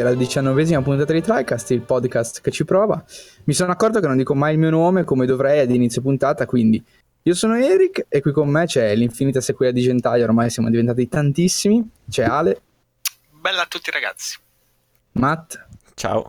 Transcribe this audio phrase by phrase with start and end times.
[0.00, 3.02] benvenuti alla diciannovesima puntata di TriCast, il podcast che ci prova.
[3.44, 6.46] Mi sono accorto che non dico mai il mio nome come dovrei ad inizio puntata,
[6.46, 6.82] quindi
[7.22, 11.08] io sono Eric e qui con me c'è l'infinita sequela di Gentaglio, ormai siamo diventati
[11.08, 11.88] tantissimi.
[12.08, 12.60] C'è Ale.
[13.30, 14.38] Bella a tutti ragazzi.
[15.12, 15.66] Matt.
[15.94, 16.26] Ciao.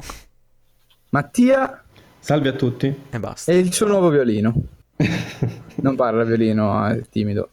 [1.09, 1.83] Mattia.
[2.19, 3.03] Salve a tutti.
[3.09, 3.51] E basta.
[3.51, 4.53] E il suo nuovo violino.
[5.81, 7.49] non parla violino, è timido.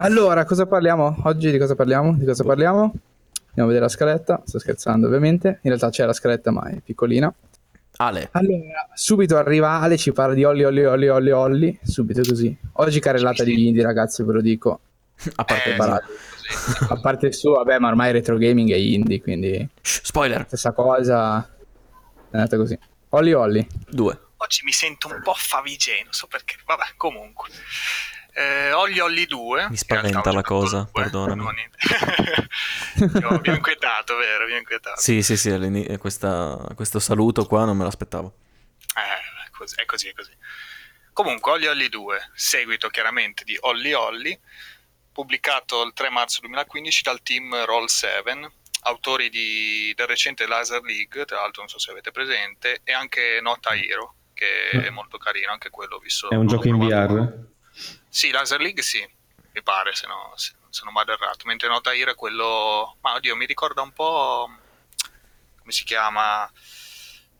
[0.00, 1.22] Allora, cosa parliamo?
[1.24, 2.14] Oggi di cosa parliamo?
[2.14, 2.92] Di cosa parliamo?
[3.58, 4.42] Andiamo a vedere la scaletta.
[4.46, 5.48] Sto scherzando, ovviamente.
[5.48, 7.32] In realtà c'è la scaletta, ma è piccolina.
[7.96, 8.28] Ale.
[8.30, 11.78] Allora, subito arriva Ale, ci parla di Olli, Olli, Olli, Olli, Olli.
[11.82, 12.56] Subito così.
[12.74, 14.80] Oggi carrellata di indie, ragazzi, ve lo dico.
[15.34, 16.12] A parte Eh, il Parate.
[16.88, 20.44] A parte il suo, vabbè, ma ormai retro gaming è indie, quindi spoiler.
[20.46, 21.44] stessa cosa.
[22.30, 22.78] È andata così.
[23.08, 23.66] Olli, Olli.
[23.88, 24.20] Due.
[24.36, 26.54] Oggi mi sento un po' favigeno, non so perché.
[26.64, 27.48] Vabbè, comunque.
[28.38, 29.68] Eh, Olli Olli 2.
[29.70, 31.68] Mi spaventa la cosa, perdonami.
[33.20, 34.46] Io vi ho inquietato, vero?
[34.46, 35.00] Vi ho inquietato.
[35.00, 38.32] Sì, sì, sì, all'ini- questa- questo saluto qua non me l'aspettavo.
[38.94, 39.50] Eh, è
[39.84, 40.30] così, è così.
[41.12, 44.38] Comunque, Olli Olli 2, seguito chiaramente di Olli Olli,
[45.12, 51.24] pubblicato il 3 marzo 2015 dal team Roll 7, autori di- del recente Laser League,
[51.24, 55.50] tra l'altro non so se avete presente, e anche Nota Hero, che è molto carino,
[55.50, 56.30] anche quello ho visto.
[56.30, 56.78] È un gioco in.
[56.78, 57.56] VR?
[58.08, 59.06] Sì, Laser League sì,
[59.52, 61.44] mi pare, se, no, se, se non vado errato.
[61.46, 62.96] Mentre Nota Hero è quello...
[63.00, 64.48] Ma oddio, mi ricorda un po'...
[65.58, 66.50] come si chiama?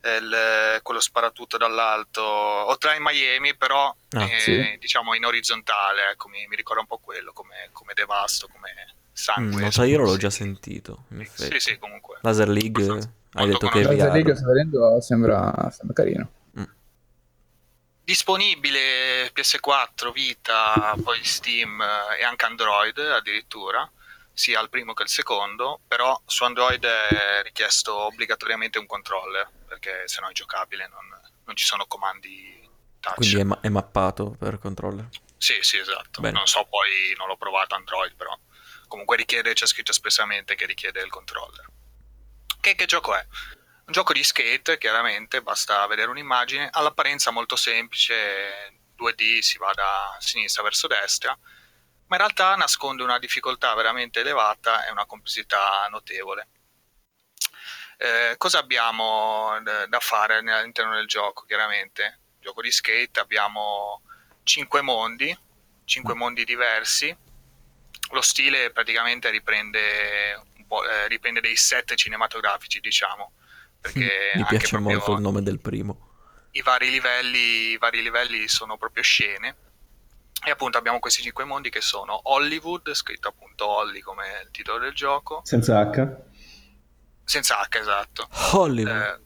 [0.00, 2.22] Il- quello sparatutto dall'alto.
[2.22, 4.76] O tra in Miami, però Ah, eh, sì.
[4.78, 8.70] diciamo in orizzontale, ecco, mi, mi ricorda un po' quello, come, come devasto, come
[9.18, 9.60] Mm, sangue.
[9.62, 11.06] Nota Hero l'ho già sentito.
[11.10, 11.60] In Sì, effetti.
[11.60, 12.18] sì, comunque.
[12.22, 14.06] Laser League, Abbastanza- hai molto detto che è conosciuto.
[14.06, 14.38] La League VR.
[14.38, 16.30] sto vedendo sembra, sembra carino.
[18.08, 23.86] Disponibile PS4, Vita, poi Steam eh, e anche Android addirittura,
[24.32, 30.04] sia il primo che il secondo, però su Android è richiesto obbligatoriamente un controller, perché
[30.08, 31.06] se no è giocabile, non,
[31.44, 32.66] non ci sono comandi
[32.98, 33.16] touch.
[33.16, 35.06] Quindi è, ma- è mappato per controller.
[35.36, 36.22] Sì, sì, esatto.
[36.22, 36.38] Bene.
[36.38, 38.34] Non so poi, non l'ho provato Android, però
[38.86, 41.66] comunque richiede, c'è scritto espressamente che richiede il controller.
[42.58, 43.26] Che, che gioco è?
[43.88, 50.14] Un gioco di skate, chiaramente, basta vedere un'immagine, all'apparenza molto semplice, 2D, si va da
[50.20, 56.48] sinistra verso destra, ma in realtà nasconde una difficoltà veramente elevata e una complessità notevole.
[57.96, 62.18] Eh, cosa abbiamo eh, da fare all'interno del gioco, chiaramente?
[62.40, 64.02] Gioco di skate, abbiamo
[64.42, 65.34] cinque mondi,
[65.86, 67.16] cinque mondi diversi.
[68.10, 73.32] Lo stile praticamente riprende, un po', eh, riprende dei set cinematografici, diciamo,
[73.80, 76.06] perché Mi piace molto il nome del primo.
[76.52, 79.56] i vari livelli, i vari livelli sono proprio scene.
[80.44, 84.78] E appunto abbiamo questi cinque mondi che sono Hollywood, scritto appunto Holly come il titolo
[84.78, 86.06] del gioco, Senza H?
[87.24, 88.28] senza H esatto.
[88.52, 88.96] Hollywood.
[88.96, 89.18] Eh,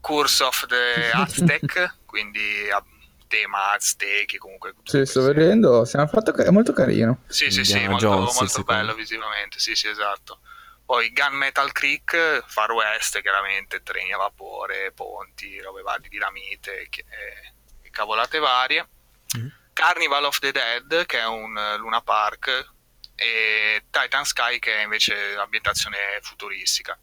[0.00, 2.82] Curse of the Aztec, quindi a
[3.26, 4.74] tema aztechi comunque.
[4.84, 7.22] Sì, sto vedendo, è fatto ca- è molto carino.
[7.28, 10.40] Sì, sì, sì, Indiana molto, Jones, molto bello visivamente, sì, sì, esatto.
[10.90, 17.04] Poi Gunmetal Creek, Far West, chiaramente, treni a vapore, ponti, robe varie, dinamite che-
[17.82, 18.88] e, cavolate varie.
[19.36, 19.52] Mhm.
[19.72, 22.72] Carnival of the Dead, che è un eh, Luna Park,
[23.14, 26.98] e Titan Sky, che è invece ambientazione futuristica.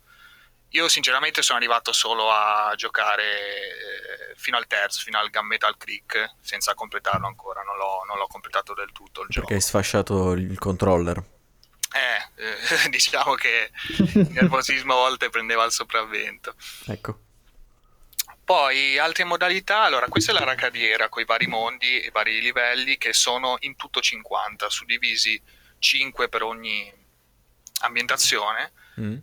[0.71, 6.33] Io sinceramente sono arrivato solo a giocare eh, fino al terzo, fino al Gunmetal Creek,
[6.41, 9.47] senza completarlo ancora, non l'ho, non l'ho completato del tutto il gioco.
[9.47, 11.35] Perché hai sfasciato il controller.
[11.97, 16.55] Eh, eh, diciamo che il nervosismo a volte prendeva il sopravvento.
[16.87, 17.21] Ecco.
[18.43, 22.39] Poi altre modalità, allora questa è la racadiera con i vari mondi e i vari
[22.39, 25.41] livelli che sono in tutto 50, suddivisi
[25.79, 26.91] 5 per ogni
[27.81, 29.17] ambientazione Mm.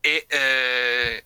[0.00, 1.24] e eh,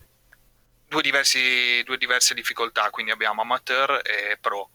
[0.87, 4.69] due, diversi- due diverse difficoltà, quindi abbiamo amateur e pro.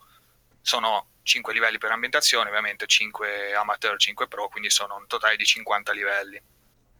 [0.60, 5.44] Sono 5 livelli per ambientazione, ovviamente 5 amateur, 5 pro, quindi sono un totale di
[5.44, 6.40] 50 livelli.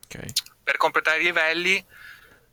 [0.07, 0.33] Ok.
[0.65, 1.85] Per completare i livelli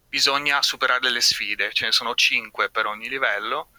[0.08, 3.70] bisogna superare delle sfide, ce ne sono 5 per ogni livello,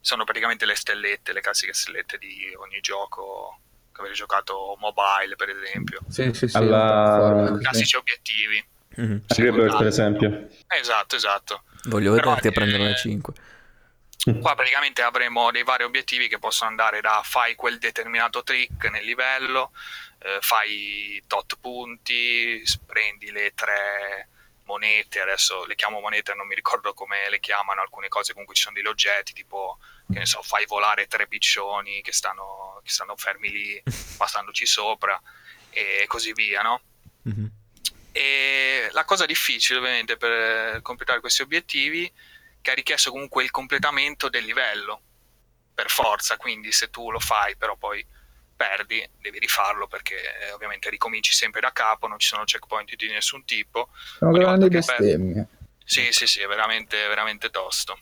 [0.00, 3.60] sono praticamente le stellette, le classiche stellette di ogni gioco
[3.92, 6.56] che avete giocato mobile per esempio, Sì, sì, sì.
[6.56, 7.62] Alla- piattaforma, sì.
[7.62, 8.66] classici obiettivi.
[8.96, 9.22] Mhm.
[9.28, 10.48] Rebirth, per esempio.
[10.68, 11.62] Esatto, esatto.
[11.84, 13.34] Voglio Però, vederti a prendere le 5.
[14.40, 19.04] Qua praticamente avremo dei vari obiettivi che possono andare da fai quel determinato trick nel
[19.04, 19.72] livello,
[20.18, 24.28] eh, fai tot punti, prendi le tre
[24.64, 28.62] monete, adesso le chiamo monete, non mi ricordo come le chiamano, alcune cose comunque ci
[28.62, 29.78] sono degli oggetti, tipo,
[30.12, 33.82] che ne so, fai volare tre piccioni che stanno, che stanno fermi lì,
[34.18, 35.20] passandoci sopra,
[35.70, 36.80] e così via, no?
[37.22, 37.50] Mhm.
[38.12, 42.10] E la cosa difficile ovviamente per completare questi obiettivi
[42.66, 45.00] che ha richiesto comunque il completamento del livello
[45.72, 48.04] per forza, quindi se tu lo fai però poi
[48.56, 53.06] perdi, devi rifarlo perché eh, ovviamente ricominci sempre da capo, non ci sono checkpoint di
[53.08, 53.90] nessun tipo.
[54.18, 55.46] Sono Ogni grandi bestemmie.
[55.84, 57.96] Sì, sì, sì, è veramente, veramente tosto.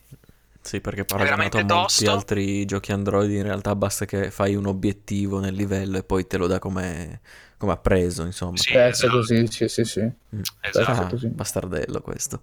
[0.62, 2.10] Sì, perché paragonato a molti tosto.
[2.10, 6.38] altri giochi Android, in realtà basta che fai un obiettivo nel livello e poi te
[6.38, 7.20] lo dà come,
[7.58, 8.56] come appreso, insomma.
[8.56, 9.12] Sì, esatto.
[9.12, 10.00] così, sì, sì, sì.
[10.00, 10.40] Mm.
[10.62, 10.90] Esatto.
[10.90, 11.28] Ah, così.
[11.28, 12.42] bastardello questo.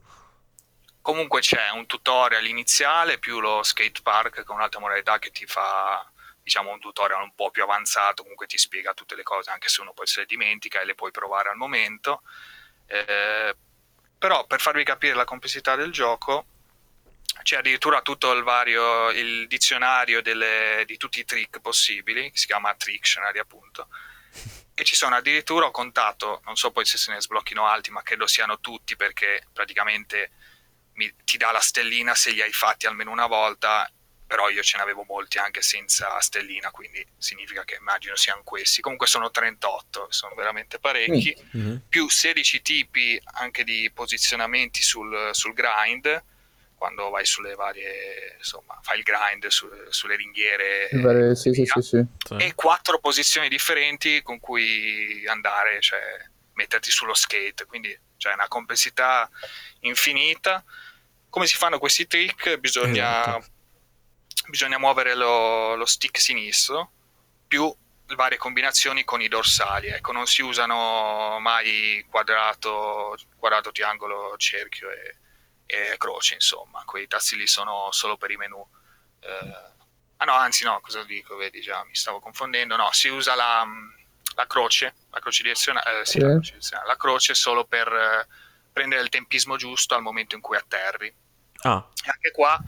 [1.02, 5.46] Comunque c'è un tutorial iniziale più lo skate park che è un'altra modalità che ti
[5.48, 6.06] fa
[6.44, 9.82] diciamo un tutorial un po' più avanzato, comunque ti spiega tutte le cose anche se
[9.82, 12.22] uno poi se le dimentica e le puoi provare al momento.
[12.88, 13.56] Eh,
[14.18, 16.46] però per farvi capire la complessità del gioco
[17.44, 22.76] c'è addirittura tutto il vario il dizionario delle- di tutti i trick possibili, si chiama
[22.76, 23.88] Trictionary appunto.
[24.74, 28.02] E ci sono addirittura, ho contato, non so poi se se ne sblocchino altri, ma
[28.04, 30.32] credo siano tutti perché praticamente
[31.02, 33.90] mi- ti dà la stellina se li hai fatti almeno una volta,
[34.28, 38.82] però io ce ne avevo molti anche senza stellina, quindi significa che immagino siano questi.
[38.82, 41.82] Comunque sono 38, sono veramente parecchi, Mhm.
[41.90, 46.24] più 16 tipi anche di posizionamenti sul, sul grind,
[46.76, 50.90] quando vai sulle varie, insomma, fai il grind su- sulle ringhiere.
[51.02, 52.06] Pare- sì, e sì, sì,
[52.38, 56.00] e quattro posizioni differenti con cui andare, cioè
[56.54, 59.30] metterti sullo skate, quindi c'è una complessità
[59.82, 60.64] infinita.
[61.32, 62.58] Come si fanno questi trick?
[62.58, 63.46] Bisogna, Esatto.
[64.50, 66.92] bisogna muovere lo, lo stick sinistro
[67.48, 67.74] più
[68.16, 69.88] varie combinazioni con i dorsali.
[69.88, 75.16] Ecco, non si usano mai quadrato, quadrato triangolo, cerchio e,
[75.66, 76.84] e croce, insomma.
[76.84, 78.64] Quei tasti lì sono solo per i menu.
[79.22, 79.56] Eh,
[80.18, 81.38] ah no, anzi no, cosa dico?
[81.38, 82.76] Vedi già, mi stavo confondendo.
[82.76, 83.66] No, si usa la,
[84.36, 86.20] la croce, la croce direzionale, eh, sì, Sì.
[86.20, 88.28] la croce direzionale, la croce solo per eh,
[88.72, 91.14] prendere il tempismo giusto al momento in cui atterri.
[91.64, 92.60] Ah, E anche qua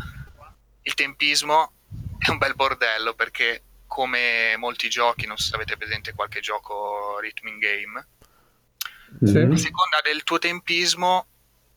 [0.84, 1.74] il tempismo
[2.20, 7.20] è un bel bordello perché come molti giochi, non so se avete presente qualche gioco
[7.20, 8.08] rhythm game,
[9.24, 9.38] Sì.
[9.38, 11.28] A seconda del tuo tempismo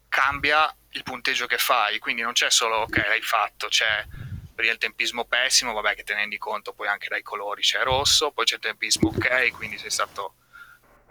[0.09, 4.07] cambia il punteggio che fai, quindi non c'è solo ok, l'hai fatto, c'è
[4.55, 7.83] per il tempismo pessimo, vabbè che te ne rendi conto poi anche dai colori, c'è
[7.83, 10.37] rosso, poi c'è il tempismo ok, quindi sei stato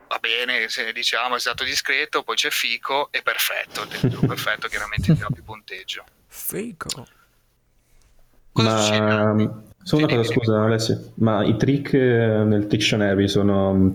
[0.07, 3.85] va bene, se diciamo sei stato discreto, poi c'è fico e perfetto,
[4.25, 6.03] perfetto chiaramente ti dà più punteggio.
[6.27, 7.07] figo.
[8.51, 9.63] Cosa Ma succede?
[9.83, 13.91] solo una cosa, scusa Alessio, ma i trick eh, nel Dictionary sono mm,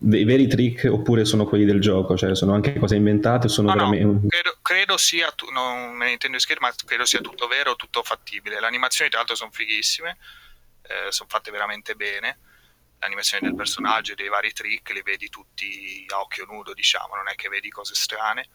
[0.00, 2.16] dei veri trick oppure sono quelli del gioco?
[2.16, 4.26] Cioè sono anche cose inventate o sono No, no, veramente...
[4.28, 8.02] credo, credo sia, tu- non me ne intendo scherzo, ma credo sia tutto vero, tutto
[8.02, 8.60] fattibile.
[8.60, 10.16] Le animazioni tra l'altro sono fighissime,
[10.82, 12.38] eh, sono fatte veramente bene.
[12.98, 17.14] Le animazioni del personaggio e dei vari trick li vedi tutti a occhio nudo, diciamo,
[17.14, 18.48] non è che vedi cose strane.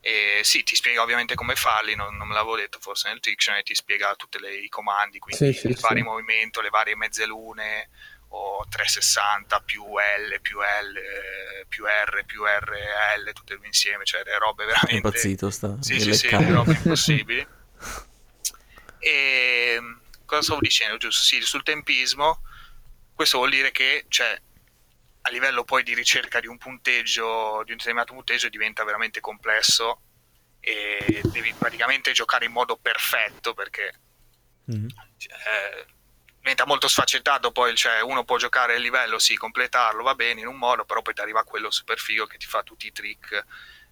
[0.00, 3.62] E sì, ti spiega ovviamente come farli, non, non me l'avevo detto forse nel Dictionary,
[3.62, 5.82] ti spiega tutti i comandi, quindi Sì, sì, il sì.
[5.82, 7.88] vari movimento, le varie mezze lune,
[8.32, 12.76] o 360 più L più L più R più R
[13.24, 15.76] L tutte insieme, cioè le robe È veramente impazzito sta.
[15.80, 17.46] sì, sì, sì, le robe impossibili.
[19.02, 19.80] E
[20.26, 20.98] cosa stavo dicendo?
[20.98, 22.42] Giusto, sì, sul tempismo,
[23.20, 24.40] questo vuol dire che cioè,
[25.20, 30.00] a livello poi di ricerca di un punteggio, di un determinato punteggio, diventa veramente complesso
[30.58, 33.92] e devi praticamente giocare in modo perfetto perché
[34.64, 34.86] Mhm.
[34.86, 35.86] eh,
[36.38, 40.46] diventa molto sfaccettato poi cioè uno può giocare il livello sì completarlo va bene in
[40.46, 43.44] un modo però poi ti arriva quello super figo che ti fa tutti i trick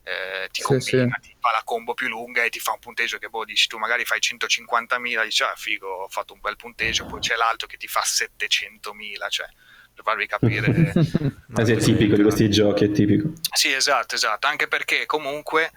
[0.03, 1.29] eh, ti Sì, combina sì.
[1.31, 3.79] ti fa la combo più lunga e ti fa un punteggio che boh dici tu
[3.79, 7.77] magari fai 150.000 dici ah figo ho fatto un bel punteggio poi c'è l'altro che
[7.77, 9.47] ti fa 700.000 cioè
[9.95, 13.33] per farvi capire sì, è tipico di questi giochi, è tipico.
[13.53, 15.73] sì, esatto, esatto, anche perché comunque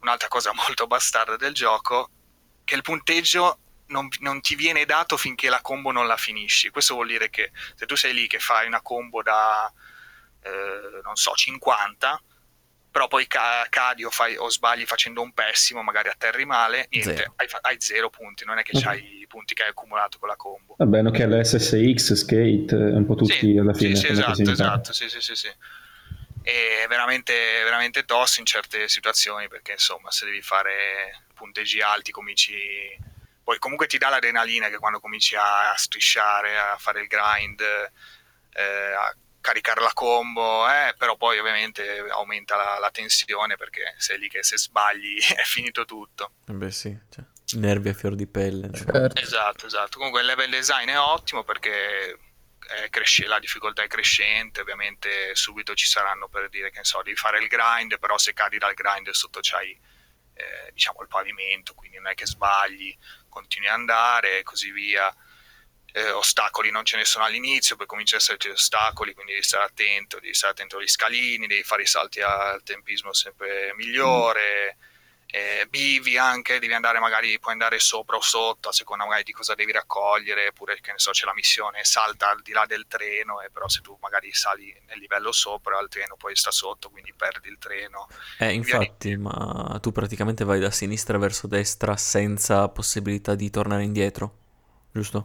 [0.00, 2.08] un'altra cosa molto bastarda del gioco
[2.64, 6.70] che il punteggio non, non ti viene dato finché la combo non la finisci.
[6.70, 9.70] Questo vuol dire che se tu sei lì che fai una combo da
[10.42, 12.22] eh, non so 50
[12.90, 17.14] però poi ca- cadi o, fai, o sbagli facendo un pessimo, magari atterri male, niente,
[17.14, 17.32] Zero.
[17.36, 20.28] hai, fa- hai zero punti, non è che hai i punti che hai accumulato con
[20.28, 20.74] la combo.
[20.76, 23.94] Va bene, ok, l'SSX, Skate, un po' tutti Sì, alla fine.
[23.94, 25.48] Sì, sì, esatto, esatto, sì, sì, sì, sì.
[26.42, 33.08] È veramente, veramente tosto in certe situazioni perché insomma se devi fare punteggi alti cominci...
[33.42, 38.92] Poi comunque ti dà l'adrenalina che quando cominci a strisciare, a fare il grind, eh,
[38.92, 44.28] a caricare la combo, eh, però poi ovviamente aumenta la, la tensione perché sei lì
[44.28, 46.32] che se sbagli è finito tutto.
[46.46, 47.24] Eh Beh sì, cioè,
[47.58, 48.70] nervi a fior di pelle.
[48.72, 49.20] Certo.
[49.20, 49.96] Esatto, esatto.
[49.98, 52.18] Comunque il level design è ottimo perché
[52.70, 57.02] è cresce- la difficoltà è crescente, ovviamente subito ci saranno per dire che ne so,
[57.02, 59.78] devi fare il grind, però se cadi dal grind sotto c'hai
[60.34, 62.96] eh, diciamo il pavimento, quindi non è che sbagli,
[63.28, 65.14] continui ad andare e così via.
[65.92, 69.64] Eh, ostacoli non ce ne sono all'inizio, poi cominciano ad esserci ostacoli, quindi devi stare
[69.64, 74.76] attento, devi stare attento agli scalini, devi fare i salti al tempismo sempre migliore.
[75.32, 79.30] Eh, bivi anche, devi andare magari, puoi andare sopra o sotto a seconda magari di
[79.30, 82.86] cosa devi raccogliere, oppure che ne so c'è la missione salta al di là del
[82.88, 86.90] treno, e però se tu magari sali nel livello sopra il treno poi sta sotto,
[86.90, 88.08] quindi perdi il treno.
[88.38, 94.36] Eh, infatti, ma tu praticamente vai da sinistra verso destra senza possibilità di tornare indietro,
[94.90, 95.24] giusto?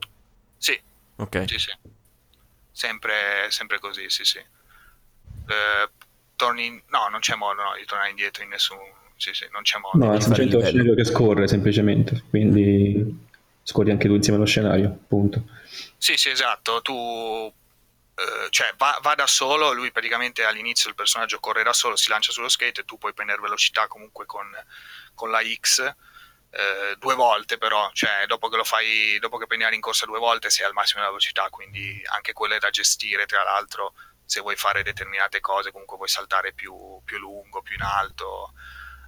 [0.58, 0.80] Sì.
[1.18, 1.44] Ok.
[1.48, 1.72] Sì, sì.
[2.72, 4.40] Sempre, sempre così, sì, sì.
[4.40, 5.90] Eh,
[6.36, 6.82] torni...
[6.88, 8.78] No, non c'è modo no, di tornare indietro in nessun
[9.18, 9.98] sì, sì, non c'è modo.
[9.98, 13.28] No, è semplicemente uno scenario che scorre, semplicemente, quindi
[13.64, 15.46] scorri anche tu insieme allo scenario, punto.
[15.98, 16.94] Sì, sì, esatto, tu...
[16.94, 22.10] Uh, cioè va, va, da solo, lui praticamente all'inizio il personaggio corre da solo, si
[22.10, 24.48] lancia sullo skate e tu puoi prendere velocità comunque con,
[25.14, 25.94] con la X
[26.56, 30.20] uh, due volte però, cioè dopo che lo fai, dopo che prendi la rincorsa due
[30.20, 33.94] volte sei al massimo della velocità, quindi anche quella è da gestire tra l'altro
[34.24, 38.54] se vuoi fare determinate cose, comunque vuoi saltare più, più lungo, più in alto,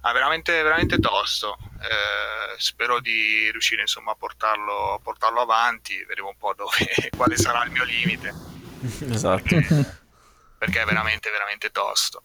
[0.02, 1.58] Ah, veramente, veramente tosto.
[1.80, 6.02] Eh, spero di riuscire insomma, a, portarlo, a portarlo avanti.
[6.04, 8.32] Vedremo un po' dove, quale sarà il mio limite.
[9.10, 9.42] Esatto.
[9.42, 9.98] Perché,
[10.56, 12.22] perché è veramente, veramente tosto.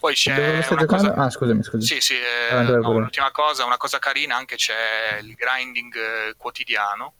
[0.00, 1.14] Poi c'è una cosa...
[1.14, 1.82] Ah, scusami, scusami.
[1.82, 7.14] Sì, sì, eh, no, l'ultima cosa, una cosa carina anche c'è il grinding eh, quotidiano.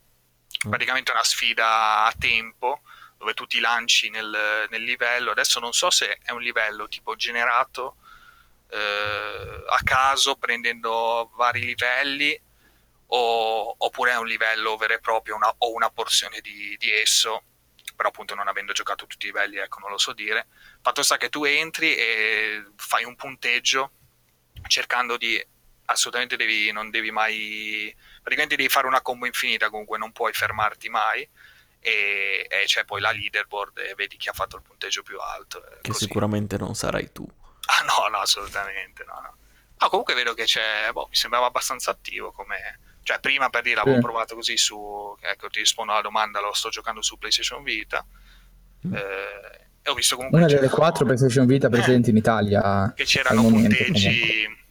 [0.66, 0.70] Mm.
[0.70, 2.82] Praticamente una sfida a tempo
[3.16, 5.32] dove tu ti lanci nel, nel livello.
[5.32, 7.96] Adesso non so se è un livello tipo generato
[8.70, 12.38] eh, a caso prendendo vari livelli
[13.10, 17.42] o, oppure è un livello vero e proprio una, o una porzione di, di, esso
[17.98, 20.46] però appunto non avendo giocato tutti i livelli ecco non lo so dire
[20.80, 23.90] fatto sta che tu entri e fai un punteggio
[24.68, 25.44] cercando di
[25.86, 30.88] assolutamente devi, non devi mai praticamente devi fare una combo infinita comunque non puoi fermarti
[30.88, 31.28] mai
[31.80, 35.60] e, e c'è poi la leaderboard e vedi chi ha fatto il punteggio più alto
[35.82, 36.04] che così.
[36.04, 37.26] sicuramente non sarai tu
[37.68, 39.20] Ah no, no, assolutamente no.
[39.20, 39.36] no.
[39.78, 42.80] Ah, comunque vedo che c'è, boh, mi sembrava abbastanza attivo come...
[43.08, 44.02] Cioè, prima per dire l'avevo sì.
[44.02, 45.16] provato così su...
[45.18, 48.04] Ecco, ti rispondo alla domanda, lo sto giocando su PlayStation Vita.
[48.86, 48.94] Mm.
[48.94, 50.40] Eh, e ho visto comunque...
[50.40, 52.92] Una delle quattro PlayStation Vita presenti eh, in Italia.
[52.94, 54.42] Che c'erano punteggi...
[54.44, 54.66] Comunque.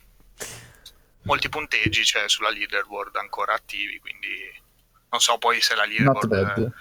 [1.23, 4.29] Molti punteggi, cioè, sulla leaderboard ancora attivi, quindi...
[5.09, 6.73] Non so poi se la leaderboard certo.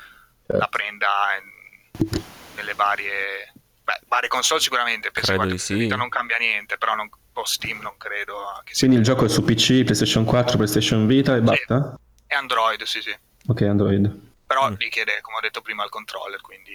[0.59, 1.09] la prenda
[1.41, 2.21] in,
[2.55, 5.87] nelle varie Beh, varie console sicuramente, penso che sì.
[5.87, 8.89] non cambia niente, però non, po' Steam non credo che sia.
[8.89, 11.99] Quindi il gioco è su PC, PlayStation 4, PlayStation Vita e basta?
[12.27, 13.15] È Android, sì sì.
[13.49, 14.35] Ok, Android.
[14.47, 14.75] Però mm.
[14.79, 16.73] richiede, come ho detto prima, il controller, quindi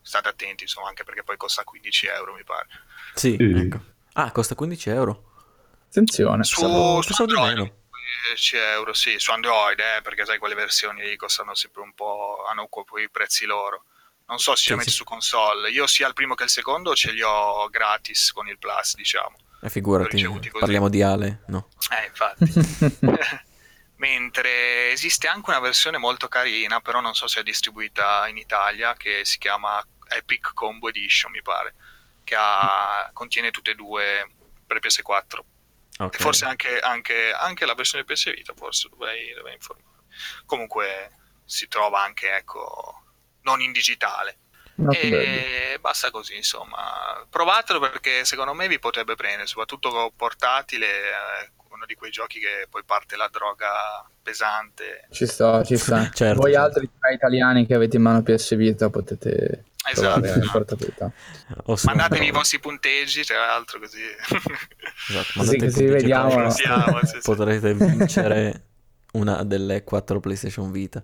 [0.00, 2.68] state attenti, insomma, anche perché poi costa 15 euro, mi pare.
[3.14, 3.56] Sì, mm.
[3.56, 3.80] ecco.
[4.14, 5.32] Ah, costa 15 euro.
[5.88, 6.42] Attenzione.
[6.42, 7.72] Su, su, su Android,
[8.28, 12.44] 10 euro, sì, su Android, eh, perché sai quelle versioni lì costano sempre un po',
[12.48, 12.68] hanno
[12.98, 13.84] i prezzi loro.
[14.26, 14.96] Non so se sì, li messi sì.
[14.96, 15.70] su console.
[15.70, 19.36] Io sia il primo che il secondo ce li ho gratis con il Plus, diciamo.
[19.64, 21.68] Eh, figurati, parliamo di Ale, no?
[21.90, 22.52] Eh, infatti.
[23.96, 28.94] Mentre esiste anche una versione molto carina, però non so se è distribuita in Italia,
[28.94, 31.74] che si chiama Epic Combo Edition, mi pare,
[32.24, 34.28] che ha, contiene tutte e due
[34.66, 35.38] per PS4.
[35.98, 36.20] Okay.
[36.20, 40.02] Forse anche, anche, anche, la versione PS Vita, forse dovrei, dovrei informare.
[40.44, 43.02] Comunque si trova anche, ecco,
[43.42, 44.38] non in digitale.
[44.90, 47.24] E basta così, insomma.
[47.28, 52.66] Provatelo perché secondo me vi potrebbe prendere, soprattutto portatile, eh, uno di quei giochi che
[52.68, 55.06] poi parte la droga pesante.
[55.10, 56.08] Ci sta, ci sta.
[56.14, 56.66] certo, Voi certo.
[56.66, 61.12] altri tra italiani che avete in mano PS Vita potete esatto, esatto.
[61.84, 64.00] Mandatevi i vostri punteggi, tra l'altro così.
[65.08, 66.52] Esatto, così, così vediamo.
[67.22, 68.64] Potrete vincere
[69.12, 71.02] una delle quattro PlayStation Vita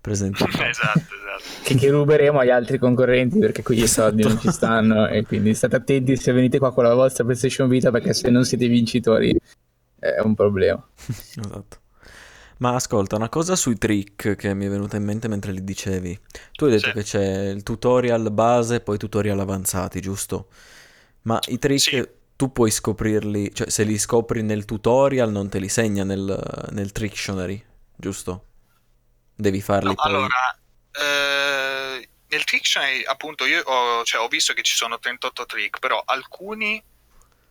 [0.00, 0.42] presenti.
[0.46, 1.62] esatto, esatto.
[1.62, 5.54] Che, che, ruberemo agli altri concorrenti perché qui i soldi non ci stanno e quindi
[5.54, 9.38] state attenti se venite qua con la vostra PlayStation Vita perché se non siete vincitori
[9.98, 10.84] è un problema.
[11.06, 11.78] esatto.
[12.58, 16.18] Ma ascolta, una cosa sui trick che mi è venuta in mente mentre li dicevi.
[16.52, 16.92] Tu hai detto sì.
[16.92, 20.48] che c'è il tutorial base e poi tutorial avanzati, giusto?
[21.22, 22.08] Ma i trick sì.
[22.36, 26.92] tu puoi scoprirli, cioè se li scopri nel tutorial non te li segna nel, nel
[26.92, 27.62] Trictionary,
[27.96, 28.44] giusto?
[29.40, 30.06] Devi farli no, poi.
[30.06, 30.58] Allora,
[30.92, 36.02] eh, nel Trictionary, appunto, io ho, cioè, ho visto che ci sono 38 trick, però
[36.04, 36.82] alcuni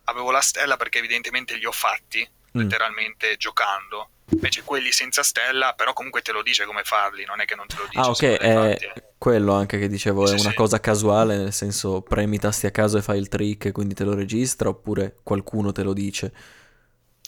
[0.05, 2.27] avevo la stella perché evidentemente li ho fatti,
[2.57, 2.61] mm.
[2.61, 4.09] letteralmente giocando.
[4.31, 7.65] Invece quelli senza stella, però comunque te lo dice come farli, non è che non
[7.65, 7.99] te lo dice.
[7.99, 8.21] Ah, ok.
[8.21, 10.55] Eh, Quello anche che dicevo Sì, è una sì.
[10.55, 13.95] cosa casuale, nel senso premi i tasti a caso e fai il trick e quindi
[13.95, 16.31] te lo registra, oppure qualcuno te lo dice.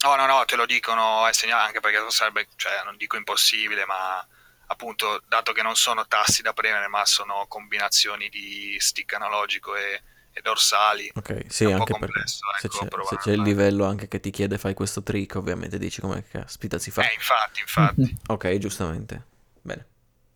[0.04, 3.86] No, no, no, te lo dicono, è segnalato anche perché sarebbe, cioè, non dico impossibile,
[3.86, 4.26] ma
[4.72, 10.02] appunto, dato che non sono tasti da premere, ma sono combinazioni di stick analogico e,
[10.34, 13.32] e dorsali, Ok, sì, È un po' anche perché complesso, se ecco, c'è, se c'è
[13.32, 13.44] il eh.
[13.44, 17.02] livello anche che ti chiede fai questo trick, ovviamente dici come caspita si fa.
[17.04, 18.18] eh, infatti, infatti.
[18.28, 19.26] Ok, giustamente.
[19.62, 19.86] Bene.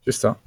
[0.04, 0.38] Ci sta.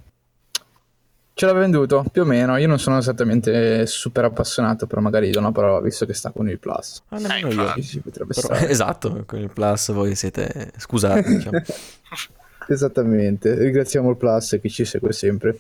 [1.35, 2.57] Ce l'ha venduto, più o meno.
[2.57, 6.49] Io non sono esattamente super appassionato, però magari do una parola visto che sta con
[6.49, 7.01] il Plus.
[7.11, 8.01] Ah, nemmeno Eh, io.
[8.03, 8.67] potrebbe Però- stare.
[8.71, 11.61] esatto, con il plus voi siete scusate, diciamo.
[12.69, 13.55] Esattamente.
[13.55, 15.51] Ringraziamo il Plus e chi ci segue sempre.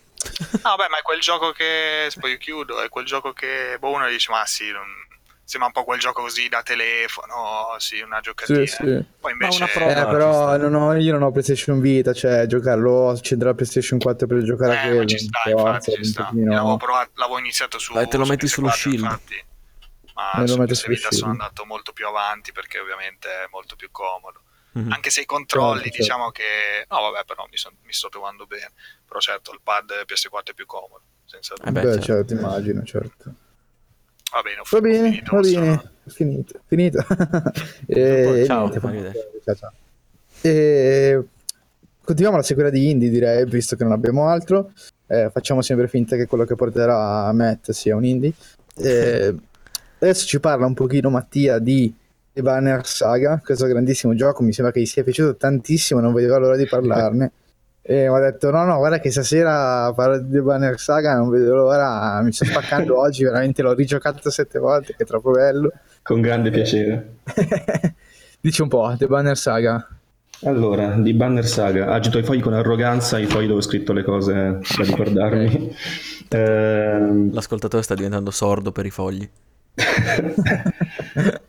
[0.62, 4.08] No, beh, ma è quel gioco che, poi chiudo, è quel gioco che, boh, uno
[4.08, 5.06] dice, ma sì, non-
[5.42, 8.58] sembra un po' quel gioco così da telefono, sì, una giocatina.
[8.58, 9.04] Sì, sì.
[9.18, 9.56] Poi invece...
[9.62, 9.90] una prova.
[9.90, 13.98] Eh, ci però non ho- io non ho PlayStation Vita, cioè giocarlo, accendere la PlayStation
[13.98, 14.98] 4 per giocare a Eh, quello.
[15.00, 16.24] ma ci sta, infatti, cioè, ci sta.
[16.24, 18.98] pochino- L'avevo, provato, l'avevo iniziato su, Dai, te lo su metti sullo PS4, Shield.
[18.98, 19.44] infatti.
[20.14, 20.74] Ma Me lo su sullo Vita
[21.08, 21.12] Shield.
[21.14, 24.42] sono andato molto più avanti perché ovviamente è molto più comodo.
[24.78, 24.92] Mhm.
[24.92, 26.02] Anche se i controlli, Certo, certo.
[26.02, 26.42] diciamo che...
[26.88, 28.70] No, vabbè, però mi, son- mi sto trovando bene.
[29.06, 31.54] Però certo, il pad PS4 è più comodo, senza.
[31.64, 32.02] Eh beh, Beh, certo.
[32.02, 33.34] certo, immagino, certo.
[34.30, 36.98] Va bene, Va bene, finito, va bene, finito, finito.
[37.86, 39.20] e, Ciao, niente, arrivederci.
[39.44, 39.72] ciao, ciao.
[40.42, 41.22] E
[42.04, 44.70] continuiamo la sequela di Indie, direi, visto che non abbiamo altro.
[45.06, 48.32] Eh, facciamo sempre finta che quello che porterà Matt sia un Indie.
[48.76, 49.34] E
[49.98, 51.92] adesso ci parla un pochino Mattia di
[52.32, 56.38] The Banner Saga, questo grandissimo gioco, mi sembra che gli sia piaciuto tantissimo, non vedeva
[56.38, 57.32] l'ora di parlarne.
[57.82, 61.30] E mi ha detto: No, no, guarda che stasera parlo di The Banner Saga, non
[61.30, 62.20] vedo l'ora.
[62.22, 65.72] Mi sto spaccando oggi, veramente l'ho rigiocato sette volte, che è troppo bello.
[66.02, 67.14] Con grande piacere.
[68.40, 69.88] Dici un po', The Banner Saga.
[70.44, 74.04] Allora, di Banner Saga, agito i fogli con arroganza, i fogli dove ho scritto le
[74.04, 75.74] cose da ricordarmi.
[76.28, 79.28] Ehm, L'ascoltatore sta diventando sordo per i fogli.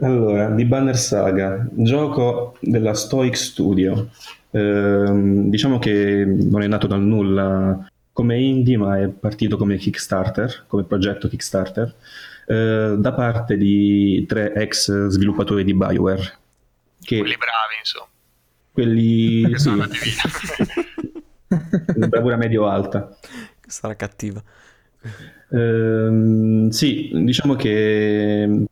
[0.00, 4.10] allora, di Banner Saga, gioco della Stoic Studio.
[4.50, 10.64] Ehm, diciamo che non è nato dal nulla come indie, ma è partito come Kickstarter,
[10.66, 11.94] come progetto Kickstarter,
[12.46, 16.38] eh, da parte di tre ex sviluppatori di BioWare.
[17.00, 18.06] Che Quelli bravi, insomma,
[18.72, 19.98] quelli che sì, sono andati
[21.96, 22.06] via.
[22.08, 23.16] bravura medio-alta.
[23.66, 24.42] Sarà cattiva.
[25.50, 28.66] Ehm, sì, diciamo che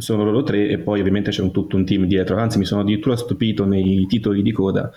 [0.00, 2.36] sono loro tre e poi ovviamente c'è un, tutto un team dietro.
[2.36, 4.90] Anzi, mi sono addirittura stupito nei titoli di coda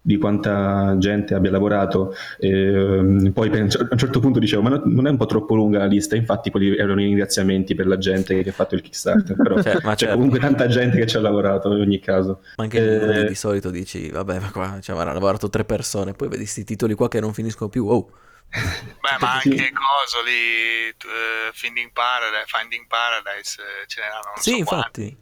[0.00, 2.14] di quanta gente abbia lavorato.
[2.38, 5.78] Ehm, poi a un certo punto dicevo, ma no- non è un po' troppo lunga
[5.78, 6.16] la lista?
[6.16, 9.36] Infatti quelli erano i ringraziamenti per la gente che ha fatto il Kickstarter.
[9.36, 10.14] Però Cioè, ma c'è certo.
[10.14, 12.40] comunque tanta gente che ci ha lavorato in ogni caso.
[12.56, 16.28] Ma anche Eh, di solito dici, vabbè, ma qua ci avranno lavorato tre persone, poi
[16.28, 17.86] vedi questi titoli qua che non finiscono più.
[17.86, 18.10] Oh,
[18.50, 24.56] Beh, ma anche coso lì, eh, Finding Paradise, Finding Paradise, eh, ce n'erano sì, so
[24.56, 25.16] infatti,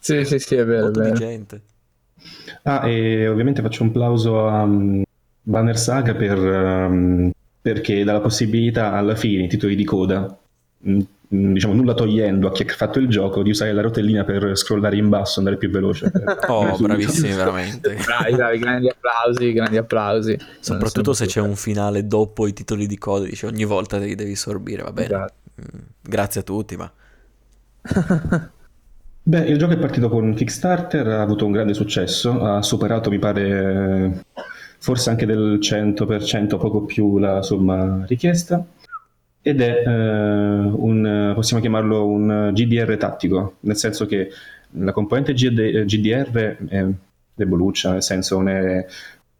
[0.00, 1.14] Sì, sì, sì, è vero, è vero.
[1.14, 1.62] gente.
[2.64, 5.02] Ah, e ovviamente faccio un plauso a um,
[5.42, 10.36] Banner Saga per, um, perché dà la possibilità alla fine, i titoli di coda,
[10.86, 14.24] mm, mm, diciamo nulla togliendo a chi ha fatto il gioco, di usare la rotellina
[14.24, 16.10] per scrollare in basso, andare più veloce.
[16.48, 17.96] Oh, bravissimi, veramente.
[18.04, 20.38] Bravi, bravi, grandi applausi, grandi applausi.
[20.60, 24.34] Soprattutto se c'è un finale dopo i titoli di coda, dici ogni volta devi, devi
[24.36, 25.06] sorbire, va bene.
[25.06, 25.34] Esatto.
[25.60, 26.90] Mm, Grazie a tutti, ma
[29.28, 33.18] Beh, il gioco è partito con Kickstarter, ha avuto un grande successo, ha superato, mi
[33.18, 34.24] pare,
[34.78, 38.64] forse anche del 100%, poco più la somma richiesta,
[39.46, 44.28] ed è eh, un, possiamo chiamarlo un GDR tattico, nel senso che
[44.70, 46.84] la componente GD GDR è
[47.32, 48.84] deboluccia, nel senso non è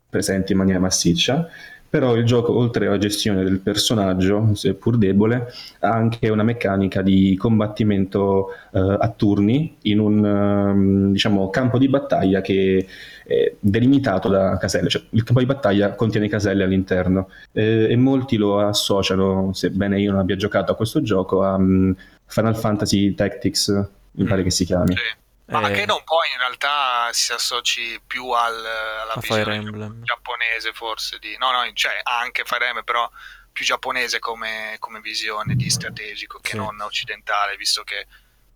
[0.08, 1.48] presente in maniera massiccia,
[1.96, 7.35] però il gioco, oltre alla gestione del personaggio, seppur debole, ha anche una meccanica di
[7.38, 12.87] combattimento eh, a turni in un ehm, diciamo, campo di battaglia che
[13.24, 18.37] è delimitato da caselle, cioè il campo di battaglia contiene caselle all'interno eh, e molti
[18.37, 21.92] lo associano, sebbene io non abbia giocato a questo gioco, a mm,
[22.26, 24.94] Final Fantasy Tactics, mi pare che si chiami.
[24.94, 25.25] Sì.
[25.48, 25.72] Ma Eh.
[25.72, 30.02] credo un po' in realtà si associ più al, alla visione Fire Emblem.
[30.02, 31.37] giapponese forse di...
[31.38, 33.09] No, no, cioè anche Fire Emblem, però
[33.52, 36.56] più giapponese come, come visione di strategico che Sì.
[36.56, 38.06] non occidentale, visto che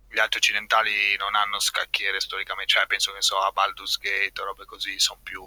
[0.09, 4.45] gli altri occidentali non hanno scacchiere storicamente, cioè penso che so a Baldur's Gate o
[4.45, 5.41] robe così, sono più...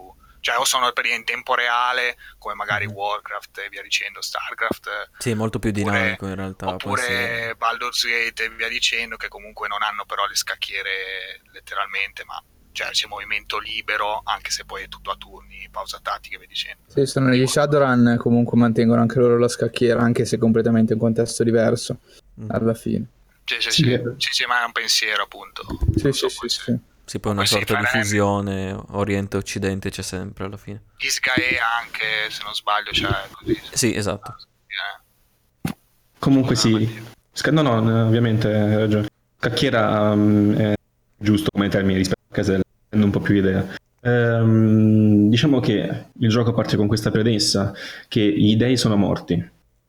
[0.45, 2.93] Cioè o sono per in tempo reale, come magari Mhm.
[2.93, 6.67] Warcraft e via dicendo, Starcraft, Sì, è molto più Oppure- dinamico in realtà.
[6.69, 12.39] oppure Baldur's Gate e via dicendo, che comunque non hanno però le scacchiere letteralmente, ma
[12.73, 16.47] cioè c'è movimento libero, anche se poi è tutto a turni, pausa tattica e via
[16.49, 16.83] dicendo.
[16.89, 21.43] Sì, sono gli Shadowrun, comunque mantengono anche loro la scacchiera, anche se completamente in contesto
[21.43, 22.01] diverso,
[22.39, 22.51] Mm.
[22.51, 23.07] alla fine.
[23.47, 25.65] Sì, sì, Sì, sì, sì, sì, ma è un pensiero appunto.
[25.97, 27.19] Sì, Non sì, so, sì, sì.
[27.19, 30.83] poi una sorta di fusione Oriente-Occidente c'è sempre alla fine.
[30.99, 33.61] Isgae anche, se non sbaglio, cioè così.
[33.73, 34.37] Sì, esatto.
[34.67, 35.73] Eh,
[36.19, 37.03] Comunque sì.
[37.33, 39.09] Sca- No, no, no, ovviamente hai ragione.
[39.39, 40.75] Cacchiera um, è
[41.19, 43.67] giusto come termine rispetto a Casella, avendo un po' più idea.
[44.01, 47.75] Ehm, diciamo che il gioco parte con questa premessa
[48.09, 49.35] che gli dei sono morti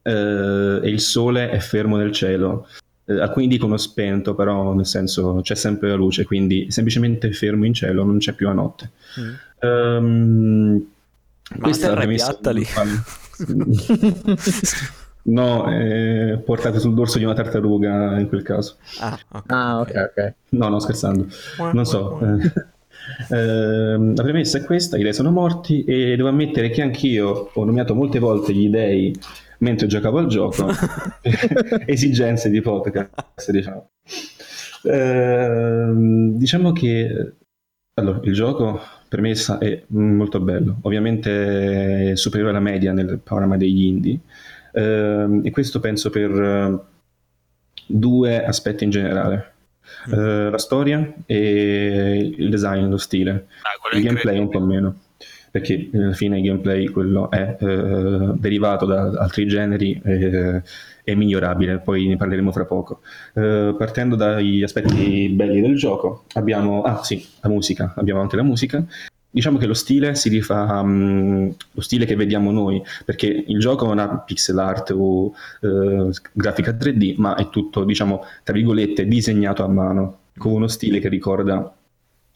[0.01, 2.67] eh, e il sole è fermo nel cielo.
[3.05, 7.73] Eh, alcuni dicono spento, però nel senso c'è sempre la luce, quindi semplicemente fermo in
[7.73, 8.91] cielo, non c'è più la notte.
[9.65, 10.75] Mm.
[11.57, 12.65] Ma questa è la piatta lì.
[15.27, 18.75] No, è portate sul dorso di una tartaruga in quel caso.
[18.99, 19.43] Ah, ok.
[19.47, 20.33] Ah, ok, ok.
[20.49, 21.27] No, no, scherzando.
[21.73, 22.19] Non so.
[22.19, 22.73] eh.
[23.29, 27.63] Ehm, la premessa è questa, gli dei sono morti e devo ammettere che anch'io ho
[27.63, 29.15] nominato molte volte gli dei
[29.65, 30.67] mentre giocavo al gioco,
[31.85, 33.89] esigenze di podcast, diciamo.
[34.83, 37.33] Ehm, diciamo che
[37.95, 43.83] allora, il gioco premessa è molto bello, ovviamente è superiore alla media nel panorama degli
[43.83, 44.19] indie
[44.75, 46.79] Ehm, e questo penso per eh,
[47.87, 49.53] due aspetti in generale.
[50.11, 53.47] Eh, la storia e il design, lo stile.
[53.61, 54.99] Ah, Il gameplay un po' meno,
[55.55, 60.61] perché alla fine il gameplay quello è eh, derivato da altri generi e
[61.01, 62.99] è migliorabile, poi ne parleremo fra poco.
[63.35, 68.43] Eh, partendo dagli aspetti belli del gioco, abbiamo, ah sì, la musica, abbiamo anche la
[68.43, 68.85] musica.
[69.29, 73.85] Diciamo che lo stile si rifà mm, lo stile che vediamo noi, perché il gioco
[73.85, 79.63] non ha pixel art o eh, grafica 3D, ma è tutto, diciamo, tra virgolette, disegnato
[79.63, 81.74] a mano, con uno stile che ricorda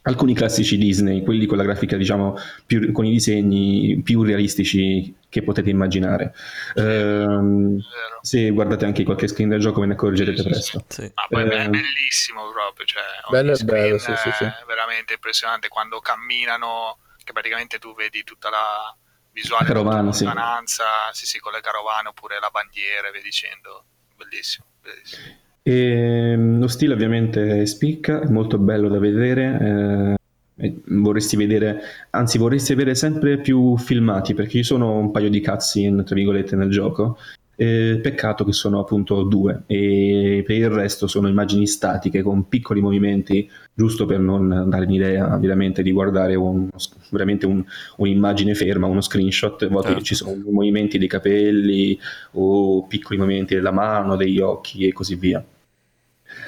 [0.09, 5.43] alcuni classici Disney, quelli con la grafica, diciamo, più, con i disegni più realistici che
[5.43, 6.33] potete immaginare.
[6.75, 7.79] Ehm,
[8.21, 10.85] se guardate anche qualche screen del gioco ve ne accorgerete Sì, sì, presto.
[10.87, 11.11] Sì.
[11.13, 14.43] Ma poi è Eh, bellissimo proprio, cioè, Bello bello, screen sì, sì, sì.
[14.43, 18.95] è veramente impressionante quando camminano, che praticamente tu vedi tutta la
[19.31, 20.23] visuale carovana, sì.
[20.25, 25.47] lontananza, sì sì, con le carovane oppure la bandiera e via dicendo, bellissimo, bellissimo.
[25.69, 30.17] E, mm, lo stile ovviamente spicca, è molto bello da vedere.
[30.61, 31.79] eh, vorresti vedere,
[32.09, 36.55] anzi, vorresti avere sempre più filmati perché ci sono un paio di cutscene, tra virgolette,
[36.55, 37.17] nel gioco.
[37.61, 42.79] eh, peccato che sono appunto due e per il resto sono immagini statiche con piccoli
[42.79, 46.69] movimenti, giusto per non dare un'idea veramente di guardare un-
[47.11, 47.61] veramente un-
[47.97, 49.61] un'immagine ferma, uno screenshot.
[49.63, 50.03] A volte Certo.
[50.05, 51.99] ci sono movimenti dei capelli
[52.35, 55.43] o piccoli movimenti della mano, degli occhi e così via.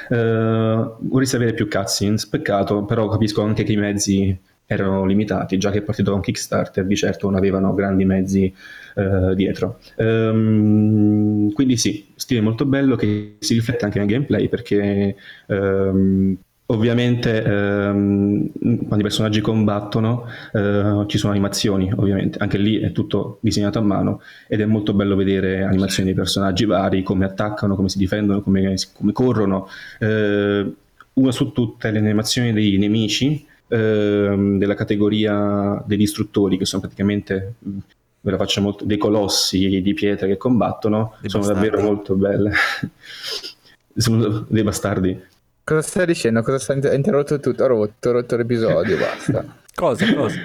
[0.10, 5.70] Eh, vorresti avere più cutscenes, peccato, però capisco anche che i mezzi erano limitati, già
[5.70, 8.54] che è partito un Kickstarter, di certo non avevano grandi mezzi
[8.96, 9.80] eh, dietro.
[9.98, 15.16] Ehm, quindi sì, stile molto bello che si riflette anche nel gameplay perché
[15.48, 16.38] ehm,
[16.72, 23.38] ovviamente ehm, quando i personaggi combattono eh, ci sono animazioni, ovviamente, anche lì è tutto
[23.42, 27.90] disegnato a mano ed è molto bello vedere animazioni dei personaggi vari, come attaccano, come
[27.90, 29.68] si difendono, come, come corrono.
[30.00, 30.74] Eh,
[31.14, 37.56] una su tutte le animazioni dei nemici ehm, della categoria degli istruttori, che sono praticamente,
[37.60, 37.78] mh,
[38.22, 41.70] ve la faccio molto, dei colossi di pietra che combattono, Dei sono bastardi.
[41.70, 42.52] davvero molto belle.
[43.96, 45.30] sono dei bastardi.
[45.64, 46.42] Cosa stai dicendo?
[46.42, 47.64] Cosa stai interrotto tutto?
[47.64, 49.46] Ho rotto, ho rotto l'episodio, basta.
[49.76, 50.40] Cosa, cosa?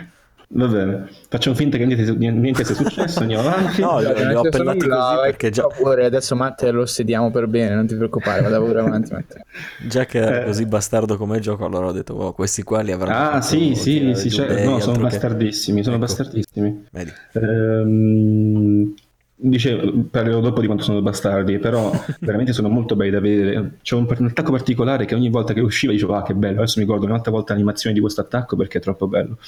[0.49, 3.81] Va bene, facciamo finta che niente, niente sia successo, andiamo avanti.
[3.81, 7.49] No, li non ho appellati così vai, perché già, favore, adesso Matte lo sediamo per
[7.49, 9.13] bene, non ti preoccupare, vado pure avanti.
[9.13, 9.45] Matte.
[9.89, 10.45] già che era Eh.
[10.45, 13.99] così bastardo come gioco, allora ho detto, wow, questi qua li avranno Ah, sì, sì,
[13.99, 14.71] tirare sì, certo.
[14.71, 16.87] no, sono che- bastardissimi, sono Ecco, bastardissimi.
[16.93, 17.13] Vedi.
[17.33, 18.95] Ehm,
[19.37, 23.79] dicevo, parlerò dopo di quanto sono bastardi, però veramente sono molto belli da vedere.
[23.83, 26.81] C'è un, un attacco particolare che ogni volta che usciva dicevo, ah, che bello, adesso
[26.81, 29.38] mi guardo un'altra volta l'animazione di questo attacco perché è troppo bello.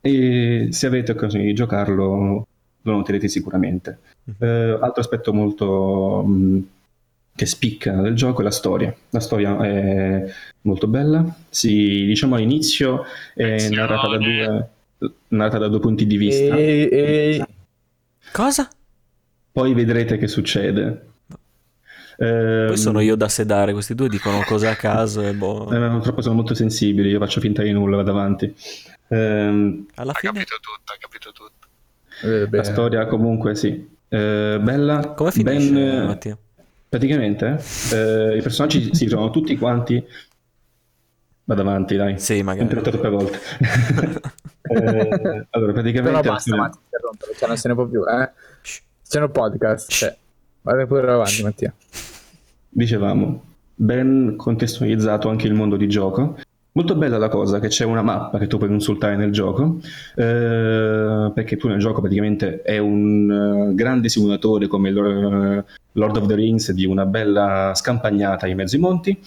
[0.00, 2.46] E se avete occasione di giocarlo,
[2.82, 3.98] lo noterete sicuramente.
[4.38, 6.66] Eh, altro aspetto molto mh,
[7.34, 8.94] che spicca del gioco è la storia.
[9.10, 11.24] La storia è molto bella.
[11.48, 14.68] Si, diciamo all'inizio è narrata da due,
[15.28, 16.54] narrata da due punti di vista.
[16.54, 17.46] E, e-
[18.32, 18.68] Cosa?
[19.56, 21.06] Poi vedrete che succede.
[22.18, 25.70] Ehm, Poi sono io da sedare, questi due dicono cose a caso e boh.
[25.72, 28.54] eh, purtroppo sono molto sensibili, io faccio finta di nulla, vado avanti.
[29.08, 31.66] Ehm, Alla Ha fine, capito tutto, ha capito tutto.
[32.26, 33.88] eh, la storia comunque sì.
[34.08, 35.14] Eh, bella.
[35.16, 36.36] come finisce, ben- Mattia?
[36.90, 37.58] Praticamente
[37.94, 40.04] eh, i personaggi si trovano tutti quanti
[41.44, 42.18] Vado avanti, dai.
[42.18, 42.64] Sì, magari.
[42.64, 43.38] Interrotto troppe volte.
[44.68, 46.20] eh, allora, praticamente...
[46.20, 48.30] Però basta, Mattia, interrompere, cioè non se ne può più, eh.
[49.08, 50.16] C'è un podcast, cioè.
[50.62, 51.72] Vai pure avanti, Mattia.
[52.68, 53.42] Dicevamo,
[53.72, 56.36] ben contestualizzato anche il mondo di gioco.
[56.72, 59.78] Molto bella la cosa che c'è una mappa che tu puoi consultare nel gioco,
[60.16, 63.30] eh, perché tu nel gioco praticamente è un
[63.70, 68.82] uh, grande simulatore come Lord of the Rings di una bella scampagnata in mezzo ai
[68.82, 69.18] monti,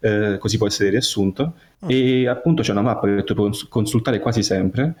[0.00, 1.86] eh, così può essere riassunto, oh.
[1.88, 4.96] e appunto c'è una mappa che tu puoi consultare quasi sempre,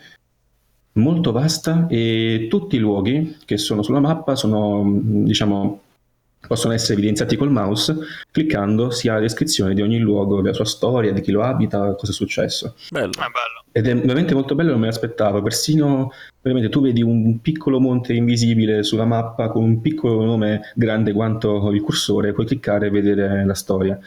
[0.96, 5.80] molto vasta e tutti i luoghi che sono sulla mappa sono, diciamo,
[6.46, 7.96] possono essere evidenziati col mouse
[8.30, 11.94] cliccando si ha la descrizione di ogni luogo, della sua storia, di chi lo abita,
[11.94, 12.74] cosa è successo.
[12.90, 13.10] Bello.
[13.10, 13.64] È bello.
[13.72, 15.42] Ed è veramente molto bello, non me l'aspettavo.
[15.42, 21.12] Persino veramente tu vedi un piccolo monte invisibile sulla mappa con un piccolo nome grande
[21.12, 23.98] quanto il cursore, puoi cliccare e vedere la storia.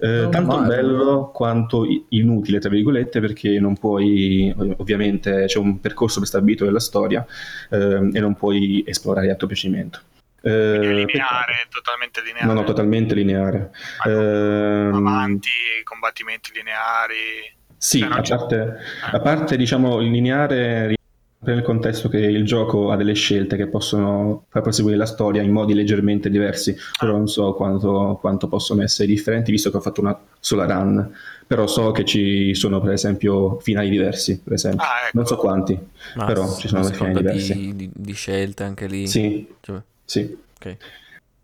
[0.00, 0.76] Eh, tanto male.
[0.76, 7.24] bello quanto inutile, tra virgolette, perché non puoi, ovviamente c'è un percorso prestabilito della storia
[7.68, 10.00] eh, e non puoi esplorare a tuo piacimento.
[10.42, 11.68] Eh, lineare, perché...
[11.70, 12.46] totalmente lineare.
[12.46, 13.72] No, no, totalmente lineare.
[14.06, 15.50] Eh, avanti,
[15.84, 17.58] combattimenti lineari.
[17.76, 18.76] Sì, cioè, a, parte,
[19.12, 20.94] a parte diciamo il lineare
[21.42, 25.50] nel contesto che il gioco ha delle scelte che possono far proseguire la storia in
[25.50, 30.00] modi leggermente diversi, però non so quanto, quanto, possono essere differenti, visto che ho fatto
[30.02, 31.12] una sola run.
[31.46, 34.84] Però so che ci sono, per esempio, finali diversi, per esempio.
[34.84, 35.10] Ah, ecco.
[35.14, 35.78] Non so quanti,
[36.14, 37.54] Ma però ci sono finali diversi.
[37.54, 39.06] Di, di, di, scelte anche lì.
[39.06, 39.80] Sì, cioè.
[40.04, 40.38] sì.
[40.56, 40.76] Okay.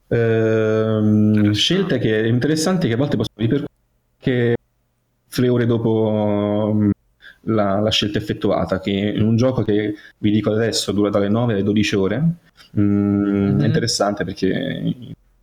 [0.09, 3.75] Ehm, scelte che interessanti che a volte possono ripercuotere
[4.19, 4.57] che
[5.29, 6.93] tre ore dopo
[7.47, 11.53] la, la, scelta effettuata, che in un gioco che vi dico adesso dura dalle 9
[11.53, 12.23] alle 12 ore,
[12.79, 13.61] mm, mm-hmm.
[13.61, 14.95] è interessante perché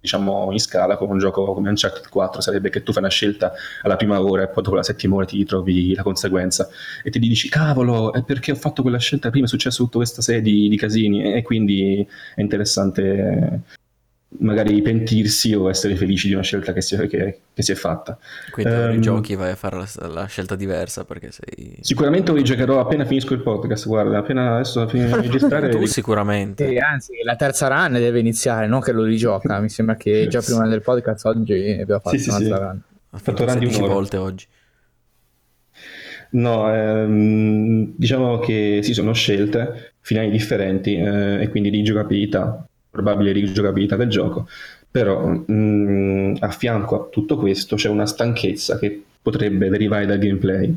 [0.03, 3.53] diciamo in scala con un gioco come Uncharted 4 sarebbe che tu fai una scelta
[3.83, 6.67] alla prima ora e poi dopo la settima ora ti ritrovi la conseguenza
[7.01, 10.21] e ti dici cavolo è perché ho fatto quella scelta prima è successo tutta questa
[10.21, 13.61] serie di, di casini e quindi è interessante
[14.39, 17.75] magari pentirsi o essere felici di una scelta che si è, che, che si è
[17.75, 18.17] fatta.
[18.51, 21.77] Quindi um, giochi vai a fare la, la, scelta diversa perché sei...
[21.81, 25.69] Sicuramente lo rigiocherò appena finisco il podcast, guarda, appena adesso finisco di registrare...
[25.71, 26.67] tu sicuramente.
[26.67, 30.41] Sì, anzi, la terza run deve iniziare, non che lo rigioca, mi sembra che già
[30.41, 32.81] prima del podcast oggi abbiamo fatto sì, un'altra sì, run.
[33.11, 33.93] Ha fatto run di un'ora.
[33.93, 34.47] volte oggi.
[36.31, 43.31] No, ehm, diciamo che sì, sono scelte, finali differenti eh, e quindi di giocabilità probabile
[43.31, 44.47] rigiocabilità del gioco,
[44.89, 50.19] però mh, mm, a fianco a tutto questo c'è una stanchezza che potrebbe derivare dal
[50.19, 50.75] gameplay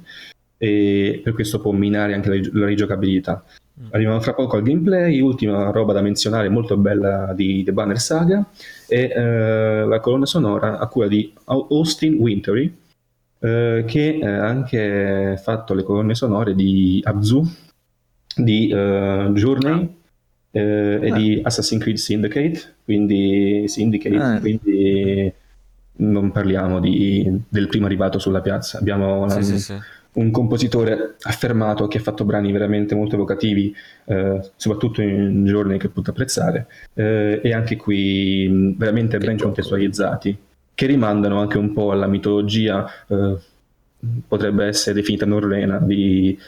[0.57, 3.45] e per questo può minare anche la, la rigiocabilità.
[3.79, 3.87] Mm.
[3.91, 8.43] Arriviamo fra poco al gameplay, ultima roba da menzionare molto bella di The Banner Saga
[8.89, 12.75] è eh, la colonna sonora a cura di Austin Wintery
[13.41, 17.47] eh, che ha anche fatto le colonne sonore di Abzu,
[18.35, 20.05] di uh, Journey
[20.57, 24.41] eh, è di Assassin's Creed Syndicate, quindi, Syndicate, ah.
[24.41, 25.33] quindi
[25.97, 29.75] non parliamo di, del primo arrivato sulla piazza, abbiamo sì, un, sì, sì.
[30.13, 33.75] un, compositore affermato che ha fatto brani veramente molto evocativi,
[34.07, 39.51] eh, soprattutto in giorni che potrò apprezzare, eh, e anche qui veramente che ben gioco.
[39.53, 40.39] contestualizzati,
[40.75, 43.37] che rimandano anche un po' alla mitologia, eh,
[44.27, 46.39] potrebbe essere definita norrena, di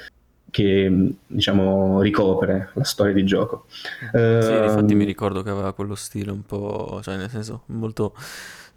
[0.50, 3.66] che diciamo ricopre la storia di gioco.
[3.68, 8.14] Sì, uh, infatti mi ricordo che aveva quello stile un po', cioè nel senso molto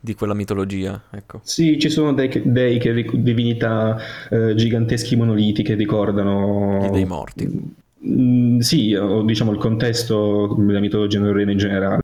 [0.04, 1.42] di quella mitologia, ecco.
[1.44, 3.98] Sì, ci sono dei, dei che, divinità
[4.30, 6.80] eh, giganteschi monoliti che ricordano...
[6.82, 7.76] Gli dei morti.
[8.08, 12.02] Mm, sì, o diciamo il contesto della mitologia norrena in generale.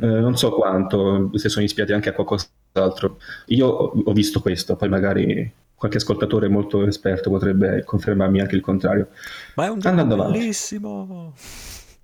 [0.00, 3.18] Eh, non so quanto, se sono ispirati anche a qualcos'altro.
[3.48, 5.52] Io ho visto questo, poi magari
[5.84, 9.08] qualche ascoltatore molto esperto potrebbe confermarmi anche il contrario.
[9.56, 11.34] Ma è un gioco bellissimo!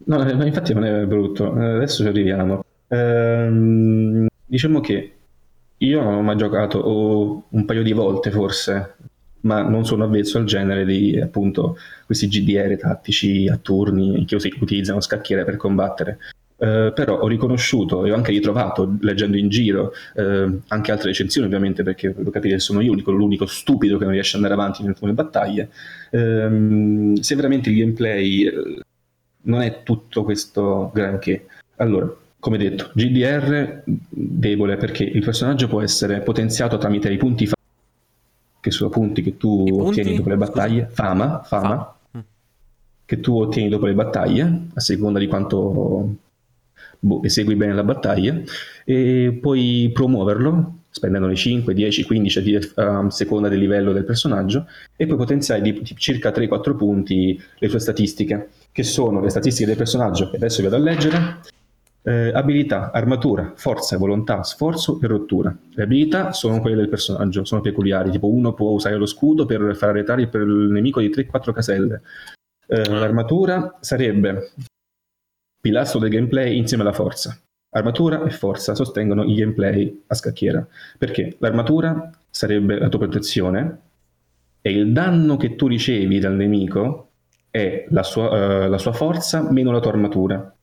[0.05, 2.63] No, ma infatti non è brutto, eh, adesso ci arriviamo.
[2.89, 5.15] Ehm, diciamo che
[5.79, 8.97] io non ho mai giocato, o un paio di volte forse,
[9.43, 15.01] ma non sono avvezzo al genere di appunto questi GDR tattici a turni che utilizzano
[15.01, 16.19] scacchiere per combattere.
[16.63, 21.47] Eh, però ho riconosciuto e ho anche ritrovato leggendo in giro eh, anche altre recensioni
[21.47, 24.61] ovviamente perché devo capire che sono io l'unico, l'unico stupido che non riesce ad andare
[24.61, 25.71] avanti in alcune battaglie
[26.11, 28.81] ehm, se veramente il gameplay eh,
[29.45, 31.47] non è tutto questo granché
[31.77, 37.57] allora come detto GDR debole perché il personaggio può essere potenziato tramite i punti fama
[38.61, 40.01] che sono punti che tu punti?
[40.01, 41.95] ottieni dopo le battaglie fama, fama, fama.
[42.19, 42.21] Mm.
[43.07, 46.29] che tu ottieni dopo le battaglie a seconda di quanto
[47.01, 48.41] boh, esegui bene la battaglia
[48.85, 55.17] e puoi promuoverlo spendendone 5, 10, 15 a seconda del livello del personaggio, e puoi
[55.17, 60.29] potenziare di, di circa 3-4 punti le tue statistiche, che sono le statistiche del personaggio,
[60.31, 61.39] che adesso vi vado a leggere,
[62.03, 65.57] eh, abilità, armatura, forza, volontà, sforzo e rottura.
[65.71, 69.77] Le abilità sono quelle del personaggio, sono peculiari, tipo uno può usare lo scudo per
[69.77, 72.03] far arretrare per il nemico di 3-4 caselle.
[72.67, 74.53] Eh, l'armatura sarebbe
[75.61, 77.39] pilastro del gameplay insieme alla forza.
[77.73, 80.67] Armatura e forza sostengono il gameplay a scacchiera.
[80.99, 83.79] Perché l'armatura sarebbe la tua protezione
[84.61, 87.09] e il danno che tu ricevi dal nemico
[87.51, 90.55] è la sua, uh, la sua forza meno la tua armatura.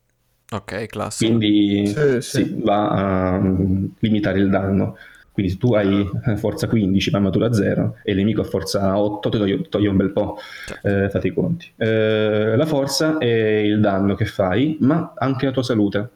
[0.50, 1.30] Ok, classico.
[1.30, 2.44] Quindi sì, sì.
[2.44, 4.96] Sì, va a um, limitare il danno.
[5.38, 6.04] Quindi se tu hai
[6.38, 9.96] forza 15 ma armatura 0 e il nemico ha forza 8, ti toglie, toglie un
[9.96, 10.88] bel po', certo.
[10.88, 11.72] eh, fate i conti.
[11.78, 16.10] Eh, la forza è il danno che fai, ma anche la tua salute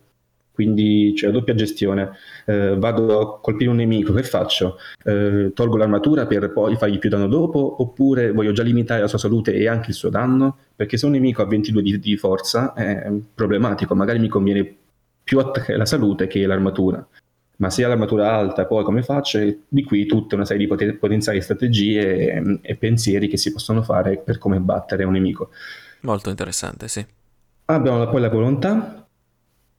[0.52, 2.12] quindi c'è la doppia gestione.
[2.46, 4.78] Eh, vado a colpire un nemico, che faccio?
[5.04, 9.20] Eh, tolgo l'armatura per poi fargli più danno dopo, oppure voglio già limitare la sua
[9.20, 10.58] salute e anche il suo danno?
[10.76, 14.76] Perché se un nemico ha 22 di, di forza è problematico, magari mi conviene
[15.24, 17.08] più attaccare la salute che l'armatura.
[17.58, 19.40] Ma se ha l'armatura alta, poi come faccio?
[19.68, 24.18] Di qui tutta una serie di potenziali strategie e, e pensieri che si possono fare
[24.18, 25.52] per come battere un nemico.
[26.02, 27.06] Molto interessante, sì.
[27.66, 29.06] Abbiamo poi la volontà,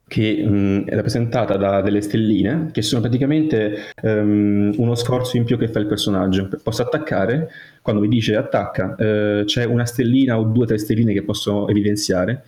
[0.07, 5.57] che mh, è rappresentata da delle stelline, che sono praticamente um, uno sforzo in più
[5.57, 6.47] che fa il personaggio.
[6.61, 7.49] Posso attaccare,
[7.81, 11.67] quando mi dice attacca, eh, c'è una stellina o due o tre stelline che posso
[11.67, 12.43] evidenziare.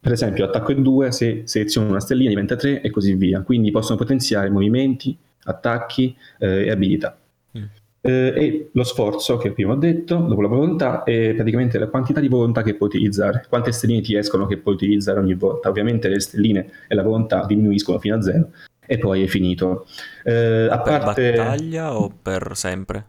[0.00, 3.42] Per esempio, attacco in due, se seleziono una stellina diventa tre e così via.
[3.42, 7.16] Quindi possono potenziare movimenti, attacchi eh, e abilità.
[8.02, 12.20] Eh, e lo sforzo che prima ho detto, dopo la volontà, è praticamente la quantità
[12.20, 15.68] di volontà che puoi utilizzare, quante stelline ti escono che puoi utilizzare ogni volta.
[15.68, 18.50] Ovviamente le stelline e la volontà diminuiscono fino a zero
[18.86, 19.86] e poi è finito.
[20.24, 21.32] Eh, a per parte...
[21.32, 23.04] battaglia o per sempre?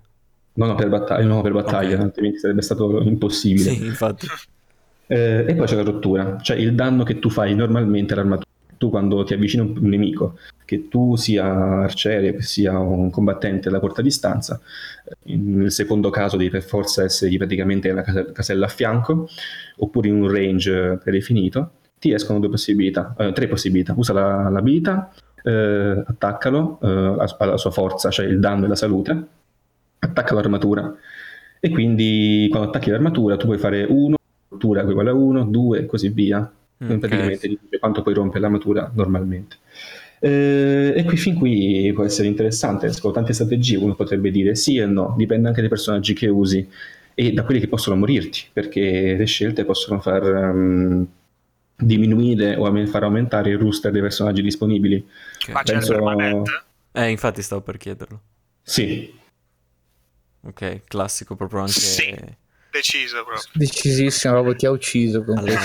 [0.54, 2.04] No, no, per battaglia, no, per battaglia okay.
[2.04, 3.72] altrimenti sarebbe stato impossibile.
[3.72, 4.28] Sì, infatti.
[5.12, 8.90] Eh, e poi c'è la rottura, cioè il danno che tu fai normalmente all'armatura tu
[8.90, 11.46] quando ti avvicini a un nemico, che tu sia
[11.84, 14.60] arciere, che sia un combattente alla corta distanza,
[15.26, 19.28] nel secondo caso devi per forza essere praticamente una casella a fianco,
[19.78, 23.94] oppure in un range predefinito, ti escono due possibilità, eh, tre possibilità.
[23.96, 29.24] Usa la, l'abilità, eh, attaccalo eh, alla sua forza, cioè il danno e la salute,
[30.00, 30.92] attacca l'armatura.
[31.60, 34.16] E quindi quando attacchi l'armatura tu puoi fare 1,
[34.52, 36.52] rottura uguale a 1, 2 e così via
[36.84, 36.98] okay.
[36.98, 39.58] praticamente dice quanto puoi rompere l'armatura normalmente.
[40.20, 44.78] Eh, e qui fin qui può essere interessante, con tante strategie uno potrebbe dire sì
[44.78, 46.68] e no, dipende anche dai personaggi che usi
[47.14, 51.06] e da quelli che possono morirti, perché le scelte possono far um,
[51.76, 55.06] diminuire o far aumentare il rooster dei personaggi disponibili.
[55.42, 55.54] Okay.
[55.54, 55.94] Ma Penso...
[55.94, 56.00] c'è
[56.94, 58.22] Eh, infatti stavo per chiederlo.
[58.62, 59.14] Sì.
[60.44, 61.72] Ok, classico proprio anche...
[61.74, 62.16] Sì,
[62.72, 63.50] deciso proprio.
[63.54, 65.60] Decisissimo, proprio ti ha ucciso con allora.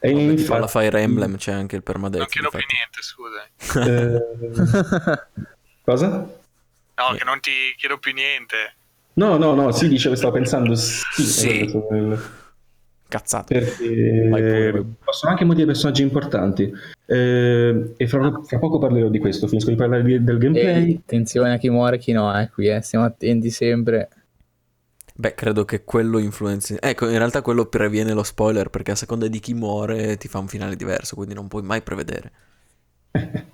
[0.00, 0.52] E infatti...
[0.52, 2.20] alla Fire Emblem c'è anche il permadeath.
[2.20, 3.46] Non chiedo più niente, scusa.
[5.14, 5.48] eh...
[5.84, 6.08] Cosa?
[6.08, 8.74] No, che non ti chiedo più niente.
[9.14, 11.22] No, no, no, sì, dicevo, stavo pensando sì.
[11.22, 11.80] sì.
[13.08, 13.58] Cazzate.
[13.58, 16.72] Perché possono anche morire personaggi importanti.
[17.06, 19.48] Eh, e fra, fra, poco parlerò di questo.
[19.48, 20.92] Finisco di parlare di, del gameplay.
[20.92, 22.80] E attenzione a chi muore e chi no, eh, qui, eh.
[22.82, 24.08] Stiamo attenti sempre.
[25.20, 26.78] Beh, credo che quello influenzi.
[26.80, 30.38] Ecco, in realtà quello previene lo spoiler perché a seconda di chi muore ti fa
[30.38, 32.32] un finale diverso, quindi non puoi mai prevedere.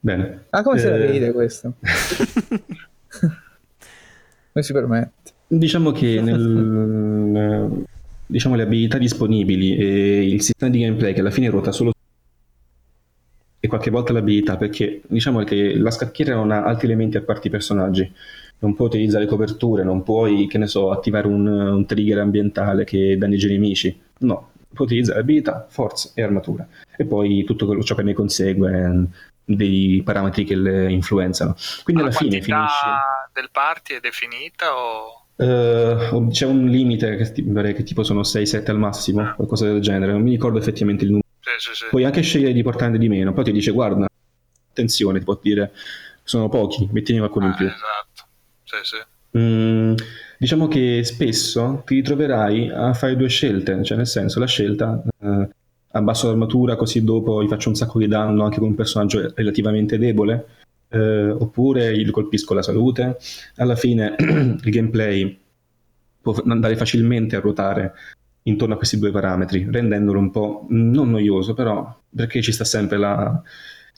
[0.00, 0.44] Bene.
[0.50, 0.80] Ah, come eh...
[0.80, 1.76] se la ride questo?
[4.52, 5.32] come si permette?
[5.46, 7.86] Diciamo che nel,
[8.26, 11.90] diciamo, le abilità disponibili e il sistema di gameplay che alla fine ruota solo
[13.58, 17.48] e qualche volta l'abilità perché diciamo che la scacchiera non ha altri elementi a parte
[17.48, 18.12] i personaggi
[18.62, 23.18] non puoi utilizzare coperture, non puoi, che ne so, attivare un, un trigger ambientale che
[23.18, 24.00] danneggia i nemici.
[24.18, 26.66] No, puoi utilizzare abilità, forza e armatura.
[26.96, 29.06] E poi tutto quello, ciò che ne consegue
[29.44, 31.56] dei parametri che le influenzano.
[31.82, 32.86] Quindi Ma alla fine finisce.
[33.32, 35.20] del party è definita o...
[35.34, 40.22] Uh, c'è un limite che, che tipo sono 6-7 al massimo, qualcosa del genere, non
[40.22, 41.26] mi ricordo effettivamente il numero.
[41.40, 41.86] Sì, sì, sì.
[41.90, 44.06] Puoi anche scegliere di portarne di meno, poi ti dice guarda,
[44.70, 45.72] attenzione, ti può dire
[46.22, 47.66] sono pochi, mettine qualcuno ah, in più.
[47.66, 48.11] Esatto.
[48.82, 49.38] Sì.
[49.38, 49.94] Mm,
[50.38, 55.48] diciamo che spesso ti ritroverai a fare due scelte, cioè nel senso la scelta eh,
[55.92, 59.98] abbasso l'armatura così dopo gli faccio un sacco di danno anche con un personaggio relativamente
[59.98, 60.46] debole,
[60.88, 63.18] eh, oppure gli colpisco la salute.
[63.56, 65.38] Alla fine il gameplay
[66.20, 67.92] può andare facilmente a ruotare
[68.44, 72.98] intorno a questi due parametri, rendendolo un po' non noioso, però perché ci sta sempre
[72.98, 73.42] la,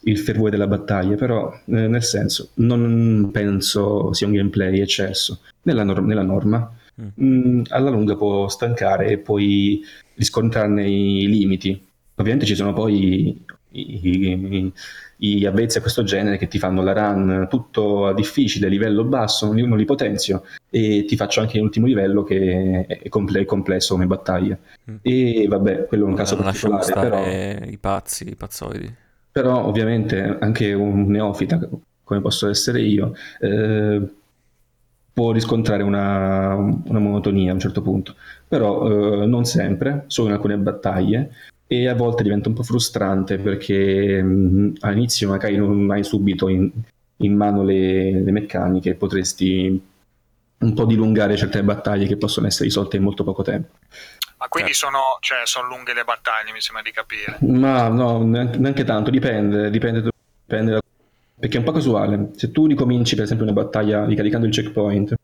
[0.05, 5.83] il fervore della battaglia, però eh, nel senso non penso sia un gameplay eccesso nella,
[5.83, 6.71] nor- nella norma.
[7.01, 7.07] Mm.
[7.21, 9.81] Mm, alla lunga può stancare e puoi
[10.15, 11.85] riscontrarne i limiti.
[12.15, 14.71] Ovviamente ci sono poi i, i,
[15.17, 19.47] i avvezzi a questo genere che ti fanno la run tutto a difficile, livello basso,
[19.47, 23.95] non li, non li potenzio e ti faccio anche l'ultimo livello che è, comple- complesso
[23.95, 24.57] come battaglia.
[24.89, 24.95] Mm.
[25.01, 27.09] E vabbè, quello è un caso non particolare.
[27.09, 27.69] Però...
[27.69, 29.03] i pazzi, i pazzoidi.
[29.35, 31.59] Però ovviamente anche un neofita,
[32.05, 34.01] come posso essere io, eh,
[35.11, 38.15] può riscontrare una, una, monotonia a un certo punto,
[38.47, 41.31] però eh, non sempre, solo in alcune battaglie
[41.67, 46.71] e a volte diventa un po' frustrante perché mh, all'inizio magari non hai subito in,
[47.17, 49.81] in mano le, le, meccaniche potresti
[50.59, 53.73] un po' dilungare certe battaglie che possono essere risolte in molto poco tempo.
[54.45, 54.95] Ma quindi certo.
[54.95, 57.37] sono, cioè, sono lunghe le battaglie, mi sembra di capire.
[57.41, 60.09] Ma no, neanche, neanche tanto, dipende, dipende,
[60.45, 60.81] dipende da...
[61.39, 62.29] perché è un po' casuale.
[62.35, 65.15] Se tu ricominci per esempio una battaglia ricaricando il checkpoint,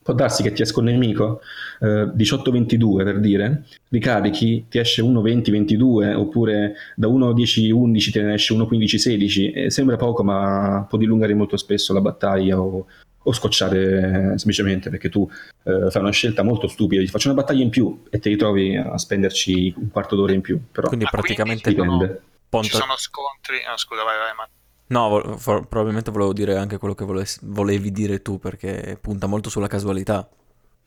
[0.00, 1.40] può darsi che ti esca un nemico
[1.80, 9.52] eh, 18-22 per dire, ricarichi, ti esce 1-20-22 oppure da 1-10-11 te ne esce 1-15-16
[9.52, 12.86] e sembra poco ma può dilungare molto spesso la battaglia o,
[13.28, 15.28] o scocciare eh, semplicemente perché tu
[15.64, 18.76] eh, fai una scelta molto stupida, ti faccio una battaglia in più e ti ritrovi
[18.76, 20.60] a spenderci un quarto d'ora in più.
[20.70, 22.22] Però quindi praticamente quindi dipende.
[22.48, 24.48] Sono, ci sono scontri, oh, scusa vai vai ma
[24.88, 29.26] No, vo- for- probabilmente volevo dire anche quello che voles- volevi dire tu perché punta
[29.26, 30.28] molto sulla casualità.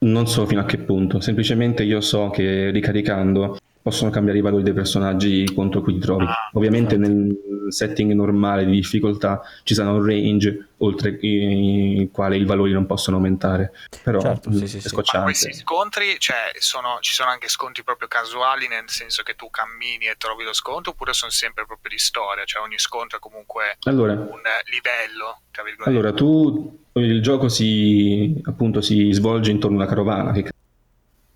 [0.01, 4.63] Non so fino a che punto, semplicemente io so che ricaricando possono cambiare i valori
[4.63, 6.25] dei personaggi contro cui ti trovi.
[6.25, 7.07] Ah, Ovviamente certo.
[7.07, 7.37] nel
[7.69, 13.17] setting normale di difficoltà ci sarà un range oltre il quale i valori non possono
[13.17, 13.71] aumentare.
[14.03, 14.95] Però certo, sì, sì, sì.
[14.95, 20.05] Questi scontri, cioè, sono, ci sono anche scontri proprio casuali, nel senso che tu cammini
[20.05, 23.77] e trovi lo scontro, oppure sono sempre proprio di storia, cioè ogni scontro è comunque
[23.83, 25.41] allora, un livello.
[25.83, 30.51] Allora, tu il gioco si, appunto, si svolge intorno a una carovana che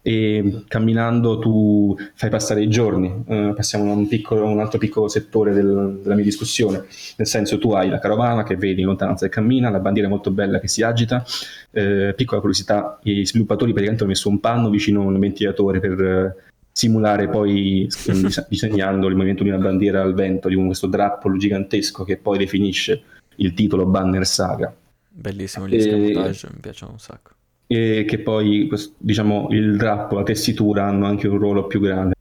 [0.05, 3.23] e camminando tu fai passare i giorni.
[3.25, 6.83] Uh, passiamo a un, piccolo, un, altro piccolo settore del, della mia discussione,
[7.15, 10.29] nel senso tu hai la carovana che vedi in lontananza e cammina, la bandiera molto
[10.29, 11.23] bella che si agita,
[11.71, 15.99] uh, piccola curiosità, i sviluppatori praticamente hanno messo un panno vicino a un ventilatore per
[15.99, 17.87] uh, simulare poi
[18.49, 22.37] disegnando il movimento di una bandiera al vento, di un, questo drappolo gigantesco che poi
[22.37, 23.03] definisce
[23.37, 24.75] il titolo Banner Saga.
[25.15, 26.13] Bellissimo gli e...
[26.13, 27.32] mi piacciono un sacco
[27.73, 32.13] e che poi diciamo, il drappo, la tessitura hanno anche un ruolo più grande.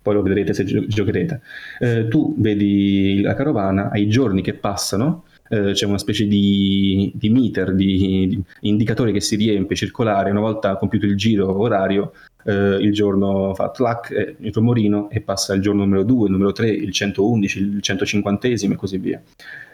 [0.00, 1.40] Poi lo vedrete se gio- giocherete.
[1.80, 7.10] Eh, tu vedi la carovana, hai i giorni che passano, eh, c'è una specie di,
[7.14, 10.30] di meter, di, di, indicatore che si riempie circolare.
[10.30, 12.12] Una volta compiuto il giro orario,
[12.44, 16.32] eh, il giorno fa tlac, eh, il rumorino e passa il giorno numero 2, il
[16.32, 19.20] numero 3, il 111, il 150 e così via.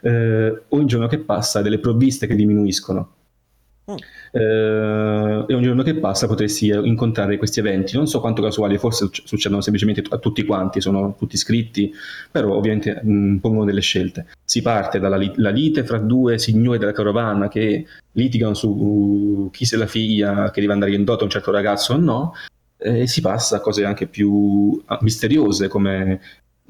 [0.01, 3.15] Eh, ogni giorno che passa delle provviste che diminuiscono
[3.91, 3.97] Mm.
[4.33, 7.97] Eh, e ogni giorno che passa potresti incontrare questi eventi.
[7.97, 11.93] Non so quanto casuali, forse succedono semplicemente a tutti quanti, sono tutti iscritti,
[12.31, 14.27] però ovviamente mh, mm, pongono delle scelte.
[14.45, 19.65] Si parte dalla li- lite fra due signori della carovana che litigano su uh, chi
[19.65, 22.35] sia la figlia che deve andare in dote a un certo ragazzo o no,
[22.83, 26.21] e si passa a cose anche più ah, misteriose come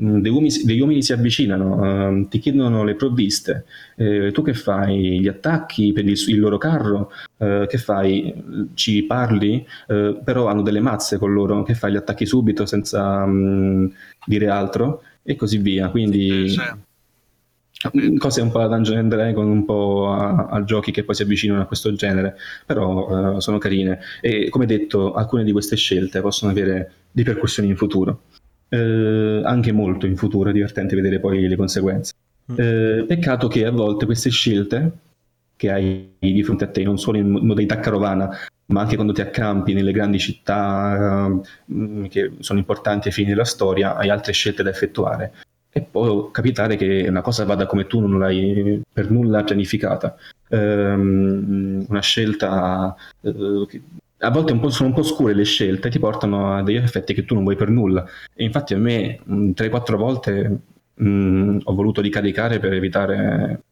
[0.01, 3.65] uomini, degli uomini si avvicinano, uh, ti chiedono le provviste,
[3.97, 5.21] eh, tu che fai?
[5.21, 7.11] Gli attacchi per il, il loro carro?
[7.37, 8.35] Uh, che fai?
[8.75, 9.67] Ci parli?
[9.89, 11.93] Uh, però hanno delle mazze con loro, che fai?
[11.93, 13.91] Gli attacchi subito senza um,
[14.25, 15.03] dire altro?
[15.23, 15.91] E così via.
[15.91, 16.61] Quindi sì,
[17.71, 18.17] sì.
[18.17, 21.23] cose un po' da Dungeon and Dragon, un po' a, a, giochi che poi si
[21.23, 24.01] avvicinano a questo genere, però sono carine.
[24.23, 28.23] E come detto, alcune di queste scelte possono avere ripercussioni in futuro
[28.71, 32.15] eh, anche molto in futuro, è divertente vedere poi le conseguenze.
[32.51, 32.55] Mm.
[32.57, 34.93] Eh, peccato che a volte queste scelte
[35.61, 38.31] che hai di fronte a te, non solo in modalità carovana,
[38.67, 43.45] ma anche quando ti accampi nelle grandi città uh, che sono importanti ai fini della
[43.45, 45.33] storia, hai altre scelte da effettuare.
[45.71, 50.17] E può capitare che una cosa vada come tu non l'hai per nulla pianificata.
[50.49, 53.69] Um, una scelta uh,
[54.23, 57.15] a volte un sono un po' scure le scelte e ti portano a degli effetti
[57.15, 58.07] che tu non vuoi per nulla.
[58.35, 60.61] E infatti a me 3-4 volte
[60.95, 63.63] mh, ho voluto ricaricare per evitare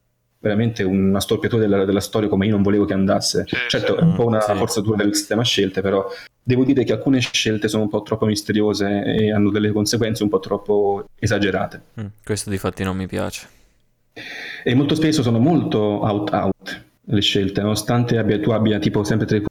[0.41, 3.45] veramente una storpiatura della, della, storia come io non volevo che andasse.
[3.47, 4.01] Sì, certo, sì.
[4.01, 4.55] è un po' una sì.
[4.55, 6.07] forzatura del sistema scelte, però
[6.43, 10.29] devo dire che alcune scelte sono un po' troppo misteriose e hanno delle conseguenze un
[10.29, 11.83] po' troppo esagerate.
[12.01, 13.49] Mm, questo di fatti non mi piace.
[14.65, 19.39] E molto spesso sono molto out-out le scelte, nonostante abbia, tu abbia tipo sempre tre
[19.39, 19.48] vita.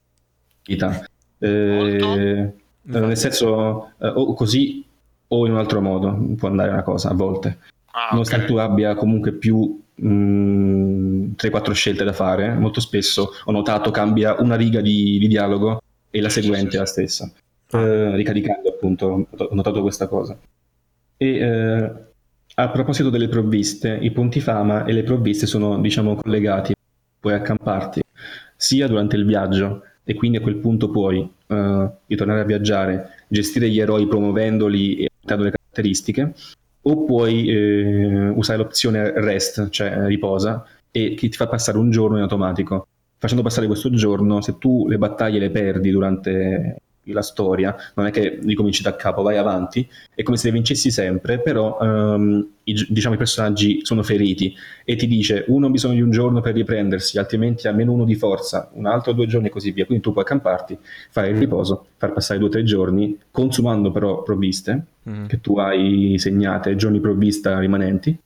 [1.40, 4.84] Eh, nel senso, eh, o così
[5.28, 7.60] o in un altro modo può andare una cosa a volte.
[7.92, 8.52] Ah, nonostante ok.
[8.52, 14.56] tu abbia comunque più mh, 3-4 scelte da fare, molto spesso ho notato cambia una
[14.56, 17.32] riga di, di dialogo e la seguente è la stessa.
[17.72, 17.82] Ah.
[17.82, 20.38] Eh, ricaricando appunto, ho notato questa cosa.
[21.18, 21.92] E eh,
[22.56, 26.74] a proposito delle provviste, i punti fama e le provviste sono diciamo collegati,
[27.20, 28.02] puoi accamparti
[28.56, 33.70] sia durante il viaggio e quindi a quel punto puoi eh, ritornare a viaggiare, gestire
[33.70, 36.34] gli eroi promuovendoli e aumentando le caratteristiche,
[36.84, 42.16] o puoi eh, usare l'opzione rest, cioè riposa, e che ti fa passare un giorno
[42.16, 42.88] in automatico.
[43.18, 48.12] Facendo passare questo giorno, se tu le battaglie le perdi durante la storia, non è
[48.12, 52.86] che ricominci da capo, vai avanti, è come se le vincessi sempre, però ehm, i,
[52.90, 54.54] diciamo, i personaggi sono feriti
[54.84, 58.16] e ti dice uno ha bisogno di un giorno per riprendersi, altrimenti almeno uno di
[58.16, 59.86] forza, un altro due giorni e così via.
[59.86, 60.78] Quindi tu puoi accamparti,
[61.10, 65.26] fare il riposo, far passare due o tre giorni, consumando però provviste Mm.
[65.28, 68.18] che tu hai segnate, giorni provvista rimanenti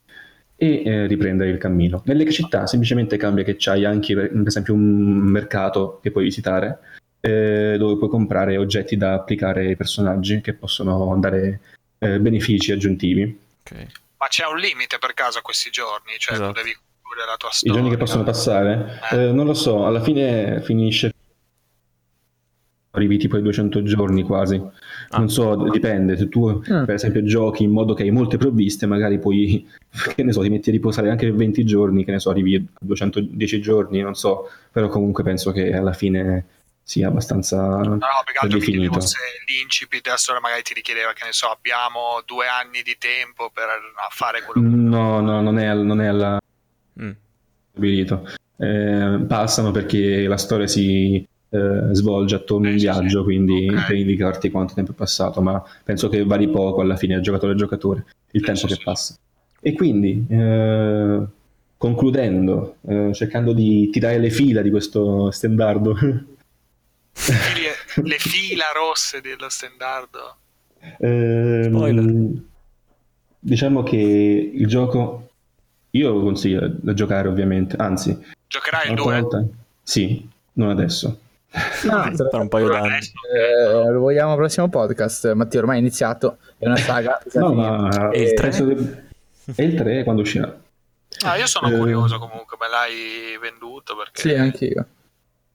[0.55, 2.01] e eh, riprendere il cammino.
[2.05, 6.79] Nelle città semplicemente cambia che c'hai anche per esempio un mercato che puoi visitare
[7.21, 11.59] eh, dove puoi comprare oggetti da applicare ai personaggi che possono dare
[11.99, 13.39] eh, benefici aggiuntivi.
[13.61, 13.85] Ok.
[14.17, 16.13] Ma c'è un limite per caso a questi giorni?
[16.17, 16.51] Cioè, Esatto.
[16.51, 17.75] tu devi concludere la tua I storia.
[17.75, 19.23] giorni che possono passare, Eh.
[19.27, 21.11] eh, non lo so, alla fine finisce
[22.93, 24.55] arrivi tipo ai 200 giorni quasi.
[25.09, 25.17] Ah.
[25.19, 26.17] Non so, dipende.
[26.17, 26.83] Se tu, Mm.
[26.85, 29.65] per esempio, giochi in modo che hai molte provviste, magari poi,
[30.15, 32.61] che ne so, ti metti a riposare anche 20 giorni, che ne so, arrivi a
[32.81, 34.49] 210 giorni, non so.
[34.71, 36.45] Però comunque penso che alla fine
[36.83, 37.97] sia abbastanza No, no,
[38.43, 38.59] mi definito.
[38.71, 39.17] chiedevo se
[39.47, 43.67] l'incipit della storia magari ti richiedeva, che ne so, abbiamo due anni di tempo per
[44.09, 44.75] fare quello che...
[44.75, 46.37] No, no, non è, al- non è alla
[47.01, 47.11] Mm.
[47.71, 48.27] stabilito.
[48.57, 52.99] Eh, passano perché la storia si eh, svolge attorno a un Sì, sì, sì.
[52.99, 53.85] viaggio, quindi Ok.
[53.87, 57.55] per indicarti quanto tempo è passato, ma penso che vari poco alla fine, giocatore a
[57.55, 58.83] giocatore, il Sì, tempo sì, che sì.
[58.83, 59.15] passa.
[59.61, 61.21] E quindi, eh,
[61.77, 65.95] concludendo, eh, cercando di tirare le fila di questo stendardo,
[67.13, 70.35] Fili- le fila rosse dello stendardo.
[70.99, 72.43] ehm,
[73.39, 75.29] diciamo che il gioco
[75.91, 79.21] io lo consiglio da giocare ovviamente, anzi, Giocherai il un'altra 2?
[79.21, 81.19] volta- sì, non adesso.
[81.83, 82.97] No, Tra un paio d'anni.
[83.35, 85.33] eh, lo vogliamo al prossimo podcast.
[85.33, 87.21] Mattia ormai è iniziato, è una saga.
[87.33, 88.49] No, ma E il tre?
[88.49, 89.03] penso che-
[89.55, 90.57] E il 3 quando uscirà?
[91.25, 91.77] Ah, io sono Eh.
[91.77, 94.21] curioso comunque, me l'hai venduto perché...
[94.21, 94.85] Sì, anch'io.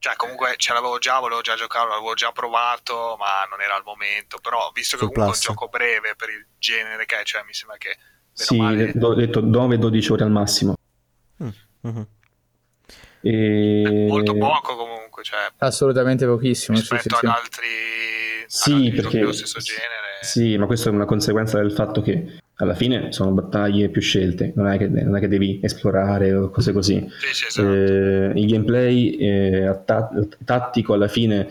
[0.07, 3.83] Cioè, comunque ce l'avevo già, volevo già giocare, l'avevo già provato, ma non era il
[3.85, 4.39] momento.
[4.39, 7.43] Però, visto che Sul comunque è un gioco breve per il genere che è, cioè
[7.45, 7.97] mi sembra che...
[8.33, 10.77] Sì, male, ho detto 9-12 ore al massimo.
[11.39, 12.07] Mhm.
[13.21, 14.07] E...
[14.09, 16.77] molto poco comunque, cioè, Assolutamente pochissimo.
[16.77, 17.27] Sì, sì, rispetto sì.
[17.27, 17.67] ad altri,
[18.47, 20.19] Sì, ad altri perché- giochi dello stesso genere.
[20.21, 24.53] Sì, ma questo è una conseguenza del fatto che alla fine sono battaglie più scelte,
[24.57, 27.07] non è che, non è che devi esplorare o cose così.
[27.19, 27.73] Sì, sì, esatto.
[27.73, 29.79] Eh, il gameplay eh,
[30.45, 31.49] tattico alla fine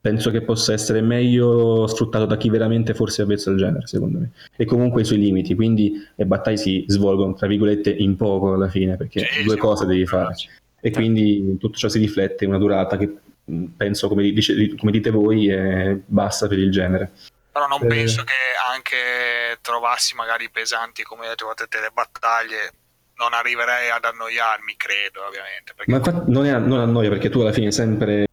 [0.00, 4.18] penso che possa essere meglio sfruttato da chi veramente forse è avvezzo al genere, secondo
[4.18, 4.30] me.
[4.54, 8.68] E comunque i suoi limiti, quindi le battaglie si svolgono, tra virgolette, in poco alla
[8.68, 10.34] fine, perché Sì, due cose devi fare.
[10.78, 13.14] E quindi tutto ciò si riflette in una durata che
[13.46, 17.10] mh, penso, come, dice- come dite voi, è bassa per il genere.
[17.54, 17.86] Però non Eh.
[17.86, 18.34] penso che
[18.74, 22.72] anche trovassi magari pesanti come le trovate te le battaglie,
[23.14, 25.72] non arriverei ad annoiarmi, credo, ovviamente.
[25.76, 28.26] Perché Ma infatti non, è, non annoia perché tu alla fine sempre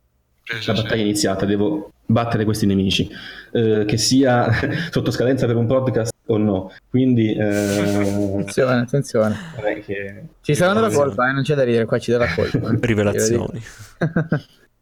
[0.44, 0.72] la sì.
[0.74, 3.08] battaglia è iniziata, devo battere questi nemici,
[3.54, 4.50] eh, che sia
[4.90, 6.74] sotto scadenza per un podcast o no.
[6.90, 9.38] Quindi eh, Attenzione, attenzione.
[9.86, 12.34] che- Ci sta dando la colpa, eh, non c'è da dire, qua ci dà la
[12.34, 12.72] colpa.
[12.82, 13.62] Rivelazioni.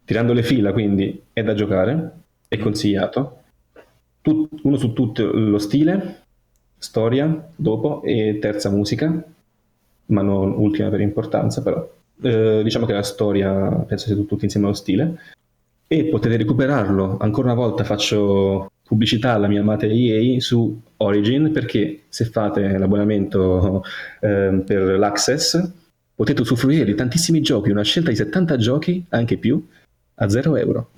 [0.06, 2.12] tirando le fila, quindi è da giocare,
[2.48, 3.39] è consigliato.
[4.22, 6.24] Tu- uno su tutto lo stile,
[6.78, 9.24] storia, dopo, e terza musica,
[10.07, 11.88] ma non ultima per importanza, però.
[12.22, 15.17] Eh, diciamo che la storia penso sia tutto insieme allo stile.
[15.88, 22.01] E potete recuperarlo, ancora una volta faccio pubblicità alla mia amata EA su Origin, perché
[22.09, 23.84] se fate l'abbonamento
[24.20, 25.72] ehm, per l'Access
[26.13, 29.65] potete usufruire di tantissimi giochi, una scelta di 70 giochi, anche più,
[30.15, 30.89] a 0 euro.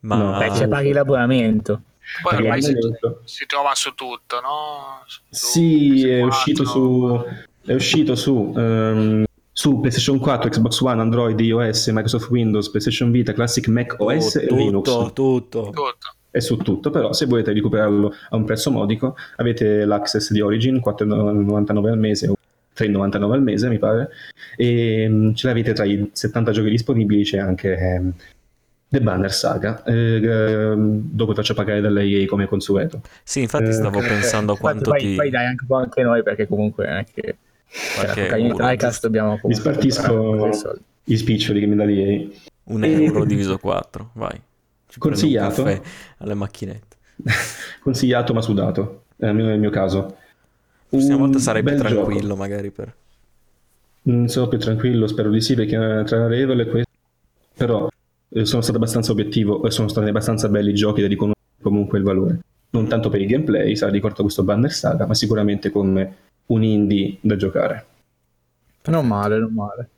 [0.00, 1.82] Ma No, Beh, c'è paghi l'abbonamento.
[2.22, 2.74] Poi ormai si,
[3.24, 5.02] si trova su tutto, no?
[5.06, 6.26] Su Sì, è PS4.
[6.26, 7.24] uscito su,
[7.64, 13.32] è uscito su, ehm, su PlayStation 4, Xbox One, Android, iOS, Microsoft Windows, PlayStation Vita,
[13.32, 14.84] Classic Mac OS e tutto, Linux.
[15.12, 15.62] tutto.
[15.64, 15.94] Tutto.
[16.30, 20.80] È su tutto, però se volete recuperarlo a un prezzo modico avete l'access di Origin,
[20.82, 22.34] 4,99 al mese o
[22.74, 24.08] 3,99 al mese mi pare,
[24.56, 28.12] e mm, ce l'avete tra i 70 giochi disponibili, c'è anche ehm,
[28.92, 33.00] The Banner Saga, eh, eh, dopo faccio pagare dalla EA come consueto.
[33.22, 35.14] Sì, infatti Eh, stavo Eh, pensando quanto poi, ti...
[35.14, 37.36] poi dai anche un po' anche noi perché comunque non è che
[37.94, 40.50] Qualche cioè, in euro, TriCast dobbiamo Mi spartisco
[41.04, 42.28] i spiccioli che mi dà l'EA.
[42.64, 44.38] Un E- euro diviso 4, vai.
[44.88, 45.62] Ci Consigliato.
[46.18, 46.96] alle macchinette.
[47.80, 49.98] Consigliato ma sudato, è il mio, nel mio caso.
[50.00, 50.16] La
[50.88, 52.04] prossima Un volta sarei più bel gioco.
[52.04, 52.94] tranquillo magari per...
[54.10, 56.90] Mm, Sono più tranquillo, spero di sì, perché è trarevole questo.
[57.56, 57.88] Però
[58.34, 61.98] eh, sono stato abbastanza obiettivo e sono stati abbastanza belli i giochi da riconoscere comunque
[61.98, 62.38] il valore.
[62.70, 66.16] Non tanto per il gameplay, sarà ricordo questo Banner Saga, ma sicuramente come
[66.46, 67.86] un indie da giocare.
[68.84, 69.88] Non male, non male.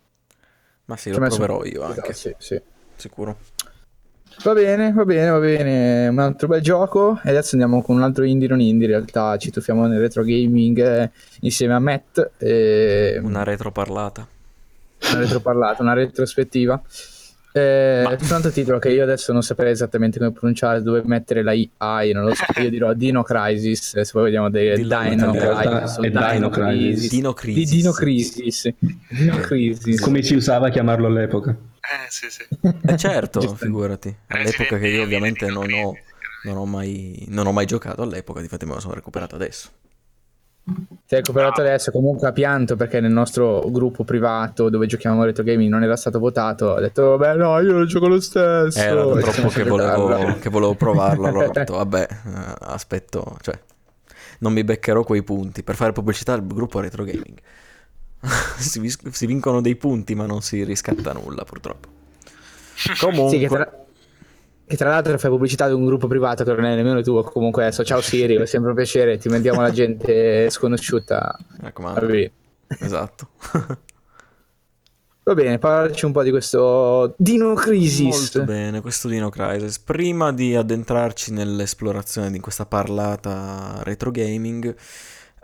[0.87, 2.61] Ma sì, Ci lo messo proverò un- io anche, Sì, sì.
[2.97, 3.39] sicuro.
[4.43, 6.09] Va bene, va bene, va bene.
[6.09, 7.21] Un altro bel gioco.
[7.23, 8.87] E adesso andiamo con un altro indie non indie.
[8.87, 11.11] In realtà ci tuffiamo nel retro gaming eh,
[11.43, 12.33] insieme a Matt.
[12.39, 13.21] E...
[13.23, 14.27] Una retro parlata.
[15.13, 16.83] una retroparlata, una retrospettiva.
[17.57, 21.45] Eh, Ma- Un altro titolo che io adesso non saprei esattamente come pronunciare, dove mettere
[21.45, 21.71] la I,
[22.13, 25.31] non lo so, io dirò Dino Crisis, se poi vediamo dei Dino italiano.
[25.31, 27.09] Crisis, o È Dino Crisis.
[27.11, 27.71] Dino di Crisis.
[27.71, 28.75] Dino Crisis,
[29.09, 30.01] Dino Crisis.
[30.01, 31.51] Come si usava a chiamarlo all'epoca?
[31.53, 32.45] Eh, sì, sì.
[32.87, 34.13] Eh certo, figurati.
[34.27, 35.97] All'epoca Resident che io ovviamente Dino non ho,
[36.43, 39.69] non ho mai, non ho mai giocato all'epoca, difatti me lo sono recuperato adesso.
[40.67, 45.27] Si è recuperato adesso, comunque ha pianto perché nel nostro gruppo privato dove giochiamo a
[45.27, 46.75] retro gaming non era stato votato.
[46.75, 48.79] Ha detto, vabbè, no, io lo gioco lo stesso.
[48.79, 53.59] Era troppo che volevo, che volevo provarlo, allora ho detto, vabbè, eh, aspetto, cioè,
[54.39, 57.39] non mi beccherò quei punti per fare pubblicità al gruppo Retro Gaming.
[58.57, 61.89] si, si vincono dei punti, ma non si riscatta nulla, purtroppo.
[62.99, 63.84] Comunque, Sì, che tra,
[64.67, 67.23] che tra l'altro fai pubblicità di un gruppo privato che non è nemmeno tuo.
[67.23, 71.39] Comunque adesso, ciao Siri, è sempre un piacere, ti mandiamo la gente sconosciuta.
[72.07, 72.33] bene.
[72.81, 73.29] esatto.
[75.27, 78.35] Va bene, parlarci un po' di questo Dino Crisis.
[78.35, 79.79] Molto bene, questo Dino Crisis.
[79.79, 84.77] Prima di addentrarci nell'esplorazione di questa parlata retro gaming,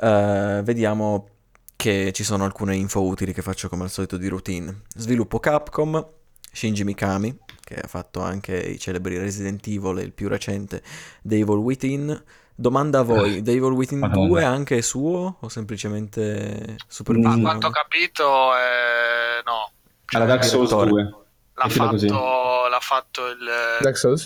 [0.00, 1.28] eh, vediamo
[1.76, 4.82] che ci sono alcune info utili che faccio come al solito di routine.
[4.94, 6.06] Sviluppo Capcom,
[6.52, 10.82] Shinji Mikami, che ha fatto anche i celebri Resident Evil e il più recente
[11.22, 12.24] Devil Within.
[12.54, 14.26] Domanda a voi, Devil Within Madonna.
[14.26, 17.40] 2 anche è suo o semplicemente supervisionato?
[17.40, 19.70] A quanto ho capito, eh, no.
[20.12, 20.90] Alla Dark Souls direttore.
[20.90, 21.14] 2.
[21.54, 23.38] L'ha fatto, l'ha fatto il,
[23.80, 24.24] Dark Souls?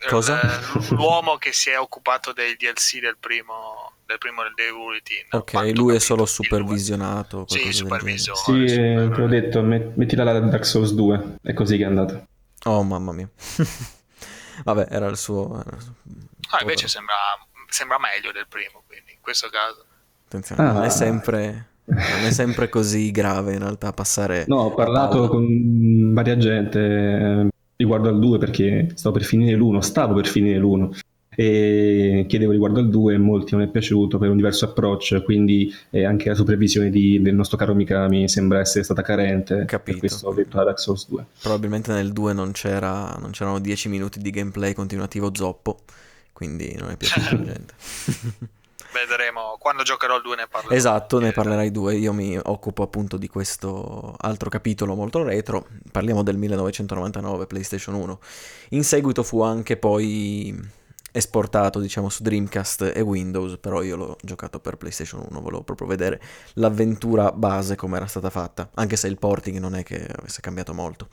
[0.00, 0.40] il- Cosa?
[0.90, 5.26] l'uomo che si è occupato dei DLC del primo del primo del Devil Within.
[5.30, 7.44] Ok, lui è solo supervisionato.
[7.46, 8.42] Sì, supervisionato.
[8.52, 11.36] Sì, eh, super- te l'ho detto, met- mettila alla Dark Souls 2.
[11.42, 12.26] È così che è andata.
[12.64, 13.28] Oh mamma mia.
[14.64, 15.62] Vabbè, era il suo...
[15.64, 15.94] era il suo-
[16.50, 17.14] Ah, invece sembra,
[17.68, 19.84] sembra meglio del primo, quindi in questo caso.
[20.26, 20.90] Attenzione, non, è Ah.
[20.90, 24.44] sempre, non è sempre così grave in realtà passare...
[24.48, 29.78] No, ho parlato con varia gente eh, riguardo al 2 perché stavo per finire l'1,
[29.80, 30.98] stavo per finire l'1
[31.40, 35.72] e chiedevo riguardo al 2 e molti non è piaciuto per un diverso approccio, quindi
[35.90, 39.82] eh, anche la supervisione di- del nostro caro Mikami sembra essere stata carente, Capito.
[39.82, 41.24] per questo ho detto la Dark Souls 2.
[41.40, 45.78] Probabilmente nel 2 non, c'era, non c'erano 10 minuti di gameplay continuativo zoppo,
[46.32, 47.74] quindi non è piaciuto alla gente.
[48.90, 50.74] Vedremo quando giocherò il 2 ne parlerò.
[50.74, 51.94] Esatto, ne Eh, parlerai due.
[51.94, 55.68] Io mi occupo appunto di questo altro capitolo molto retro.
[55.92, 58.18] Parliamo del 1999 PlayStation 1.
[58.70, 60.58] In seguito fu anche poi
[61.18, 65.86] esportato, diciamo, su Dreamcast e Windows, però io l'ho giocato per PlayStation 1, volevo proprio
[65.86, 66.20] vedere
[66.54, 70.74] l'avventura base come era stata fatta, anche se il porting non è che avesse cambiato
[70.74, 71.08] molto.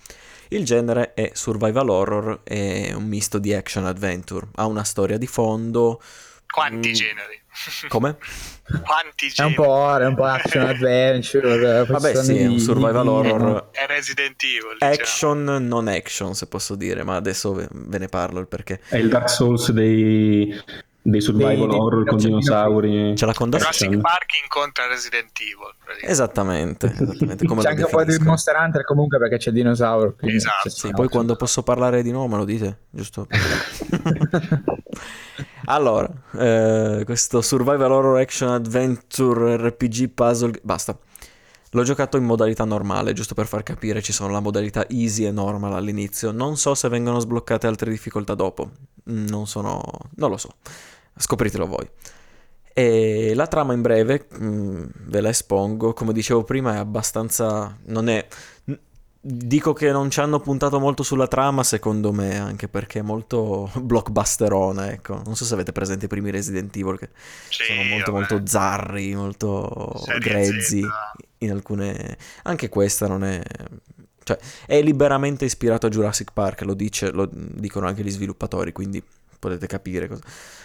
[0.49, 5.27] Il genere è survival horror, è un misto di action adventure, ha una storia di
[5.27, 6.01] fondo.
[6.47, 7.44] Quanti Mm, generi?
[7.87, 8.17] Come?
[8.65, 11.85] Quanti È un po', è un po' action adventure.
[11.89, 13.69] Vabbè, sì, è un survival horror.
[13.71, 14.73] È Resident Evil.
[14.73, 14.91] diciamo.
[14.93, 18.81] Action, non action, se posso dire, ma adesso ve, ne parlo il perché.
[18.87, 20.53] È il Dark Souls dei,
[21.01, 23.15] dei survival Dei- dei- horror con dei- dinosauri.
[23.15, 23.63] Ce l'ha condato?
[23.63, 23.97] Jurassic.
[23.99, 25.73] Park incontra Resident Evil.
[26.09, 28.17] Esattamente, esattamente come C'è anche un po' di.
[28.19, 30.15] Monster Hunter comunque perché c'è il dinosauro.
[30.21, 30.69] Esatto.
[30.69, 33.27] c'è- Sì, poi quando posso parlare di nuovo me lo dite, giusto?
[35.65, 40.97] allora, eh, questo survival horror action adventure RPG puzzle, basta.
[41.71, 45.31] L'ho giocato in modalità normale, giusto per far capire, ci sono la modalità easy e
[45.31, 46.31] normal all'inizio.
[46.31, 48.69] Non so se vengono sbloccate altre difficoltà dopo.
[49.05, 49.83] Non sono...
[50.15, 50.55] non lo so.
[51.17, 51.85] Scopritelo voi.
[52.71, 57.77] E la trama in breve, mm, ve la espongo, come dicevo prima è abbastanza...
[57.87, 58.25] non è...
[59.27, 63.71] Dico che non ci hanno puntato molto sulla trama, secondo me, anche perché è molto
[63.81, 65.19] blockbusterona, ecco.
[65.25, 67.09] Non so se avete presente i primi Resident Evil, che
[67.49, 68.27] Sì, sono molto vabbè.
[68.29, 70.87] molto zarri, molto Serie grezzi Z.
[71.39, 72.17] in alcune...
[72.43, 73.41] Anche questa non è...
[74.21, 79.03] Cioè, è liberamente ispirato a Jurassic Park, lo, dice, lo dicono anche gli sviluppatori, quindi
[79.45, 80.21] potete capire cosa.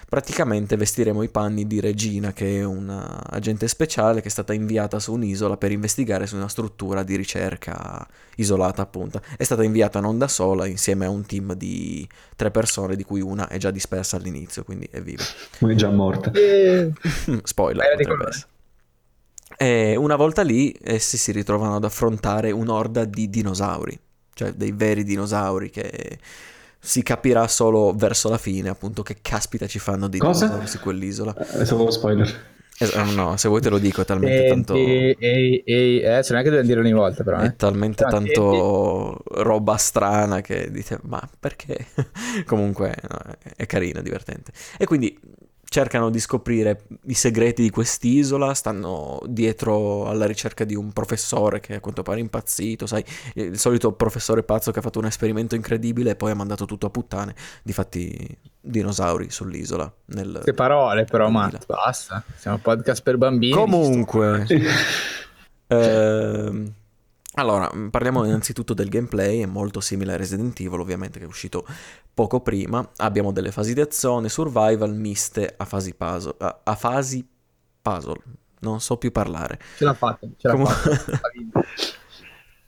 [0.08, 5.12] Praticamente vestiremo i panni di Regina, che è un'agente speciale che è stata inviata su
[5.12, 8.06] un'isola per investigare su una struttura di ricerca
[8.36, 9.20] isolata, appunto.
[9.36, 13.20] È stata inviata non da sola, insieme a un team di tre persone, di cui
[13.20, 15.22] una è già dispersa all'inizio, quindi è viva.
[15.58, 16.32] È già morta.
[16.32, 16.92] E...
[17.44, 18.48] Spoiler, potrebbe essere.
[19.56, 23.98] E una volta lì essi si ritrovano ad affrontare un'orda di dinosauri,
[24.32, 26.18] cioè dei veri dinosauri che
[26.80, 30.46] si capirà solo verso la fine, appunto, che caspita ci fanno dei Cosa?
[30.46, 31.34] dinosauri su quell'isola.
[31.60, 32.48] Eh, solo spoiler.
[32.78, 34.74] Es- eh, no, se vuoi te lo dico, è talmente tanto...
[34.74, 37.38] E, e, e, adesso neanche dobbiamo dire ogni volta, però.
[37.38, 37.56] È Eh.
[37.56, 41.86] talmente Infatti, tanto roba strana che dite, ma perché?
[42.46, 44.52] Comunque no, è- è carino, divertente.
[44.78, 45.18] E quindi
[45.70, 51.76] cercano di scoprire i segreti di quest'isola, stanno dietro alla ricerca di un professore che
[51.76, 53.04] a quanto pare è impazzito, sai,
[53.34, 56.86] il solito professore pazzo che ha fatto un esperimento incredibile e poi ha mandato tutto
[56.86, 57.36] a puttane.
[57.62, 59.92] Difatti dinosauri sull'isola.
[60.06, 60.40] Nel...
[60.44, 61.50] Che parole, però, 2000.
[61.52, 61.66] Matt.
[61.66, 62.24] Basta.
[62.34, 63.52] Siamo un podcast per bambini.
[63.52, 64.46] Comunque,
[65.68, 66.72] ehm,
[67.34, 71.28] allora, mh, parliamo innanzitutto del gameplay, è molto simile a Resident Evil, ovviamente, che è
[71.28, 71.64] uscito
[72.12, 72.88] poco prima.
[72.96, 76.34] Abbiamo delle fasi di azione, survival, miste a fasi puzzle.
[76.38, 77.26] A, a fasi
[77.80, 78.16] puzzle.
[78.60, 79.58] Non so più parlare.
[79.76, 80.26] Ce l'ha fatta.
[80.36, 81.20] Ce l'ha Comu- fatta.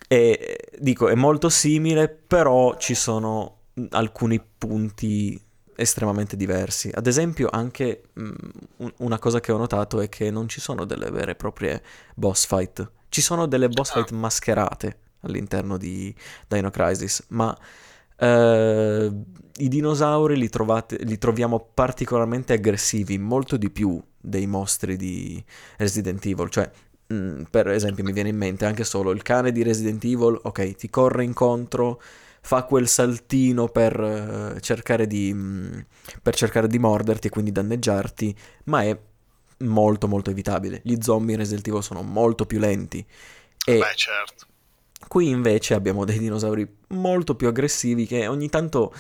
[0.08, 5.40] E dico, è molto simile, però ci sono mh, alcuni punti
[5.74, 6.90] estremamente diversi.
[6.92, 8.30] Ad esempio, anche mh,
[8.78, 11.82] un- una cosa che ho notato è che non ci sono delle vere e proprie
[12.14, 12.90] boss fight.
[13.12, 13.92] Ci sono delle boss Ah.
[13.96, 16.14] fight mascherate all'interno di
[16.48, 17.54] Dino Crisis, ma
[18.16, 19.12] eh,
[19.56, 25.44] i dinosauri li, trovate- li troviamo particolarmente aggressivi, molto di più dei mostri di
[25.76, 26.48] Resident Evil.
[26.48, 26.70] Cioè,
[27.08, 30.74] mh, per esempio, mi viene in mente anche solo il cane di Resident Evil, ok,
[30.74, 32.00] ti corre incontro,
[32.40, 34.00] fa quel saltino per
[34.56, 35.84] eh, cercare di, mh,
[36.22, 38.34] per cercare di morderti e quindi danneggiarti,
[38.64, 38.98] ma è
[39.62, 40.80] molto molto evitabile.
[40.84, 43.04] Gli zombie in Resident Evil sono molto più lenti.
[43.64, 44.46] E Beh, certo.
[45.08, 48.92] Qui invece abbiamo dei dinosauri molto più aggressivi che ogni tanto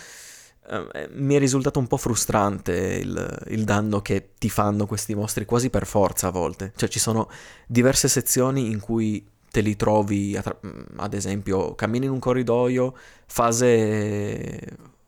[0.68, 5.44] eh, mi è risultato un po' frustrante il, il danno che ti fanno questi mostri
[5.44, 6.72] quasi per forza a volte.
[6.76, 7.28] Cioè ci sono
[7.66, 10.58] diverse sezioni in cui te li trovi, attra-
[10.96, 12.96] ad esempio, cammini in un corridoio,
[13.26, 14.60] fase,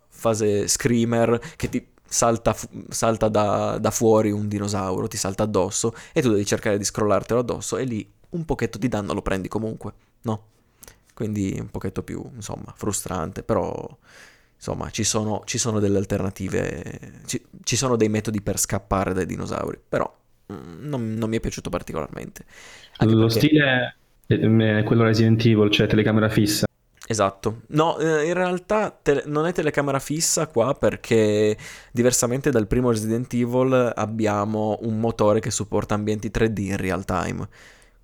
[0.08, 2.56] fase screamer che ti salta,
[2.88, 7.40] salta da, da fuori un dinosauro, ti salta addosso e tu devi cercare di scrollartelo
[7.40, 9.92] addosso e lì un pochetto di danno lo prendi comunque,
[10.22, 10.46] no?
[11.14, 13.88] Quindi un pochetto più, insomma, frustrante, però
[14.56, 19.26] insomma ci sono, ci sono delle alternative, ci, ci sono dei metodi per scappare dai
[19.26, 20.12] dinosauri, però
[20.52, 22.44] mm, non, non mi è piaciuto particolarmente.
[22.96, 23.94] Anche Lo perché- stile è
[24.26, 26.66] è quello Resident Evil, cioè telecamera fissa.
[27.06, 27.62] Esatto.
[27.68, 31.56] No, eh, in realtà tele- non è telecamera fissa qua perché
[31.92, 37.46] diversamente dal primo Resident Evil abbiamo un motore che supporta ambienti 3D in real time.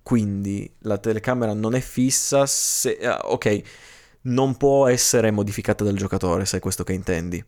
[0.03, 2.97] Quindi la telecamera non è fissa se...
[2.99, 3.61] ah, ok,
[4.23, 7.43] non può essere modificata dal giocatore se è questo che intendi.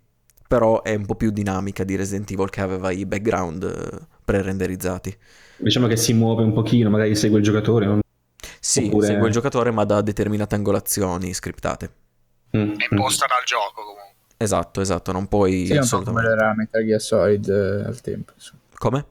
[0.47, 5.15] Però è un po' più dinamica di Resident Evil che aveva i background eh, pre-renderizzati.
[5.57, 7.85] Diciamo che si muove un pochino, magari segue il giocatore.
[7.85, 8.02] non-
[8.65, 11.93] Sì, Oppure- segue il giocatore ma da determinate angolazioni scriptate.
[12.55, 12.97] Mm, È mm.
[12.97, 14.11] imposta dal gioco comunque.
[14.37, 16.29] Esatto, esatto, non puoi Sì, è un po' come assolutamente...
[16.35, 18.31] lo era Metal Gear Solid eh, al tempo.
[18.35, 18.61] insomma.
[18.77, 19.05] Come?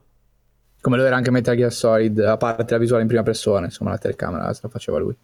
[0.81, 3.91] Come lo era anche Metal Gear Solid, a parte la visuale in prima persona, insomma,
[3.91, 5.15] la telecamera se la faceva lui.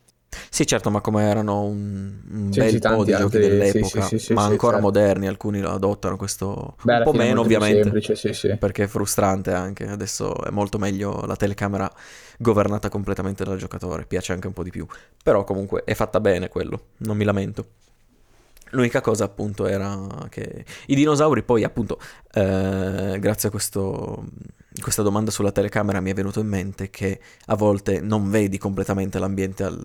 [0.50, 4.02] Sì, certo, ma come erano un, un Sì, bel sì, po' di giochi altri- dell'epoca,
[4.02, 4.86] sì, sì, sì, ma sì, ancora certo.
[4.86, 8.56] moderni, alcuni lo adottano questo Beh, un po' meno ovviamente, semplice, sì, sì.
[8.56, 11.90] perché è frustrante anche, adesso è molto meglio la telecamera
[12.38, 14.86] governata completamente dal giocatore, piace anche un po' di più,
[15.22, 17.66] però comunque è fatta bene quello, non mi lamento.
[18.70, 21.98] L'unica cosa appunto era che i dinosauri poi appunto
[22.32, 24.24] eh, grazie a questo,
[24.82, 29.18] questa domanda sulla telecamera mi è venuto in mente che a volte non vedi completamente
[29.18, 29.82] l'ambiente al-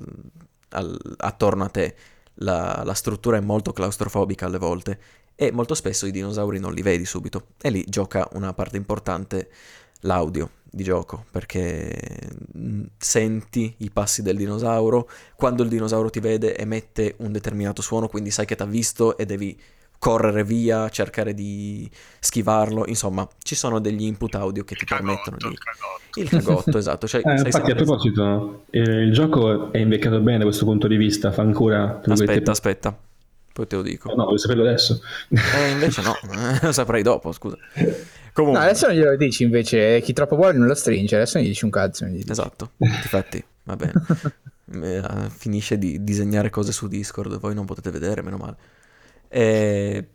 [0.71, 1.95] al- attorno a te,
[2.35, 4.99] la, la struttura è molto claustrofobica alle volte
[5.35, 7.47] e molto spesso i dinosauri non li vedi subito.
[7.61, 9.49] E lì gioca una parte importante
[10.03, 16.55] l'audio di gioco perché mm, senti i passi del dinosauro quando il dinosauro ti vede
[16.57, 19.59] emette un determinato suono quindi sai che ti ha visto e devi
[19.99, 21.89] correre via cercare di
[22.19, 26.19] schivarlo insomma ci sono degli input audio che ti Il permettono cagotto, di il cagotto.
[26.19, 30.43] il cagotto esatto cioè, Eh, infatti, a proposito, eh, il gioco è invecchiato bene da
[30.45, 32.01] questo punto di vista, fa ancora...
[32.07, 32.97] aspetta virgolette- aspetta
[33.53, 34.99] poi te lo dico No, voglio saperlo adesso.
[35.29, 36.13] eh, invece no
[36.61, 37.57] lo saprei dopo scusa
[38.35, 41.45] No, comunque adesso non glielo dici invece, chi troppo vuole non lo stringe, adesso non
[41.45, 42.05] gli dici un cazzo.
[42.05, 42.29] dici.
[42.29, 43.93] Esatto, infatti, va bene.
[44.81, 48.55] eh, finisce di disegnare cose su Discord, voi non potete vedere, meno male.
[49.27, 50.07] E...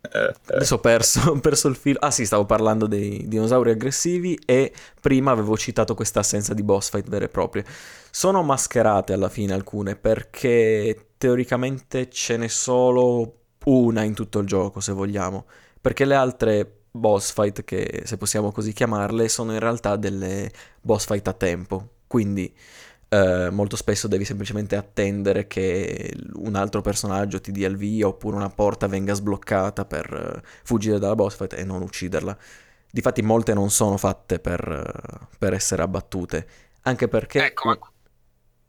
[0.00, 1.98] Adesso ho perso, ho perso il filo.
[2.00, 6.90] Ah sì, stavo parlando dei dinosauri aggressivi e prima avevo citato questa assenza di boss
[6.90, 7.64] fight vere e proprie.
[8.10, 13.34] Sono mascherate alla fine alcune perché teoricamente ce n'è solo
[13.64, 15.46] una in tutto il gioco, se vogliamo.
[15.80, 21.06] Perché le altre boss fight, che se possiamo così chiamarle, sono in realtà delle boss
[21.06, 21.88] fight a tempo.
[22.06, 22.54] Quindi
[23.10, 28.36] eh, molto spesso devi semplicemente attendere che un altro personaggio ti dia il via oppure
[28.36, 32.36] una porta venga sbloccata per uh, fuggire dalla boss fight e non ucciderla.
[32.90, 36.48] Difatti molte non sono fatte per, uh, per essere abbattute,
[36.82, 37.46] anche perché...
[37.46, 37.78] Ecco, ma...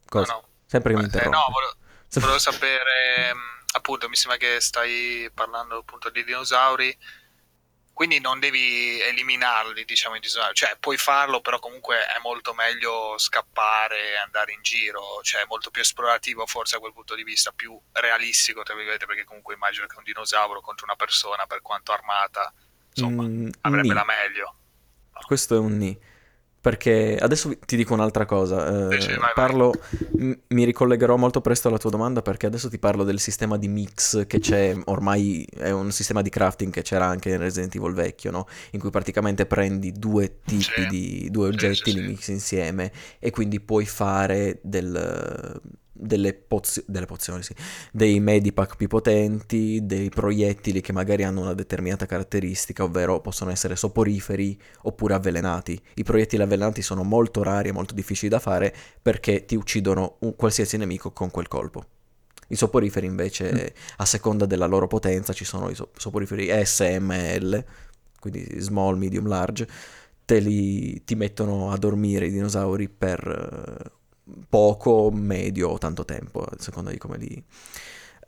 [0.05, 0.33] Cosa?
[0.33, 0.47] No, no.
[0.65, 1.35] Sempre che mi interrompi.
[1.35, 1.73] Eh, no, volevo,
[2.13, 6.97] volevo sapere, mm, appunto, mi sembra che stai parlando appunto di dinosauri
[7.99, 10.55] quindi non devi eliminarli, diciamo, in dinosauri.
[10.55, 15.19] Cioè, puoi farlo, però comunque è molto meglio scappare e andare in giro.
[15.21, 19.05] Cioè, è molto più esplorativo, forse a quel punto di vista, più realistico, tra virgolette,
[19.05, 22.53] perché comunque immagino che un dinosauro contro una persona, per quanto armata,
[22.87, 24.55] insomma, mm, avrebbe la meglio.
[25.15, 25.19] No.
[25.25, 25.99] Questo è un ni.
[26.61, 28.89] Perché adesso ti dico un'altra cosa.
[28.89, 29.73] Eh, vai, parlo,
[30.17, 33.69] m- mi ricollegherò molto presto alla tua domanda perché adesso ti parlo del sistema di
[33.69, 37.93] mix che c'è ormai, è un sistema di crafting che c'era anche in Resident Evil
[37.93, 38.45] vecchio, no?
[38.71, 40.85] In cui praticamente prendi due tipi sì.
[40.87, 45.61] di due oggetti, sì, sì, li mix insieme e quindi puoi fare del,
[45.99, 47.53] delle, pozio- delle pozioni, sì,
[47.91, 53.75] dei medipack più potenti, dei proiettili che magari hanno una determinata caratteristica, ovvero possono essere
[53.75, 55.79] soporiferi oppure avvelenati.
[55.95, 60.35] I proiettili avvelenati sono molto rari e molto difficili da fare perché ti uccidono un
[60.35, 61.85] qualsiasi nemico con quel colpo.
[62.47, 63.75] I soporiferi invece, mm.
[63.97, 67.63] a seconda della loro potenza, ci sono i soporiferi S, M, L,
[68.19, 69.67] quindi small, medium, large,
[70.25, 73.97] te li, ti mettono a dormire i dinosauri per
[74.47, 77.43] poco, medio o tanto tempo, a seconda di come li,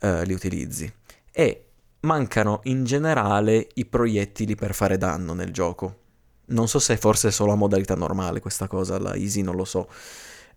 [0.02, 0.92] uh, li utilizzi.
[1.30, 1.66] E
[2.00, 5.98] mancano in generale i proiettili per fare danno nel gioco.
[6.46, 9.64] Non so se forse è solo a modalità normale questa cosa, la easy non lo
[9.64, 9.88] so.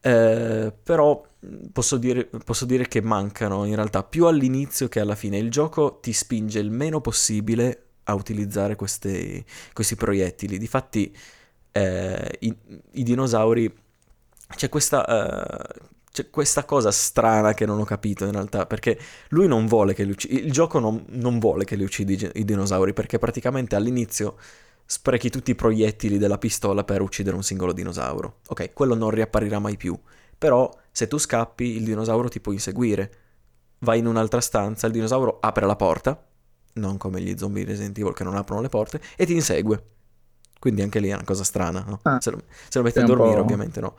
[0.02, 1.24] Eh, però
[1.72, 5.38] posso dire, posso dire, che mancano in realtà più all'inizio che alla fine.
[5.38, 9.44] Il gioco ti spinge il meno possibile a utilizzare queste,
[9.74, 10.58] questi proiettili.
[10.58, 11.16] Difatti
[11.72, 12.56] eh, i,
[12.92, 13.74] i, dinosauri
[14.56, 19.48] c'è questa, uh, c'è questa cosa strana che non ho capito in realtà, perché lui
[19.48, 22.46] non vuole che li uccidi, il gioco non, non vuole che li uccidi i, i
[22.46, 24.38] dinosauri, perché praticamente all'inizio
[24.86, 28.40] sprechi tutti i proiettili della pistola per uccidere un singolo dinosauro.
[28.48, 29.98] Ok, quello non riapparirà mai più,
[30.38, 33.12] però se tu scappi il dinosauro ti può inseguire.
[33.80, 36.24] Vai in un'altra stanza, il dinosauro apre la porta,
[36.74, 39.84] non come gli zombie Resident Evil che non aprono le porte, e ti insegue.
[40.60, 42.00] Quindi anche lì è una cosa strana, no?
[42.04, 43.96] Ah, se, lo, se, lo, metti a dormire, ovviamente no.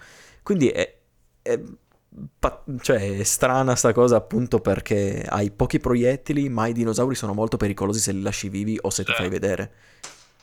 [0.47, 0.97] Quindi è,
[1.43, 1.61] è,
[2.81, 7.57] cioè, è strana sta cosa appunto perché hai pochi proiettili, ma i dinosauri sono molto
[7.57, 9.73] pericolosi se li lasci vivi o se ti fai vedere.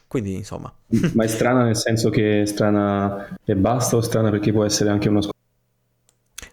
[0.06, 0.70] Quindi, insomma.
[1.14, 4.89] Ma è strana nel senso che è strana e basta o strana perché può essere
[4.89, 5.38] anche uno scopo?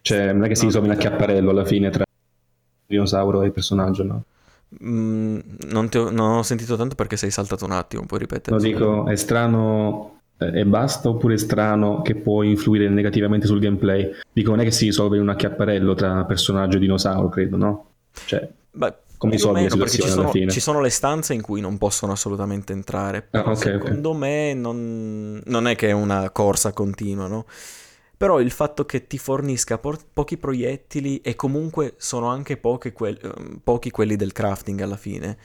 [0.01, 2.05] Cioè, non è che si risolve un acchiapparello alla fine tra
[2.86, 4.24] dinosauro e il personaggio, no?
[4.84, 8.55] Mm, non, ho, non, ho, sentito tanto perché sei saltato un attimo, puoi ripetere?
[8.55, 14.11] Lo dico, è strano e basta oppure strano che può influire negativamente sul gameplay?
[14.32, 17.86] Dico, non è che si risolve in un acchiapparello tra personaggio e dinosauro, credo, no?
[18.24, 21.76] Cioè, Beh, come risolve la situazione ci sono, ci sono, le stanze in cui non
[21.76, 23.28] possono assolutamente entrare.
[23.32, 24.20] Ah, okay, secondo okay.
[24.20, 27.45] me non, non, è che è una corsa continua, no?
[28.16, 33.18] Però il fatto che ti fornisca po- pochi proiettili e comunque sono anche que-
[33.62, 35.36] pochi quelli del crafting alla fine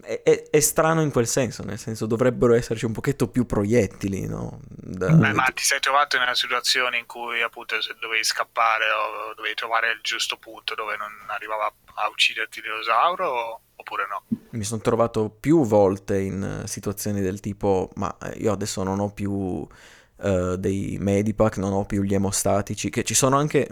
[0.00, 4.26] è, è, è, strano in quel senso, nel senso dovrebbero esserci un pochetto più proiettili,
[4.26, 4.60] no?
[4.68, 5.10] Da...
[5.10, 9.34] Beh, ma ti sei trovato in una situazione in cui appunto se dovevi scappare o
[9.34, 14.22] dovevi trovare il giusto punto dove non arrivava a ucciderti il dinosauro oppure no?
[14.50, 19.66] Mi sono trovato più volte in situazioni del tipo, ma io adesso non ho più
[20.24, 23.68] uh, dei Medipack, non ho più gli emostatici, che ci sono anche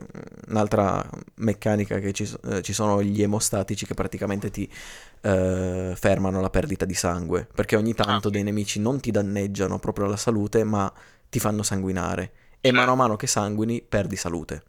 [0.49, 1.05] un'altra
[1.37, 4.71] meccanica che ci, uh, ci sono gli emostatici che praticamente ti
[5.23, 8.31] uh, fermano la perdita di sangue, perché ogni tanto ah.
[8.31, 10.93] dei nemici non ti danneggiano proprio la salute, ma
[11.29, 12.23] ti fanno sanguinare
[12.65, 12.77] e certo.
[12.77, 14.63] mano a mano che sanguini perdi salute.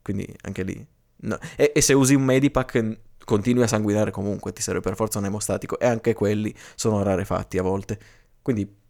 [0.00, 0.86] Quindi anche lì.
[1.16, 1.38] No.
[1.56, 5.24] E, e, se usi un Medipack continui a sanguinare comunque, ti serve per forza un
[5.24, 7.98] emostatico e anche quelli sono rarefatti a volte.
[8.42, 8.82] Quindi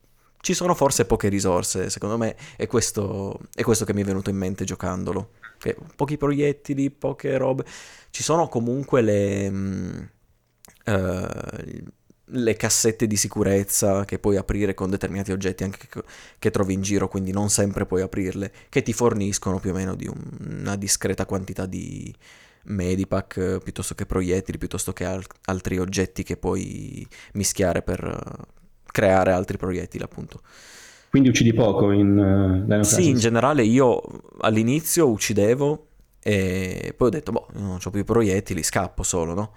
[0.45, 4.29] ci sono forse poche risorse, secondo me è questo, è questo che mi è venuto
[4.29, 5.31] in mente giocandolo.
[5.59, 7.65] Che pochi proiettili, poche robe.
[8.11, 9.51] Ci sono comunque le...
[9.51, 10.11] Mh,
[10.91, 11.93] mm, uh,
[12.29, 16.03] le cassette di sicurezza che puoi aprire con determinati oggetti anche che,
[16.39, 19.95] che trovi in giro, quindi non sempre puoi aprirle, che ti forniscono più o meno
[19.95, 22.15] di un, una discreta quantità di
[22.65, 28.47] medipack eh, piuttosto che proiettili, piuttosto che al- altri oggetti che puoi mischiare per
[28.95, 30.41] creare altri proiettili, appunto.
[31.11, 34.01] Quindi uccidi poco in uh, Sì, in generale io
[34.41, 35.87] all'inizio uccidevo
[36.21, 39.53] e poi ho detto, boh, non ho più proiettili, scappo solo, no?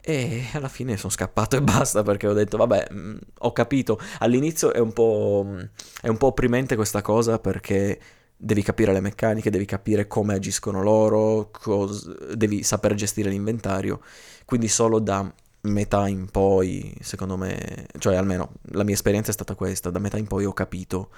[0.00, 4.00] E alla fine sono scappato e basta perché ho detto, vabbè, mh, mm, ho capito.
[4.18, 5.60] All'inizio è un, po', mm,
[6.02, 8.00] è un po' opprimente questa cosa perché
[8.36, 14.00] devi capire le meccaniche, devi capire come agiscono loro, cos- devi saper gestire l'inventario.
[14.44, 15.32] Quindi solo da
[15.62, 20.16] metà in poi, secondo me, cioè almeno la mia esperienza è stata questa, da metà
[20.16, 21.10] in poi ho capito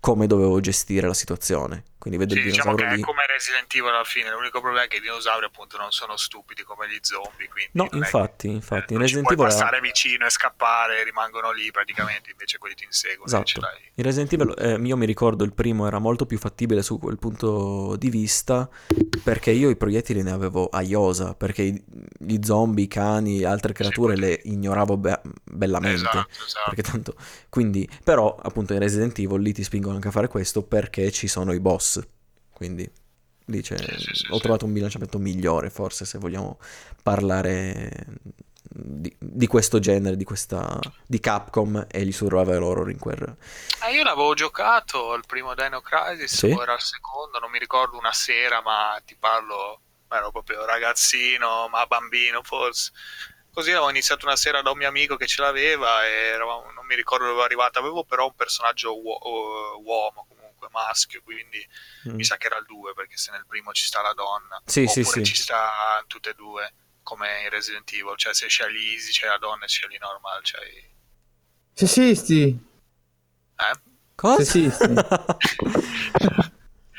[0.00, 1.84] come dovevo gestire la situazione.
[2.00, 3.00] Quindi vedo sì, il diciamo che lì.
[3.02, 6.16] è come Resident Evil alla fine, l'unico problema è che i dinosauri appunto non sono
[6.16, 9.80] stupidi come gli zombie, quindi No, infatti, che- infatti, eh, in Resident Evil era- passare
[9.82, 13.26] vicino e scappare, rimangono lì praticamente, invece quelli ti inseguono.
[13.44, 13.60] Esatto.
[13.96, 17.18] In Resident Evil, eh, io mi ricordo il primo era molto più fattibile su quel
[17.18, 18.66] punto di vista
[19.22, 21.84] perché io i proiettili ne avevo a iosa, perché i-
[22.18, 24.20] gli zombie, i cani, altre creature sì.
[24.22, 25.96] le ignoravo be- bellamente.
[25.96, 26.70] Esatto, esatto.
[26.74, 27.14] Perché tanto...
[27.50, 31.28] Quindi, però, appunto, in Resident Evil lì ti spingono anche a fare questo perché ci
[31.28, 32.00] sono i boss.
[32.50, 32.90] Quindi
[33.62, 33.76] c'è...
[33.76, 34.40] Sì, sì, ho sì.
[34.40, 36.58] trovato un bilanciamento migliore, forse, se vogliamo
[37.02, 38.06] parlare
[38.62, 40.78] di, di questo genere, di questa...
[41.06, 43.36] di Capcom e gli survival horror in quel...
[43.84, 47.96] Eh, io l'avevo giocato al primo Dino Crisis o era al secondo, non mi ricordo
[47.98, 52.92] una sera, ma ti parlo, ero proprio ragazzino, ma bambino forse.
[53.60, 56.86] Così avevo iniziato una sera da un mio amico che ce l'aveva e eravamo- non
[56.86, 61.58] mi ricordo dove ero arrivato, avevo però un personaggio uo- uomo comunque, maschio, quindi
[62.08, 62.14] Mm.
[62.14, 64.86] mi sa che era il 2 perché se nel primo ci sta la donna, Sì,
[64.86, 65.34] sì, oppure sì.
[65.34, 69.26] ci sta in tutte e due, come in Resident Evil, cioè se scegli easy c'è
[69.26, 70.88] la donna e se scegli normal c'hai...
[71.74, 72.58] Sessisti.
[73.58, 73.80] Eh?
[74.14, 74.42] Cosa?
[74.42, 74.94] Sessisti.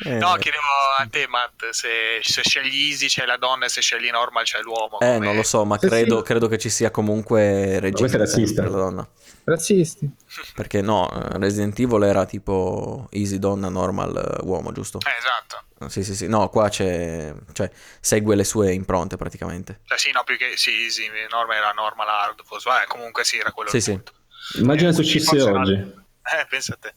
[0.03, 0.63] Eh, No, chiedevo
[0.97, 4.59] a te, Matt, se, se scegli easy c'è la donna e se scegli normal c'è
[4.61, 4.99] l'uomo.
[4.99, 6.23] eh, come- non lo so, ma Sì, credo, sì.
[6.23, 8.61] credo che ci sia comunque è razzista.
[8.63, 9.07] per la donna.
[9.43, 10.09] Razzisti.
[10.55, 14.97] Perché no, eh, Resident Evil era tipo easy donna, normal eh, uomo, giusto?
[15.05, 15.89] Eh, esatto.
[15.89, 16.27] Sì, sì, sì.
[16.27, 17.33] No, qua c'è...
[17.53, 19.81] Cioè, segue le sue impronte praticamente.
[19.85, 22.69] Cioè, sì, no, più che sì, easy, normal era normal hard, forse.
[22.69, 23.91] Vabbè, comunque sì, era quello Sì, sì.
[23.93, 24.13] punto.
[24.55, 25.73] Immagina se uscisse oggi.
[25.73, 26.93] Eh, pensa a te.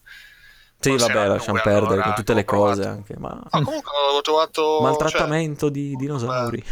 [0.90, 2.76] Sì, vabbè, lasciamo perdere allora, con tutte le provato.
[2.76, 3.28] cose anche, ma...
[3.28, 4.80] No, comunque avevo trovato...
[4.80, 6.64] Maltrattamento di cioè, dinosauri.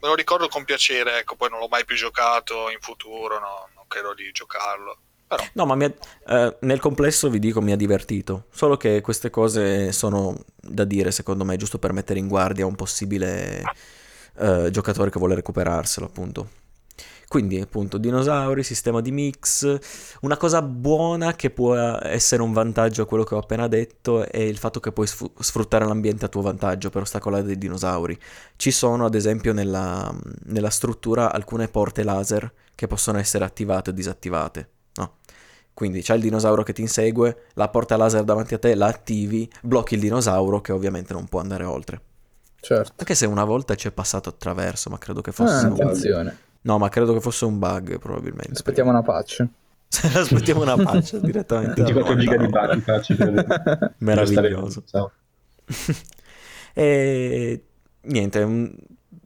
[0.00, 3.68] me lo ricordo con piacere, ecco, poi non l'ho mai più giocato in futuro, no,
[3.74, 4.98] non credo di giocarlo.
[5.26, 8.44] Però, No, ma ha- eh, nel complesso vi dico mi ha divertito.
[8.50, 12.76] Solo che queste cose sono da dire, secondo me, giusto per mettere in guardia un
[12.76, 13.62] possibile
[14.38, 16.48] eh, giocatore che vuole recuperarselo, appunto.
[17.28, 19.78] Quindi, appunto, dinosauri, sistema di mix.
[20.22, 24.38] Una cosa buona che può essere un vantaggio a quello che ho appena detto è
[24.38, 28.18] il fatto che puoi sfruttare l'ambiente a tuo vantaggio per ostacolare dei dinosauri.
[28.56, 30.10] Ci sono, ad esempio, nella,
[30.44, 34.68] nella struttura alcune porte laser che possono essere attivate o disattivate.
[34.94, 35.16] No?
[35.74, 39.48] Quindi c'è il dinosauro che ti insegue, la porta laser davanti a te la attivi,
[39.60, 42.00] blocchi il dinosauro che ovviamente non può andare oltre.
[42.60, 42.92] Certo.
[42.96, 45.72] Anche se una volta ci è passato attraverso, ma credo che Ah, fosse un...
[45.72, 46.38] attenzione.
[46.62, 48.52] No, ma credo che fosse un bug probabilmente.
[48.52, 49.46] Aspettiamo una patch.
[50.14, 51.82] Aspettiamo una patch direttamente.
[51.82, 53.94] 24 dalla giga di facci credere.
[53.98, 54.82] Meraviglioso.
[56.74, 57.64] E
[58.02, 58.74] niente, è un-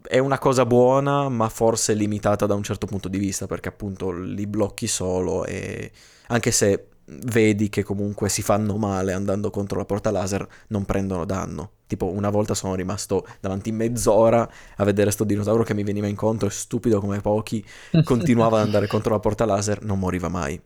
[0.02, 4.10] è una cosa buona, ma forse limitata da un certo punto di vista, perché appunto
[4.10, 5.90] li blocchi solo e
[6.28, 11.24] anche se vedi che comunque si fanno male andando contro la porta laser, non prendono
[11.24, 11.70] danno.
[11.86, 16.48] Tipo, una volta sono rimasto davanti mezz'ora a vedere sto dinosauro che mi veniva incontro,
[16.48, 17.64] stupido come pochi,
[18.04, 20.60] continuava ad andare contro la porta laser, non moriva mai.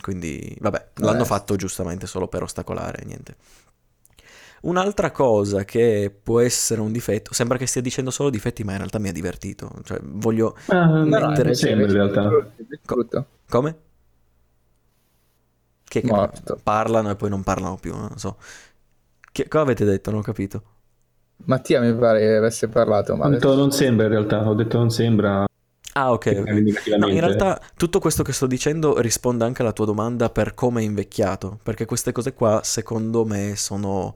[0.00, 1.26] Quindi, vabbè, l'hanno Eh.
[1.26, 3.34] fatto giustamente solo per ostacolare, niente.
[4.60, 8.78] Un'altra cosa che può essere un difetto, sembra che stia dicendo solo difetti, ma in
[8.78, 9.70] realtà mi ha divertito.
[9.84, 10.56] Cioè, voglio...
[10.66, 12.28] Ah, No, no, Mettere- invece- sembra in realtà.
[12.84, 13.26] brutto.
[13.48, 13.76] Come?
[15.88, 16.58] Che, Morto.
[16.62, 18.36] parlano e poi non parlano più, non so.
[19.32, 20.10] Che, cosa avete detto?
[20.10, 20.62] Non ho capito.
[21.46, 24.78] Mattia mi pare che avesse parlato, ma Ho detto non sembra in realtà, ho detto
[24.78, 25.46] non sembra.
[25.94, 26.26] Ah, ok.
[26.98, 30.80] No, in realtà tutto questo che sto dicendo risponde anche alla tua domanda per come
[30.80, 34.14] è invecchiato, perché queste cose qua secondo me sono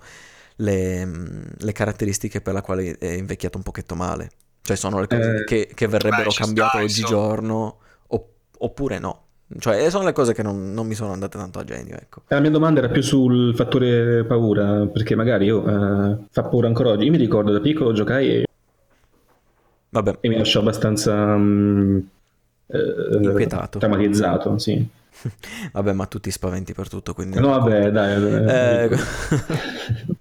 [0.56, 4.30] le, mm, le caratteristiche per la quale è invecchiato un pochetto male.
[4.62, 9.21] Cioè sono le cose Eh, che, che verrebbero beh, cambiate sta, oggigiorno opp- oppure no.
[9.58, 12.22] Cioè sono le cose che non, non mi sono andate tanto a genio, ecco.
[12.28, 16.90] La mia domanda era più sul fattore paura, perché magari io eh, fa paura ancora
[16.90, 17.04] oggi.
[17.04, 18.44] Io mi ricordo da piccolo giocai e,
[19.90, 21.98] Vabbè, e mi lasciò abbastanza mm,
[22.66, 23.78] eh, Inquietato.
[23.78, 24.88] traumatizzato, sì.
[25.72, 27.38] Vabbè, ma tu ti spaventi per tutto, quindi...
[27.38, 28.22] No, vabbè, dai.
[28.46, 28.88] Eh, Eh,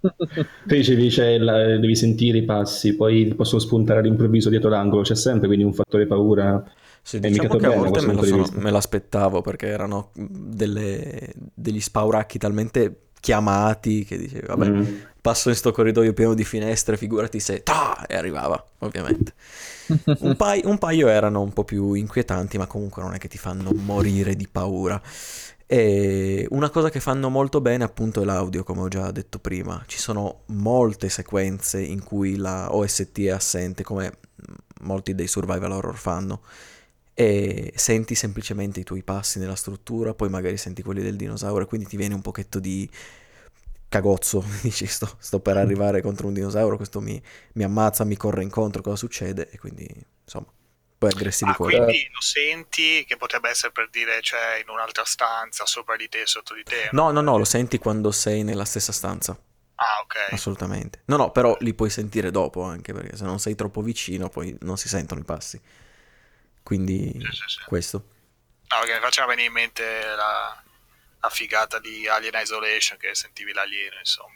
[0.66, 5.46] te dicevi, la- devi sentire i passi, poi possono spuntare all'improvviso dietro l'angolo, c'è sempre
[5.46, 6.62] quindi un fattore paura.
[7.02, 12.38] Sì, diciamo che a volte me, lo sono- me l'aspettavo perché erano delle- degli spauracchi
[12.38, 14.94] talmente chiamati che dicevi, vabbè, Mm.
[15.20, 17.62] passo in sto corridoio pieno di finestre, figurati se...
[17.62, 18.04] Ta!
[18.06, 19.34] E arrivava, ovviamente.
[20.20, 23.38] Un, pai- un paio erano un po' più inquietanti, ma comunque non è che ti
[23.38, 25.00] fanno morire di paura.
[25.66, 29.82] E una cosa che fanno molto bene appunto è l'audio, come ho già detto prima.
[29.86, 34.12] Ci sono molte sequenze in cui la OST è assente, come
[34.82, 36.42] molti dei survival horror fanno.
[37.14, 41.66] E senti semplicemente i tuoi passi nella struttura, poi magari senti quelli del dinosauro, e
[41.66, 42.88] quindi ti viene un pochetto di
[43.88, 44.44] cagozzo.
[44.62, 47.20] Dici, sto, sto per arrivare contro un dinosauro, questo mi,
[47.54, 49.48] mi ammazza, mi corre incontro, cosa succede?
[49.50, 49.86] E quindi,
[50.24, 50.46] insomma,
[50.98, 51.74] poi aggressivi Ah, fuori.
[51.78, 56.26] quindi lo senti che potrebbe essere per dire cioè in un'altra stanza, sopra di te,
[56.26, 56.90] sotto di te?
[56.90, 59.38] No, no, no, lo senti quando sei nella stessa stanza.
[59.76, 60.16] Ah, ok.
[60.28, 61.02] Assolutamente.
[61.06, 64.56] No, no, però li puoi sentire dopo anche perché se non sei troppo vicino poi
[64.62, 65.60] non si sentono i passi.
[66.72, 67.60] Quindi Sì, sì, sì.
[67.66, 68.04] questo.
[68.68, 69.82] No, perché mi faceva venire in mente
[70.16, 70.62] la,
[71.20, 74.30] la figata di Alien Isolation che sentivi l'alieno, insomma.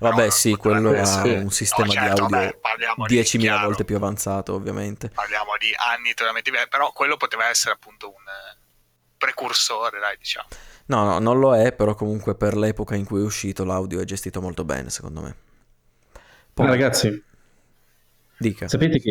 [0.00, 3.14] Vabbè, Però sì, quello ha essere- un sistema No, certo, di audio vabbè, parliamo di
[3.14, 3.66] 10.000 chiaro.
[3.68, 5.08] volte più avanzato, ovviamente.
[5.08, 8.56] Parliamo di anni totalmente diversi, però quello poteva essere appunto un eh,
[9.16, 10.48] precursore, dai, diciamo.
[10.86, 14.04] No, no, non lo è, però comunque per l'epoca in cui è uscito l'audio è
[14.04, 15.34] gestito molto bene, secondo me.
[16.52, 17.24] Poi, Ah, ragazzi,
[18.36, 18.68] dica.
[18.68, 19.10] sapete che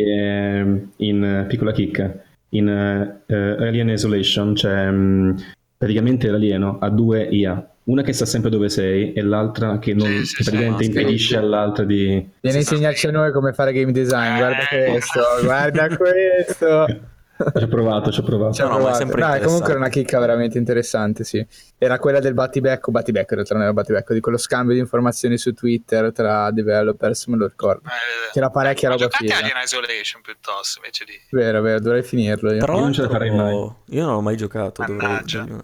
[0.60, 2.12] eh, in eh, piccola chicca,
[2.54, 5.36] in eh, Alien Isolation c'è mh,
[5.76, 10.06] praticamente l'alieno ha due IA, una che sa sempre dove sei e l'altra che, non,
[10.06, 12.28] Sì, sì, praticamente impedisce all'altra di...
[12.40, 14.36] Viene a insegnarci a noi come fare game design.
[14.36, 14.90] Guarda Eh.
[14.90, 16.86] questo, guarda questo.
[17.56, 18.52] Ci ho provato, ci ho provato.
[18.54, 18.96] Ci ho No, no, ma è provato.
[18.98, 21.46] sempre No, comunque era una chicca veramente interessante, sì.
[21.78, 25.36] Era quella del battibecco, battibecco in realtà non era battibecco, di quello scambio di informazioni
[25.38, 27.88] su Twitter tra developers, me lo ricordo.
[27.88, 29.38] Eh, C'era parecchia roba giocate figa.
[29.38, 31.12] Alien Isolation piuttosto invece di...
[31.30, 32.58] Vero, vero, dovrei finirlo io.
[32.60, 33.54] Tra Io non ce la farei mai.
[33.86, 34.84] io non l'ho mai giocato.
[34.84, 35.42] dovrei Mannaggia.
[35.42, 35.62] una-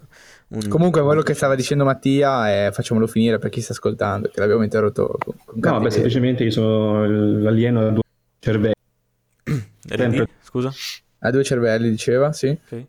[0.51, 4.39] un- Comunque quello che stava dicendo Mattia è facciamolo finire per chi sta ascoltando, che
[4.39, 5.91] l'abbiamo interrotto con, con No, cattiveria.
[5.91, 8.01] semplicemente io sono l'alieno a due
[8.39, 8.73] cervelli?
[10.41, 10.71] Scusa?
[11.19, 12.47] Ha due cervelli, diceva, sì.
[12.47, 12.85] Ok.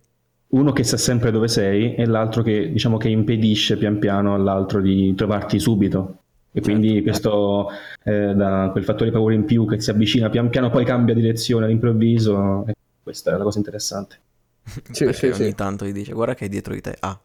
[0.49, 4.81] uno che sa sempre dove sei e l'altro che diciamo che impedisce pian piano all'altro
[4.81, 6.17] di trovarti subito.
[6.53, 7.69] E quindi questo
[8.03, 11.15] eh, dà quel fattore di paura in più che si avvicina pian piano, poi cambia
[11.15, 12.65] direzione all'improvviso.
[12.67, 14.19] E questa è la cosa interessante.
[14.91, 15.55] Sì, Perché sì, ogni sì.
[15.55, 16.97] tanto gli dice guarda che è dietro di te.
[17.01, 17.19] Ah.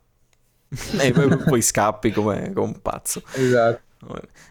[1.01, 3.21] e poi, poi scappi come, come un pazzo.
[3.33, 3.81] Esatto.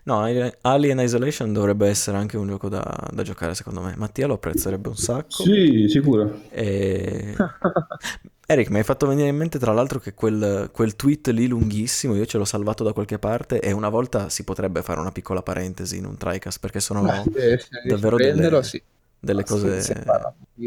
[0.04, 0.22] No,
[0.62, 3.94] Alien Isolation dovrebbe essere anche un gioco da, da giocare secondo me.
[3.96, 5.44] Mattia lo apprezzerebbe un sacco.
[5.44, 6.40] Sì, sicuro.
[6.48, 7.38] E...
[8.46, 12.14] Eric, mi hai fatto venire in mente tra l'altro che quel, quel tweet lì lunghissimo,
[12.14, 15.42] io ce l'ho salvato da qualche parte e una volta si potrebbe fare una piccola
[15.42, 17.02] parentesi in un trycast perché sono
[17.32, 18.82] Beh, davvero delle, sì.
[19.18, 19.80] delle Ah, cose.
[19.80, 19.94] Sì,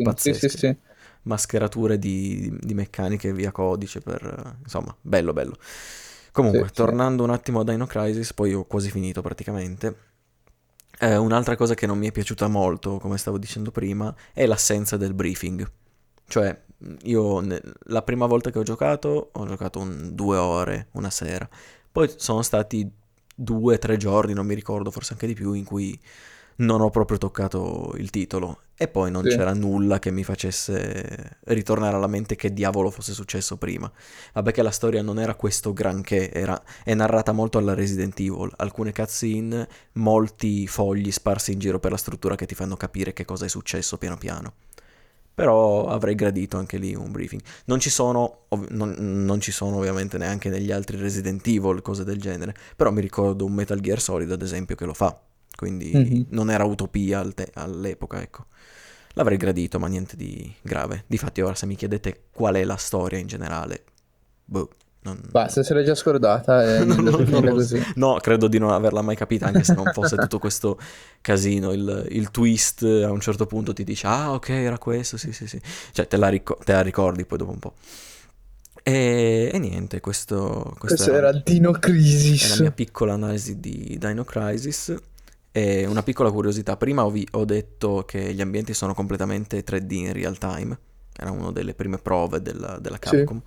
[0.02, 0.50] pazzesche.
[0.50, 0.78] sì, sì.
[1.24, 4.58] mascherature di, di meccaniche via codice per...
[4.64, 5.58] insomma, bello bello.
[6.38, 6.74] Comunque, Sì, sì.
[6.76, 9.96] tornando un attimo a Dino Crisis, poi ho quasi finito praticamente.
[11.00, 14.98] Eh, un'altra cosa che non mi è piaciuta molto, come stavo dicendo prima, è l'assenza
[14.98, 15.68] del briefing.
[16.28, 16.60] Cioè,
[17.04, 21.48] io ne- la prima volta che ho giocato, ho giocato un- due ore, una sera.
[21.92, 22.88] Poi sono stati
[23.36, 26.00] due tre giorni, non mi ricordo, forse anche di più, in cui
[26.58, 28.62] non ho proprio toccato il titolo.
[28.80, 29.30] E poi non Sì.
[29.36, 33.92] c'era nulla che mi facesse ritornare alla mente che diavolo fosse successo prima.
[34.34, 38.52] Vabbè che la storia non era questo granché, era, è narrata molto alla Resident Evil.
[38.58, 43.26] Alcune cutscene, molti fogli sparsi in giro per la struttura che ti fanno capire che
[43.26, 44.54] cosa è successo piano piano.
[45.34, 47.42] Però avrei gradito anche lì un briefing.
[47.66, 52.04] Non ci sono, ov- non, non ci sono ovviamente neanche negli altri Resident Evil, cose
[52.04, 52.56] del genere.
[52.76, 55.20] Però mi ricordo un Metal Gear Solid, ad esempio, che lo fa.
[55.58, 56.26] Quindi Mhm.
[56.30, 58.46] non era utopia te- all'epoca, ecco.
[59.14, 61.04] L'avrei gradito, ma niente di grave.
[61.08, 63.84] Difatti, ora se mi chiedete qual è la storia in generale,
[64.46, 64.70] boh,
[65.02, 65.20] non...
[65.32, 67.80] Basta, se l'hai già scordata e non lo così.
[67.80, 67.92] so.
[67.96, 70.78] No, credo di non averla mai capita, anche se non fosse tutto questo
[71.22, 71.72] casino.
[71.72, 75.18] Il, il twist a un certo punto ti dice: Ah, ok, era questo.
[75.18, 75.60] Sì, sì, sì.
[75.94, 77.74] Cioè, te la, ricor- te la ricordi poi dopo un po'.
[78.84, 82.60] E, e niente, questo, questo Questo era Dino è la Crisis.
[82.60, 84.96] mia piccola analisi di Dino Crisis.
[85.58, 89.92] E una piccola curiosità: prima ho, vi- ho detto che gli ambienti sono completamente 3D
[89.94, 90.78] in real time.
[91.18, 93.10] Era una delle prime prove della, della Sì.
[93.10, 93.42] Capcom.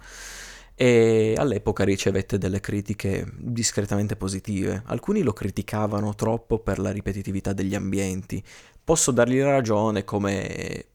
[0.74, 4.82] E all'epoca ricevette delle critiche discretamente positive.
[4.86, 8.42] Alcuni lo criticavano troppo per la ripetitività degli ambienti.
[8.82, 10.86] Posso dargli ragione come,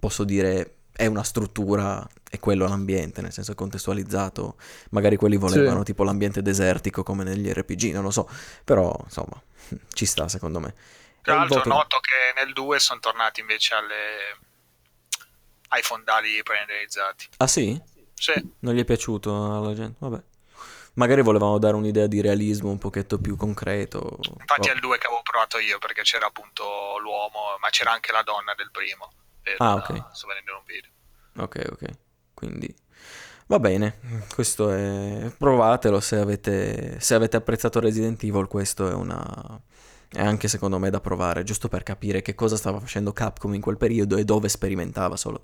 [0.00, 4.56] posso dire, è una struttura, è quello l'ambiente, nel senso contestualizzato.
[4.90, 5.84] Magari quelli volevano Sì.
[5.84, 8.28] tipo l'ambiente desertico come negli RPG, non lo so,
[8.64, 9.40] però insomma
[9.92, 10.74] ci sta secondo me.
[11.22, 14.38] Tra l'altro voto- noto che nel 2 sono tornati invece alle...
[15.68, 17.28] ai fondali pre-renderizzati.
[17.38, 17.80] Ah sì?
[18.14, 19.96] Sì, Non gli è piaciuto alla gente?
[19.98, 20.22] Vabbè.
[20.94, 24.18] Magari volevano dare un'idea di realismo un pochetto più concreto.
[24.40, 24.74] infatti è Boh.
[24.76, 28.54] il 2 che avevo provato io perché c'era appunto l'uomo, ma c'era anche la donna
[28.54, 29.12] del primo.
[29.42, 30.14] Per, Ah, ok.
[30.14, 30.90] Sto vedendo un video.
[31.38, 31.90] Ok, ok.
[32.32, 32.74] Quindi
[33.46, 33.98] va bene.
[34.34, 35.30] Questo è.
[35.36, 38.46] Provatelo se avete, se avete apprezzato Resident Evil.
[38.46, 39.60] Questo è una.
[40.08, 43.60] È anche secondo me da provare, giusto per capire che cosa stava facendo Capcom in
[43.60, 45.42] quel periodo e dove sperimentava solo.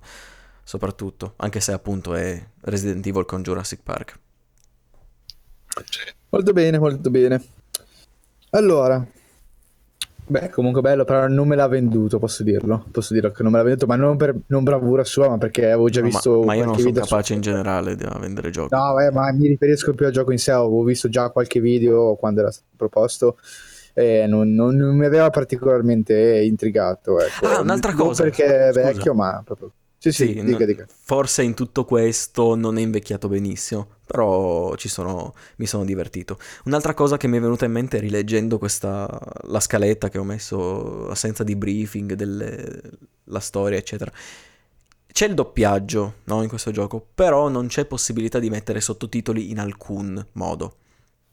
[0.63, 4.19] Soprattutto, anche se appunto è Resident Evil con Jurassic Park.
[6.29, 7.43] Molto bene, molto bene.
[8.51, 9.05] Allora,
[10.27, 12.85] beh, comunque bello, però non me l'ha venduto, posso dirlo.
[12.91, 15.67] Posso dirlo che non me l'ha venduto, ma non per non bravura sua, ma perché
[15.67, 18.07] avevo già No, ma- visto ma, io non sono video su- capace in generale di
[18.21, 18.75] vendere giochi.
[18.75, 22.15] No, eh, ma mi riferisco più al gioco in sé, avevo visto già qualche video
[22.17, 23.37] quando era stato proposto
[23.95, 27.21] e non, non- non mi aveva particolarmente intrigato.
[27.21, 27.47] Ecco.
[27.47, 29.71] Ah, un'altra Non cosa, perché è vecchio, ma proprio...
[30.03, 30.87] Sì, sì, Sì, dica, dica.
[31.05, 36.39] forse in tutto questo non è invecchiato benissimo, però ci sono, mi sono divertito.
[36.65, 39.09] Un'altra cosa che mi è venuta in mente rileggendo questa,
[39.45, 42.81] la scaletta che ho messo a senza di briefing, delle-
[43.25, 44.13] la storia, eccetera.
[45.13, 49.59] C'è il doppiaggio, no, in questo gioco, però non c'è possibilità di mettere sottotitoli in
[49.59, 50.77] alcun modo.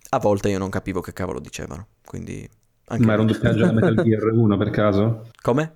[0.09, 2.47] A volte io non capivo che cavolo dicevano, quindi...
[2.91, 5.29] Anche Ma era un doppiaggio da Metal Gear 1 per caso?
[5.41, 5.75] Come?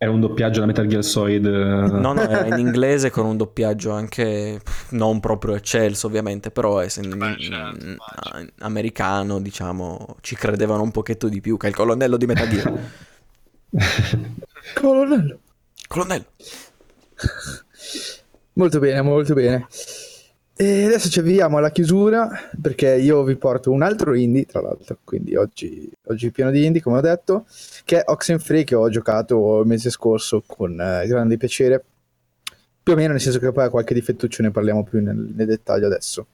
[0.00, 1.44] Era un doppiaggio da Metal Gear Solid?
[1.44, 4.60] eh, No, no, era in inglese con un doppiaggio anche
[4.90, 7.86] non proprio eccelso, ovviamente, però essendo in- Beh, certo,
[8.38, 12.72] in- americano, diciamo, ci credevano un pochetto di più che il colonnello di Metal Gear.
[14.74, 15.40] Colonnello.
[15.88, 16.26] colonnello!
[18.54, 19.66] Molto bene, molto bene.
[20.60, 22.28] E adesso ci avviamo alla chiusura
[22.60, 26.64] perché io vi porto un altro indie, tra l'altro, quindi oggi, oggi è pieno di
[26.66, 27.46] indie, come ho detto,
[27.88, 31.82] che è Oxenfree che ho giocato il mese scorso con eh, grande piacere.
[32.82, 35.46] Più o meno, nel senso che poi ha qualche difettuccio, ne parliamo più nel, nel
[35.46, 36.26] dettaglio adesso.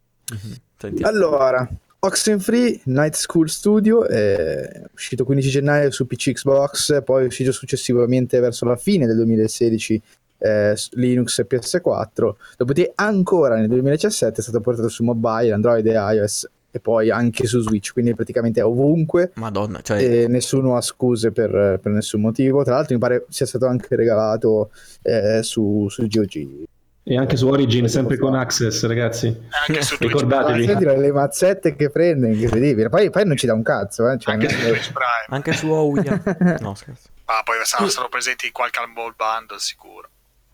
[0.76, 1.08] Sentiamo.
[1.08, 1.68] Allora,
[2.00, 8.40] Oxenfree Night School Studio è uscito 15 gennaio su PC Xbox, poi è uscito successivamente
[8.40, 10.02] verso la fine del 2016
[10.38, 15.92] eh, Linux e PS4, dopodiché ancora nel 2017 è stato portato su mobile, Android e
[15.92, 20.80] iOS e poi anche su Switch, quindi praticamente è ovunque Madonna, cioè, e nessuno ha
[20.80, 22.64] scuse per, per nessun motivo.
[22.64, 24.72] Tra l'altro mi pare sia stato anche regalato
[25.02, 26.64] eh, su, su GOG.
[27.04, 29.28] E anche su Origin, sempre con Access, ragazzi.
[29.68, 30.64] Anche su Twitch, Ricordatevi.
[30.64, 32.88] Senti le mazzette che prende, incredibile.
[32.88, 34.18] Poi, poi non ci dà un cazzo, eh.
[34.18, 35.26] cioè, anche su Twitch Prime.
[35.28, 36.20] anche su Ouya.
[36.58, 37.08] No, scherzo.
[37.26, 40.08] Ah, poi saranno presenti in qualche Humble Bundle sicuro.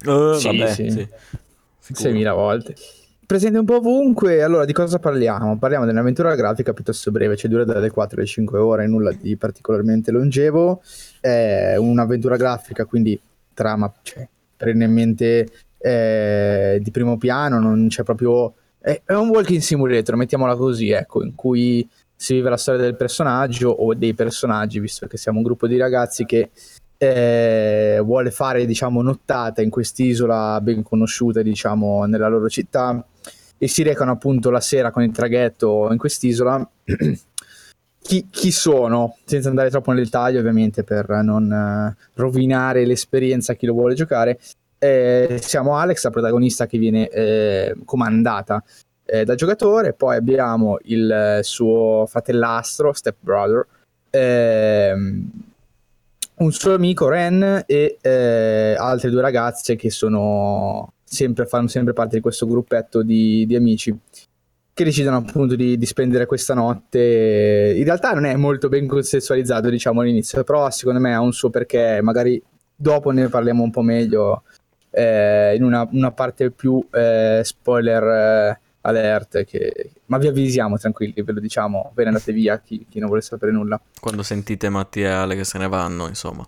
[0.05, 0.90] Eh, Sì, vabbè, sì.
[0.90, 1.09] sì.
[1.78, 2.10] Sicuro.
[2.10, 2.74] 6.000 volte.
[3.31, 5.57] Presente un po' ovunque, allora di cosa parliamo?
[5.57, 9.36] Parliamo di un'avventura grafica piuttosto breve, cioè dura dalle 4 alle 5 ore, nulla di
[9.36, 10.82] particolarmente longevo.
[11.20, 13.16] È un'avventura grafica, quindi
[13.55, 15.48] trama cioè, perennemente
[15.78, 18.52] eh, di primo piano, non c'è proprio...
[18.81, 22.97] È, è un walking simulator, mettiamola così, ecco, in cui si vive la storia del
[22.97, 26.51] personaggio o dei personaggi, visto che siamo un gruppo di ragazzi che
[27.02, 33.02] eh, vuole fare diciamo nottata in quest'isola ben conosciuta diciamo nella loro città
[33.62, 36.68] e si recano appunto la sera con il traghetto in quest'isola.
[38.02, 39.18] Chi, chi sono?
[39.24, 43.94] Senza andare troppo nel dettaglio ovviamente per non eh, rovinare l'esperienza a chi lo vuole
[43.94, 44.38] giocare
[44.82, 48.64] eh, siamo Alex la protagonista che viene eh, comandata
[49.04, 49.92] eh, dal giocatore.
[49.92, 53.66] Poi abbiamo il eh, suo fratellastro step brother
[54.08, 55.30] ehm,
[56.36, 62.16] un suo amico Ren e eh, altre due ragazze che sono sempre, fanno sempre parte
[62.16, 63.98] di questo gruppetto di, di amici
[64.72, 67.74] che decidono appunto di, di spendere questa notte.
[67.76, 71.50] In realtà non è molto ben contestualizzato, diciamo all'inizio, però secondo me ha un suo
[71.50, 72.40] perché, magari
[72.74, 74.44] dopo ne parliamo un po' meglio
[74.90, 79.90] eh, in una, una parte più eh, spoiler eh, alert, che...
[80.06, 83.22] ma vi avvisiamo tranquilli, ve lo diciamo, ve ne andate via chi, chi non vuole
[83.22, 83.78] sapere nulla.
[84.00, 86.46] Quando sentite Mattia e Ale che se ne vanno, insomma.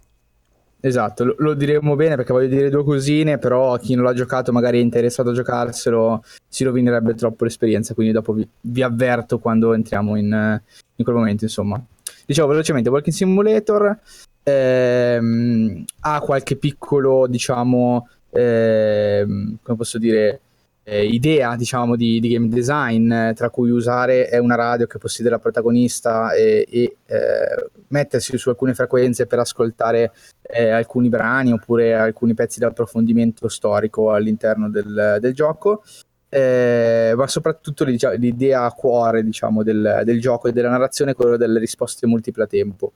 [0.85, 4.51] Esatto, lo, lo diremo bene perché voglio dire due cosine, però chi non l'ha giocato
[4.51, 9.75] magari è interessato a giocarselo, si rovinerebbe troppo l'esperienza, quindi dopo vi, vi avverto quando
[9.75, 10.61] entriamo in,
[10.97, 11.81] in quel momento, insomma.
[12.27, 13.97] Dicevo velocemente, Walking Simulator
[14.43, 20.41] ehm, ha qualche piccolo, diciamo, ehm, come posso dire,
[20.85, 24.99] eh, idea, diciamo, di, di game design, eh, tra cui usare è una radio che
[24.99, 31.53] possiede la protagonista e, e, eh, mettersi su alcune frequenze per ascoltare eh, alcuni brani
[31.53, 35.83] oppure alcuni pezzi di approfondimento storico all'interno del, del gioco.
[36.29, 41.37] Eh, ma soprattutto l'idea a cuore diciamo, del, del, gioco e della narrazione è quella
[41.37, 42.93] delle risposte multiple a tempo.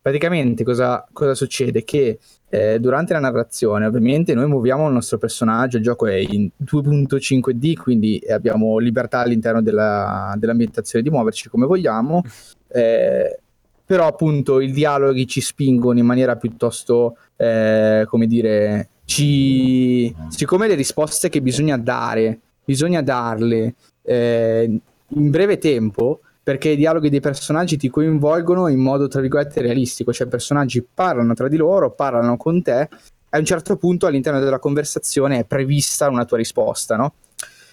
[0.00, 1.84] Praticamente cosa, cosa succede?
[1.84, 2.18] Che
[2.48, 7.74] eh, durante la narrazione ovviamente noi muoviamo il nostro personaggio, il gioco è in 2.5D
[7.74, 12.22] quindi abbiamo libertà all'interno della, dell'ambientazione di muoverci come vogliamo,
[12.72, 13.38] eh,
[13.84, 20.14] però appunto i dialoghi ci spingono in maniera piuttosto, eh, come dire, ci...
[20.28, 27.10] siccome le risposte che bisogna dare, bisogna darle eh, in breve tempo, perché i dialoghi
[27.10, 31.58] dei personaggi ti coinvolgono in modo, tra virgolette, realistico, cioè i personaggi parlano tra di
[31.58, 32.88] loro, parlano con te,
[33.28, 37.12] a un certo punto all'interno della conversazione è prevista una tua risposta, no?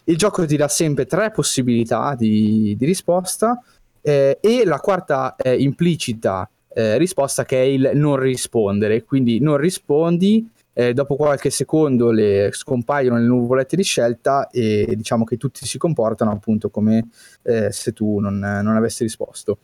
[0.03, 3.63] Il gioco ti dà sempre tre possibilità di, di risposta
[4.01, 9.55] eh, e la quarta eh, implicita eh, risposta che è il non rispondere, quindi non
[9.55, 15.65] rispondi eh, dopo qualche secondo le scompaiono le nuvolette di scelta e diciamo che tutti
[15.65, 17.07] si comportano appunto come
[17.43, 19.59] eh, se tu non, non, avessi risposto.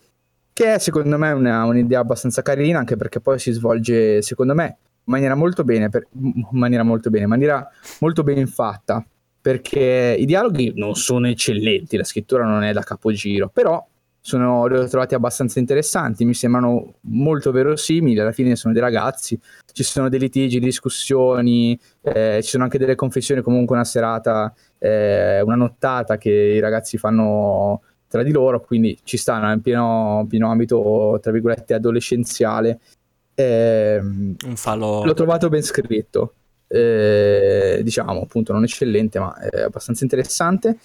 [0.54, 4.66] Che è secondo me una, un'idea abbastanza carina, anche perché poi si svolge, secondo me,
[4.66, 7.70] in maniera molto bene, per, in maniera molto bene, in maniera
[8.00, 9.06] molto ben fatta,
[9.42, 13.86] perché i dialoghi non sono eccellenti, la scrittura non è da capogiro, però
[14.24, 19.38] sono, li ho trovati abbastanza interessanti, mi sembrano molto verosimili, alla fine sono dei ragazzi,
[19.74, 25.42] ci sono dei litigi, discussioni, eh, ci sono anche delle confessioni, comunque una serata, eh,
[25.42, 30.52] una nottata che i ragazzi fanno tra di loro, quindi ci stanno in pieno, pieno
[30.52, 32.80] ambito, tra virgolette, adolescenziale.
[33.34, 35.04] Eh, Un falò.
[35.04, 36.34] L'ho trovato ben scritto,
[36.68, 40.78] eh, diciamo appunto non eccellente, ma è abbastanza interessante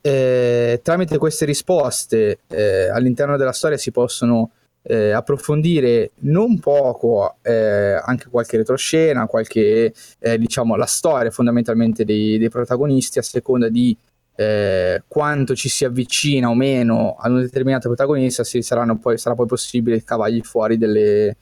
[0.00, 4.50] eh, tramite queste risposte eh, all'interno della storia si possono
[4.82, 12.38] eh, approfondire non poco eh, anche qualche retroscena, qualche eh, diciamo la storia fondamentalmente dei,
[12.38, 13.96] dei protagonisti a seconda di
[14.36, 18.60] eh, quanto ci si avvicina o meno ad un determinato protagonista si
[19.00, 21.36] poi, sarà poi possibile cavargli fuori delle,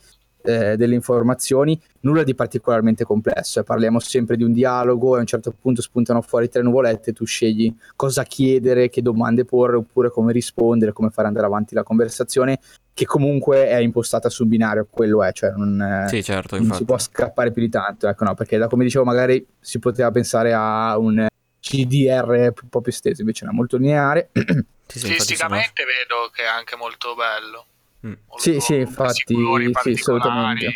[0.48, 3.64] eh, delle informazioni, nulla di particolarmente complesso, eh.
[3.64, 7.26] parliamo sempre di un dialogo e a un certo punto spuntano fuori tre nuvolette, tu
[7.26, 12.58] scegli cosa chiedere, che domande porre oppure come rispondere, come fare andare avanti la conversazione
[12.94, 16.84] che comunque è impostata su binario, quello è, cioè non, eh, sì, certo, non si
[16.84, 20.52] può scappare più di tanto, ecco no, perché da come dicevo magari si poteva pensare
[20.52, 21.26] a un
[21.60, 24.30] CDR un po' più esteso, invece è molto lineare.
[24.88, 25.92] Sì, Stilisticamente sono...
[25.92, 27.66] vedo che è anche molto bello.
[28.06, 28.12] Mm.
[28.36, 30.74] Sì, sì, infatti, sì, assolutamente.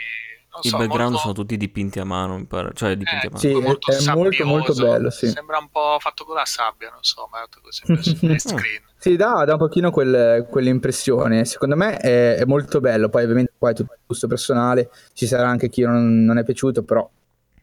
[0.61, 1.19] I so, background molto...
[1.19, 2.73] sono tutti dipinti a mano, mi pare.
[2.75, 3.39] cioè dipinti eh, a mano.
[3.39, 5.29] Sì, molto è molto molto bello, sì.
[5.29, 7.85] Sembra un po' fatto con la sabbia, non so, ma è così
[8.39, 8.83] screen.
[8.99, 11.47] sì, dà, dà un pochino quel, quell'impressione.
[11.47, 15.49] Secondo me è, è, molto bello, poi ovviamente poi è tutto gusto personale, ci sarà
[15.49, 17.09] anche chi non, non è piaciuto, però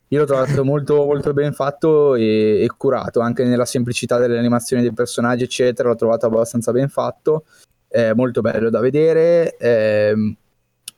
[0.07, 4.81] io l'ho trovato molto, molto ben fatto e, e, curato, anche nella semplicità delle animazioni
[4.81, 7.43] dei personaggi, eccetera, l'ho trovato abbastanza ben fatto
[7.89, 9.57] è molto bello da vedere.
[9.57, 10.35] Eh,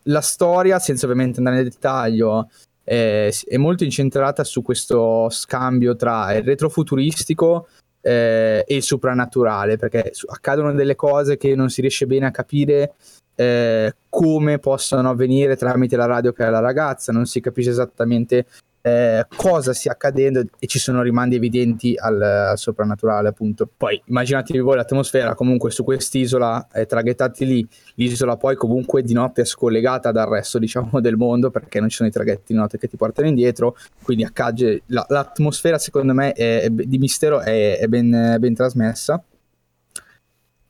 [0.04, 2.50] la storia, senza ovviamente andare nel dettaglio,
[2.84, 7.68] è, è, molto incentrata su questo scambio tra il retrofuturistico
[8.02, 12.94] eh, e il soprannaturale, perché accadono delle cose che non si riesce bene a capire
[13.36, 18.46] eh, come possono avvenire tramite la radio che ha la ragazza, non si capisce esattamente
[18.82, 24.60] eh, cosa stia accadendo e ci sono rimandi evidenti al, al soprannaturale appunto poi immaginatevi
[24.60, 30.12] voi l'atmosfera comunque su quest'isola eh, traghettati lì l'isola poi comunque di notte è scollegata
[30.12, 32.98] dal resto diciamo del mondo perché non ci sono i traghetti di notte che ti
[32.98, 38.38] portano indietro quindi accade la, l'atmosfera secondo me è, è, di mistero è, è ben,
[38.40, 39.24] ben trasmessa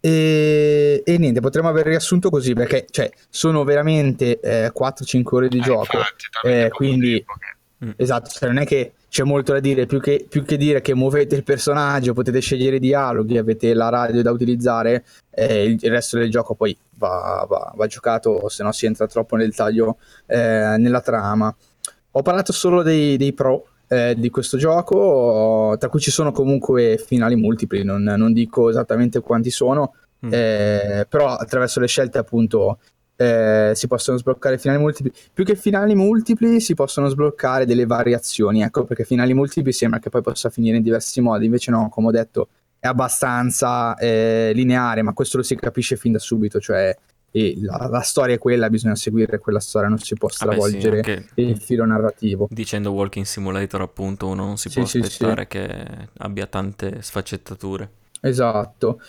[0.04, 5.60] e, e, niente, potremmo aver riassunto così perché cioè, sono veramente eh, 4-5 ore di
[5.60, 5.98] eh, gioco.
[5.98, 7.24] Infatti, eh, quindi
[7.84, 7.92] Mm.
[7.96, 10.94] Esatto, cioè non è che c'è molto da dire, più che, più che, dire che
[10.94, 15.90] muovete il personaggio, potete scegliere i dialoghi, avete la radio da utilizzare, eh, il, il,
[15.90, 19.98] resto del gioco poi va, va, va giocato, se no si entra troppo nel taglio
[20.28, 21.54] eh, nella trama.
[22.12, 27.02] Ho parlato solo dei, dei pro eh, di questo gioco, tra cui ci sono comunque
[27.04, 29.96] finali multipli, non, non dico esattamente quanti sono,
[30.26, 30.30] mm.
[30.32, 32.78] Eh, però attraverso le scelte appunto
[33.22, 35.12] eh, si possono sbloccare finali multipli.
[35.32, 40.10] Più che finali multipli si possono sbloccare delle variazioni, ecco perché finali multipli sembra che
[40.10, 42.48] poi possa finire in diversi modi, invece no, come ho detto,
[42.80, 46.98] è abbastanza eh, lineare, ma questo lo si capisce fin da subito, cioè
[47.32, 51.26] la, la, storia è quella, bisogna seguire quella storia, non si può stravolgere ah beh,
[51.36, 52.48] sì, il filo narrativo.
[52.50, 57.90] Dicendo Walking Simulator, appunto, uno non si può sì, aspettare sì, che abbia tante sfaccettature.
[58.22, 59.00] Esatto.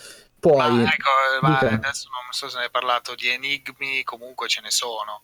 [0.43, 1.11] Poi, Ma ecco,
[1.41, 5.23] ma adesso non so se ne hai parlato di enigmi, comunque ce ne sono.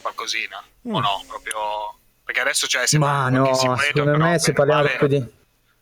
[0.00, 0.56] Qualcosina.
[0.58, 1.00] O Mm.
[1.00, 1.54] no, proprio...
[2.24, 5.32] Perché adesso c'è sembra ma no, secondo me se o parliamo male, proprio di...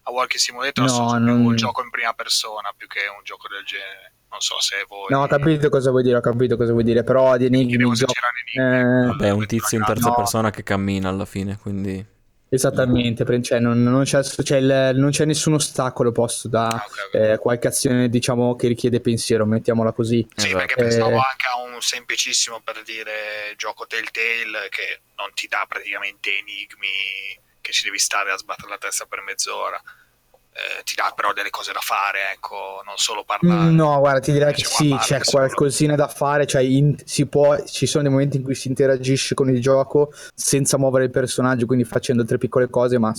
[0.02, 3.48] A Walking Simulator No, più non- un gioco in prima persona più che un gioco
[3.48, 4.12] del genere.
[4.30, 5.06] Non so se voi...
[5.08, 7.68] No, ho capito cosa vuoi dire, ho capito cosa vuoi dire, però di enigmi...
[7.68, 9.04] Chiedevo se gio- c'erano enigmi.
[9.04, 10.14] eh, Vabbè, è un tizio in terza No.
[10.16, 12.06] persona che cammina alla fine, quindi...
[12.52, 16.96] Esattamente, cioè, non, non c'è, cioè, il- non c'è nessun ostacolo posto da Ah, ok,
[17.06, 17.14] ok.
[17.14, 20.26] eh, qualche azione, diciamo, che richiede pensiero, mettiamola così.
[20.34, 20.58] Sì, Esatto.
[20.58, 21.14] perché pensavo Eh.
[21.30, 27.70] anche a un semplicissimo per dire gioco Telltale che non ti dà praticamente enigmi che
[27.72, 29.80] ci devi stare a sbattere la testa per mezz'ora.
[30.52, 33.70] Eh, ti dà però delle cose da fare, ecco, non solo parlare.
[33.70, 37.56] Mm, No, guarda, ti direi che sì, c'è qualcosina da fare, cioè in- si può,
[37.64, 41.66] ci sono dei momenti in cui si interagisce con il gioco senza muovere il personaggio,
[41.66, 43.14] quindi facendo altre piccole cose, ma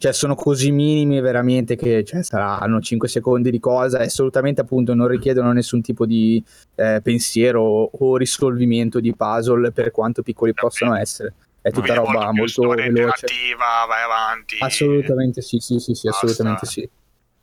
[0.00, 4.94] cioè, sono così minimi veramente che cioè, saranno 5 secondi di cosa e assolutamente appunto
[4.94, 6.40] non richiedono nessun tipo di
[6.76, 10.68] eh, pensiero o, o risolvimento di puzzle per quanto piccoli Capito.
[10.68, 11.34] possono essere.
[11.60, 13.26] È tutta Quindi roba molto storia veloce.
[13.56, 14.56] vai avanti.
[14.60, 16.80] Assolutamente sì, sì, sì, sì, assolutamente sì.
[16.80, 16.96] Capito.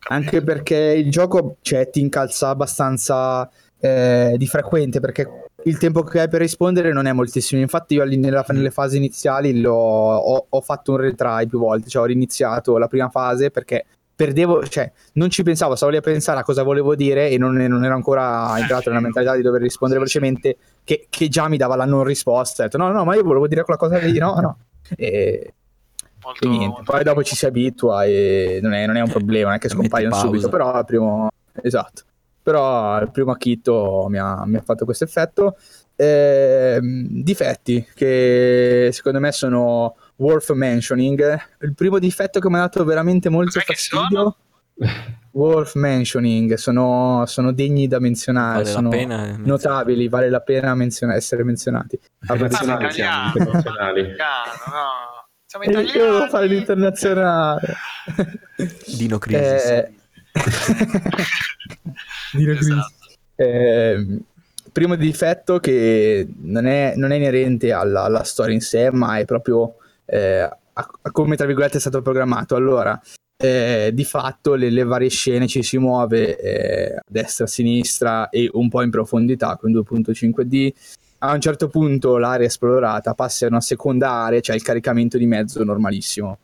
[0.08, 5.28] Anche perché il gioco cioè, ti incalza abbastanza eh, di frequente perché
[5.64, 7.60] il tempo che hai per rispondere non è moltissimo.
[7.62, 12.04] Infatti, io nella- nelle fasi iniziali l'ho- ho, ho fatto un retry più volte, cioè
[12.04, 13.86] ho riniziato la prima fase perché
[14.16, 17.54] perdevo, cioè non ci pensavo, stavo lì a pensare a cosa volevo dire e non,
[17.54, 21.76] non ero ancora entrato nella mentalità di dover rispondere velocemente, che, che già mi dava
[21.76, 22.64] la non risposta.
[22.64, 24.58] Ho detto no, no, ma io volevo dire quella cosa lì, no, no.
[24.96, 25.54] E,
[26.24, 29.58] Molto- niente, poi dopo ci si abitua e non è, non è un problema, non
[29.58, 31.30] è che scompaiono subito, però il primo,
[31.62, 32.04] esatto,
[32.42, 35.56] però il primo acchitto mi ha, mi ha fatto questo effetto.
[35.98, 41.40] Ehm, difetti che secondo me sono worth mentioning.
[41.62, 44.36] Il primo difetto che mi ha dato veramente molto Cos'è che fastidio,
[45.32, 49.36] worth mentioning, sono, sono degni da menzionare, Vale la sono pena...
[49.38, 52.00] notabili, vale la pena menziona- essere menzionati.
[52.22, 54.02] Internazionali siamo, internazionali.
[54.02, 54.16] No.
[55.46, 56.12] Siamo E io italiani.
[56.12, 57.76] devo fare l'internazionale.
[58.98, 59.66] Dino Crisis.
[59.66, 59.94] Eh,
[62.34, 62.66] Dino Esatto.
[62.66, 63.18] Crisis.
[63.36, 64.20] Eh,
[64.72, 69.26] primo difetto che non è, non è inerente alla, alla storia in sé, ma è
[69.26, 69.76] proprio
[70.06, 72.56] eh, a, a come tra virgolette è stato programmato.
[72.56, 73.00] Allora,
[73.38, 78.30] eh, di fatto le, le varie scene ci si muove eh, a destra, a sinistra
[78.30, 80.74] e un po' in profondità con 2.5D.
[81.20, 85.26] A un certo punto l'area esplorata passa in una seconda area, cioè il caricamento di
[85.26, 86.38] mezzo normalissimo.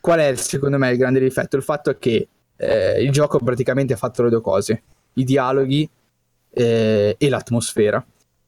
[0.00, 1.56] Qual è secondo me il grande difetto?
[1.56, 4.82] Il fatto è che eh, il gioco praticamente ha fatto le due cose,
[5.14, 5.88] i dialoghi
[6.50, 8.04] eh, e l'atmosfera.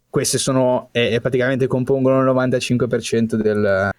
[0.08, 3.90] Queste sono, eh, praticamente compongono il 95% del,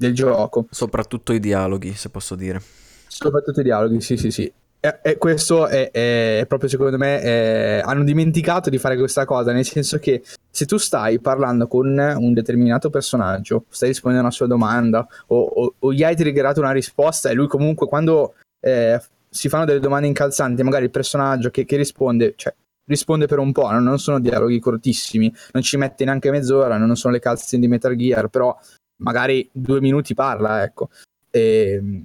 [0.00, 0.66] del gioco.
[0.70, 2.60] Soprattutto i dialoghi, se posso dire.
[3.06, 4.50] Soprattutto i dialoghi, sì, sì, sì.
[4.82, 9.52] E, e questo è, è proprio secondo me è- hanno dimenticato di fare questa cosa,
[9.52, 14.36] nel senso che se tu stai parlando con un determinato personaggio, stai rispondendo a una
[14.36, 18.98] sua domanda o, o- o gli hai triggerato una risposta e lui comunque quando eh,
[19.28, 22.54] si fanno delle domande incalzanti, magari il personaggio che, che risponde, cioè
[22.86, 27.12] risponde per un po', non, sono dialoghi cortissimi, non ci mette neanche mezz'ora, non sono
[27.12, 28.58] le cutscene di Metal Gear, però
[29.00, 30.88] magari due minuti parla, ecco.
[31.30, 32.02] E,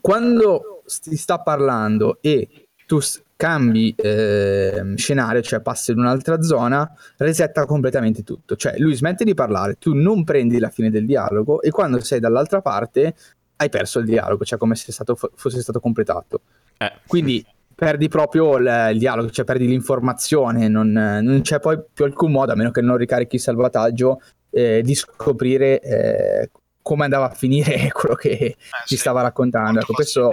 [0.00, 2.48] quando si sta parlando e
[2.86, 3.00] tu
[3.36, 8.56] cambi ehm, scenario, cioè passi in un'altra zona, resetta completamente tutto.
[8.56, 12.20] Cioè lui smette di parlare, tu non prendi la fine del dialogo e quando sei
[12.20, 13.14] dall'altra parte
[13.56, 16.40] hai perso il dialogo, cioè come se stato, fo- fosse stato completato.
[16.78, 16.92] Eh.
[17.06, 17.44] Quindi
[17.74, 22.52] perdi proprio il, il dialogo, cioè perdi l'informazione, non, non c'è poi più alcun modo,
[22.52, 24.20] a meno che non ricarichi il salvataggio,
[24.56, 26.50] eh, di scoprire eh,
[26.80, 28.56] come andava a finire quello che Eh,
[28.86, 29.80] ci sì, stava raccontando.
[29.80, 30.30] Ecco, questo.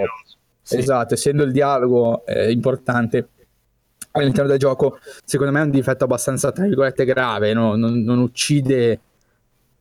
[0.62, 0.78] Sì.
[0.78, 3.28] esatto, essendo il dialogo eh, importante
[4.12, 7.74] all'interno del gioco, secondo me è un difetto abbastanza, tra virgolette, grave, no?
[7.76, 9.00] non, non uccide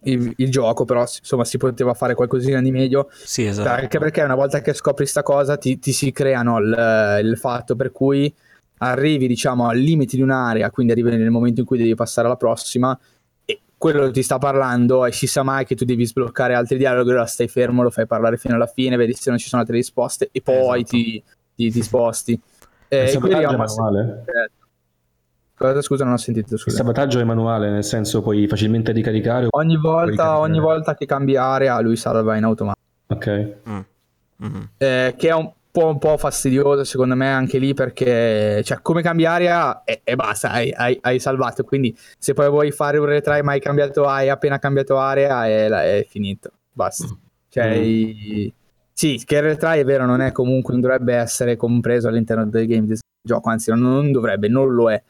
[0.06, 3.70] il, il gioco, però insomma si poteva fare qualcosina di meglio, Sì, esatto.
[3.70, 7.76] anche perché una volta che scopri sta cosa ti, ti si creano il, il fatto
[7.78, 8.34] per cui
[8.80, 12.36] arrivi diciamo al limite di un'area, quindi arrivi nel momento in cui devi passare alla
[12.36, 13.00] prossima
[13.92, 17.26] quello ti sta parlando e si sa mai che tu devi sbloccare altri dialoghi, allora
[17.26, 20.30] stai fermo, lo fai parlare fino alla fine, vedi se non ci sono altre risposte
[20.32, 20.84] e poi Esatto.
[20.98, 21.24] ti,
[21.54, 22.40] ti- ti sposti.
[22.88, 24.24] Eh, Il salvataggio è manuale?
[25.56, 25.82] Cosa?
[25.82, 26.54] Scusa, non ho sentito.
[26.54, 26.78] Il Scusa.
[26.78, 29.48] salvataggio è manuale, nel senso puoi facilmente ricaricare.
[29.50, 30.40] Ogni volta, ricaricare.
[30.40, 32.86] ogni volta che cambi area, lui salva in automatico.
[33.08, 33.56] Ok.
[33.70, 33.80] Mm.
[34.38, 34.70] Mhm.
[34.78, 39.02] Eh, che è un po', un po' fastidioso secondo me anche lì perché cioè, come
[39.02, 41.64] cambi area e, e basta, hai, hai- hai salvato.
[41.64, 45.68] Quindi se poi vuoi fare un retry ma hai cambiato hai appena cambiato area è,
[45.68, 46.52] è finito.
[46.72, 47.08] Basta.
[47.50, 48.48] Cioè, Mm.
[48.94, 52.68] sì, che il retry è vero, non è comunque, non dovrebbe essere compreso all'interno del
[52.68, 53.02] game design.
[53.26, 55.02] gioco, anzi non, non dovrebbe, non lo è.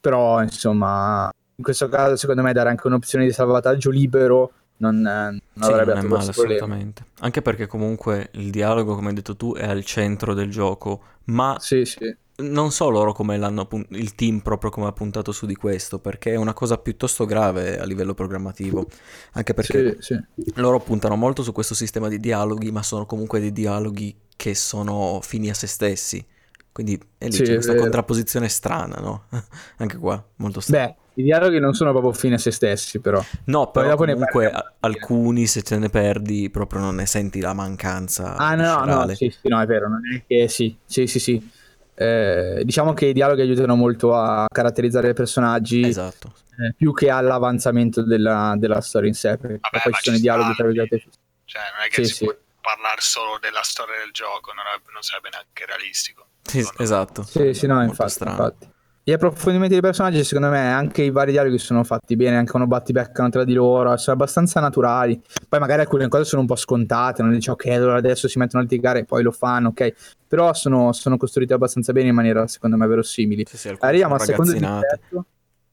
[0.00, 5.40] Però insomma, in questo caso secondo me dare anche un'opzione di salvataggio libero non, non
[5.54, 7.04] Sì, avrebbe non è male assolutamente.
[7.20, 11.56] Anche perché comunque il dialogo, come hai detto tu, è al centro del gioco, ma
[11.60, 12.16] Sì, sì.
[12.40, 15.98] non so loro come l'hanno pun- il team proprio come ha puntato su di questo,
[15.98, 18.86] perché è una cosa piuttosto grave a livello programmativo.
[19.32, 20.20] Anche perché Sì, sì.
[20.54, 25.18] loro puntano molto su questo sistema di dialoghi, ma sono comunque dei dialoghi che sono
[25.22, 26.24] fini a se stessi.
[26.70, 27.82] Quindi è lì Sì, c'è questa vero.
[27.82, 29.24] contrapposizione strana, no?
[29.78, 30.86] Anche qua, molto strana.
[30.86, 33.20] Beh, i dialoghi non sono proprio fine a se stessi, però.
[33.46, 37.52] No, Poi però ne comunque alcuni se te ne perdi proprio non ne senti la
[37.52, 39.14] mancanza Ah, no, no, viscerale.
[39.16, 41.50] sì, sì, no, è vero, non è che sì, sì, sì, sì.
[41.94, 46.32] Eh, diciamo che i dialoghi aiutano molto a caratterizzare i personaggi Esatto.
[46.60, 50.20] eh, più che all'avanzamento della, della storia in sé, perché Vabbè, poi ci sono i
[50.20, 51.02] dialoghi tra virgolette.
[51.44, 52.24] Cioè, non è che Sì, si sì.
[52.24, 56.26] può parlare solo della storia del gioco, non, è- non sarebbe neanche realistico.
[56.42, 57.22] Sì, esatto.
[57.24, 58.68] Sì, sì, no, infatti, infatti.
[59.08, 62.68] Gli approfondimenti dei personaggi, secondo me, anche i vari dialoghi sono fatti bene, anche quando
[62.68, 65.18] battibeccano tra di loro, sono abbastanza naturali.
[65.48, 68.62] Poi magari alcune cose sono un po' scontate, non dici ok, allora adesso si mettono
[68.62, 69.94] a litigare e poi lo fanno, ok.
[70.28, 73.46] Però sono, sono costruiti abbastanza bene in maniera, secondo me, verosimili.
[73.48, 75.24] Sì, sì, Arriviamo al secondo difetto.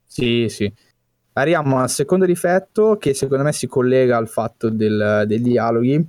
[0.08, 0.74] Sì, sì.
[1.34, 6.08] Arriviamo al secondo difetto che secondo me si collega al fatto del- dei dialoghi,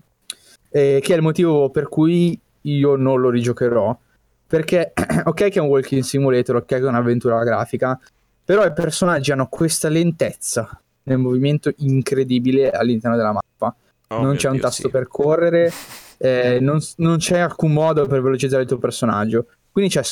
[0.70, 3.98] eh, che è il motivo per cui io non lo rigiocherò.
[4.47, 4.93] Perché,
[5.24, 7.98] ok, che è un walking simulator, ok, che è un'avventura grafica,
[8.44, 13.74] però i personaggi hanno questa lentezza nel movimento incredibile all'interno della mappa.
[14.09, 14.89] Oh non c'è un Dio, tasto sì.
[14.89, 15.73] per correre,
[16.18, 19.47] eh, non, non c'è alcun modo per velocizzare il tuo personaggio.
[19.73, 20.02] Quindi c'è.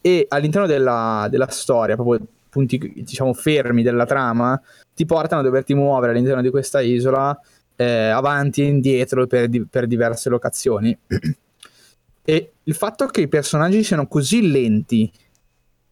[0.00, 4.60] E all'interno della, della storia, proprio punti diciamo fermi della trama,
[4.94, 7.38] ti portano a doverti muovere all'interno di questa isola
[7.76, 10.96] eh, avanti e indietro per, di- per diverse locazioni.
[12.28, 15.08] e il fatto che i personaggi siano così lenti,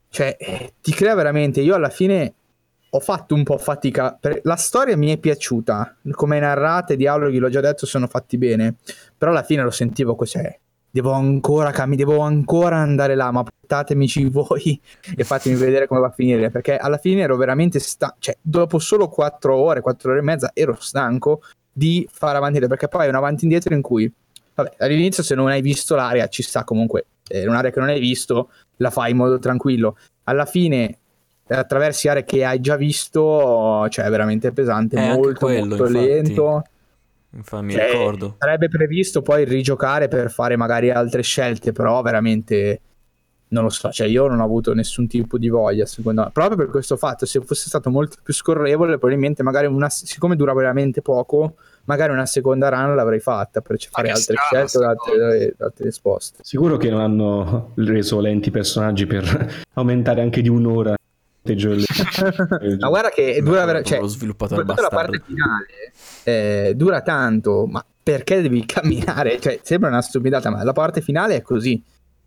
[0.09, 0.37] cioè,
[0.81, 1.61] ti crea veramente.
[1.61, 2.35] Io alla fine
[2.91, 4.19] ho fatto un po' fatica.
[4.43, 8.37] La storia mi è piaciuta, come è narrata, i dialoghi, l'ho già detto, sono fatti
[8.37, 8.75] bene.
[9.17, 10.41] Però alla fine lo sentivo così.
[10.91, 14.81] Devo ancora cammi, devo ancora andare là, ma portatemici voi
[15.17, 16.51] e fatemi vedere come va a finire.
[16.51, 18.17] Perché alla fine ero veramente stanco.
[18.19, 21.43] Cioè, dopo solo 4 ore, 4 ore e mezza, ero stanco
[21.73, 22.77] di fare avanti e indietro.
[22.77, 24.13] Perché poi è un avanti e indietro in cui,
[24.55, 27.07] vabbè, all'inizio se non hai visto l'area, ci sta comunque.
[27.27, 29.97] È un'area che non hai visto, la fai in modo tranquillo.
[30.25, 30.99] Alla fine
[31.47, 35.67] eh, attraversi aree che hai già visto, cioè è veramente pesante, Eh, anche molto quello,
[35.67, 36.07] molto infatti.
[36.07, 36.65] lento.
[37.35, 38.37] Infatti, mi Cioè, ricordo.
[38.39, 42.81] Sarebbe previsto poi rigiocare per fare magari altre scelte, però veramente
[43.49, 46.31] non lo so, cioè io non ho avuto nessun tipo di voglia, secondo me.
[46.33, 50.53] Proprio per questo fatto, se fosse stato molto più scorrevole, probabilmente magari una siccome dura
[50.55, 51.55] veramente poco,
[51.85, 55.85] magari una seconda run l'avrei fatta per fare altre strano, scelte o sta altre, altre
[55.85, 56.39] risposte.
[56.43, 60.95] Sicuro che non hanno reso lenti i personaggi per aumentare anche di un'ora
[62.81, 65.93] Ma guarda che dura ver- cioè, lo sviluppatore soprattutto la parte finale
[66.25, 69.41] eh, dura tanto, ma perché devi camminare?
[69.41, 71.83] Cioè, sembra una stupidata, ma la parte finale è così.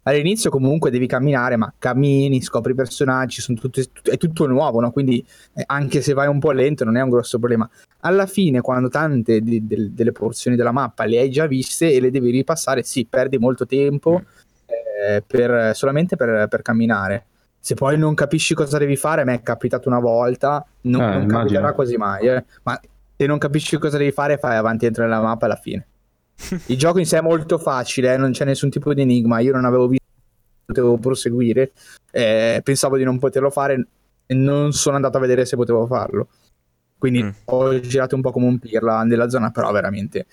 [0.07, 4.79] All'inizio comunque devi camminare, ma cammini, scopri i personaggi, sono tutti- tut- è tutto nuovo,
[4.79, 4.91] no?
[4.91, 7.69] Quindi eh, anche se vai un po' lento non è un grosso problema.
[8.01, 11.99] Alla fine, quando tante di- del- delle porzioni della mappa le hai già viste e
[11.99, 14.21] le devi ripassare, sì, perdi molto tempo
[14.65, 17.25] eh, per- solamente per, per camminare.
[17.59, 21.17] Se poi non capisci cosa devi fare, a me è capitato una volta, non, Ah,
[21.17, 22.45] non capiterà quasi mai, eh.
[22.63, 22.79] ma
[23.17, 25.85] se non capisci cosa devi fare, fai avanti e entro nella mappa alla fine.
[26.67, 29.53] Il gioco in sé è molto facile, eh, non c'è nessun tipo di enigma, io
[29.53, 30.05] non avevo visto,
[30.65, 31.71] potevo proseguire,
[32.11, 33.87] eh, pensavo di non poterlo fare
[34.25, 36.27] e non sono andato a vedere se potevo farlo.
[36.97, 37.29] Quindi Mm.
[37.45, 40.25] ho girato un po' come un pirla nella zona, però veramente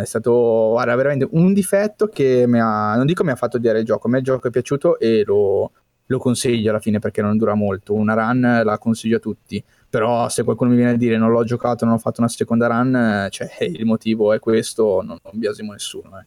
[0.00, 3.80] è stato guarda, veramente un difetto che mi ha, non dico mi ha fatto odiare
[3.80, 5.72] il gioco, a me il gioco è piaciuto e lo,
[6.06, 7.94] lo consiglio alla fine perché non dura molto.
[7.94, 9.62] Una run la consiglio a tutti,
[9.92, 12.66] però se qualcuno mi viene a dire non l'ho giocato, non ho fatto una seconda
[12.66, 16.26] run, eh, cioè il motivo è questo, non, non biasimo nessuno, eh.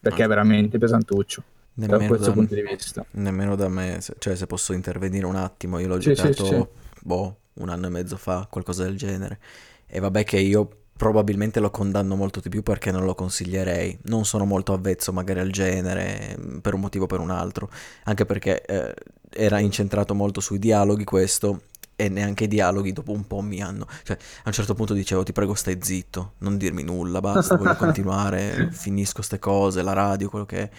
[0.00, 1.44] perché è veramente pesantuccio
[1.86, 3.06] da Nemmeno questo da, punto di vista.
[3.12, 6.68] nemmeno da me, cioè se posso intervenire un attimo, io l'ho Sì, sì, giocato sì.
[7.02, 9.38] boh, un anno e mezzo fa, qualcosa del genere.
[9.86, 13.98] E vabbè che io probabilmente lo condanno molto di più perché non lo consiglierei.
[14.04, 17.68] Non sono molto avvezzo magari al genere, mh, per un motivo o per un altro.
[18.04, 18.94] Anche perché eh,
[19.30, 21.62] era incentrato molto sui dialoghi questo.
[21.96, 23.86] E neanche i dialoghi dopo un po' mi hanno...
[24.02, 27.76] Cioè, a un certo punto dicevo, ti prego stai zitto, non dirmi nulla, basta, voglio
[27.76, 30.70] continuare, finisco ste cose, la radio, quello che è.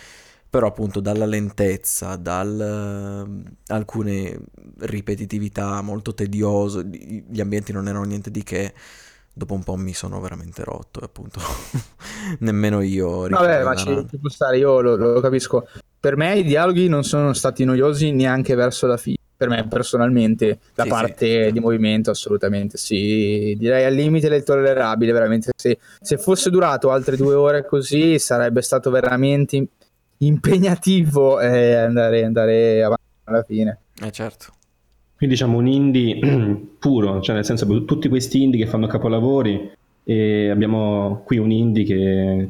[0.50, 2.60] Però appunto dalla lentezza, dal
[3.38, 4.40] eh, alcune
[4.80, 8.74] ripetitività molto tediose, gli ambienti non erano niente di che,
[9.34, 11.42] dopo un po' mi sono veramente rotto e appunto
[12.40, 15.68] nemmeno io Vabbè, ma ci può stare, io lo, lo capisco.
[16.00, 19.15] per me i dialoghi non sono stati noiosi neanche verso la fine.
[19.38, 21.52] Per me personalmente, la Sì, parte sì.
[21.52, 27.18] di movimento assolutamente sì, direi al limite del tollerabile, veramente se, se fosse durato altre
[27.18, 29.68] due ore così sarebbe stato veramente
[30.20, 33.80] impegnativo eh, andare, andare avanti alla fine.
[34.02, 34.54] Eh certo.
[35.18, 36.20] Quindi diciamo un indie
[36.80, 39.72] puro, cioè nel senso tutti questi indie che fanno capolavori
[40.04, 42.50] e abbiamo qui un indie che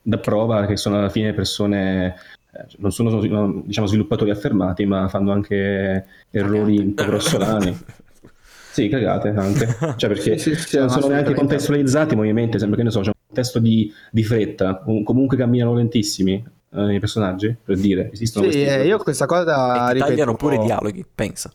[0.00, 2.16] da prova che sono alla fine persone
[2.78, 7.76] non sono non- diciamo sviluppatori affermati ma fanno anche errori un po' grossolani.
[8.70, 9.66] Sì cagate anche.
[9.96, 13.00] Cioè perché Sì, sì, sì, non sono neanche contestualizzati i movimenti sembra che ne so
[13.00, 16.44] c'è un testo di, di fretta un- comunque camminano lentissimi
[16.74, 20.34] eh, i personaggi per dire esistono Sì, questi eh, io questa cosa E ripeto, tagliano
[20.36, 21.50] pure i dialoghi, pensa.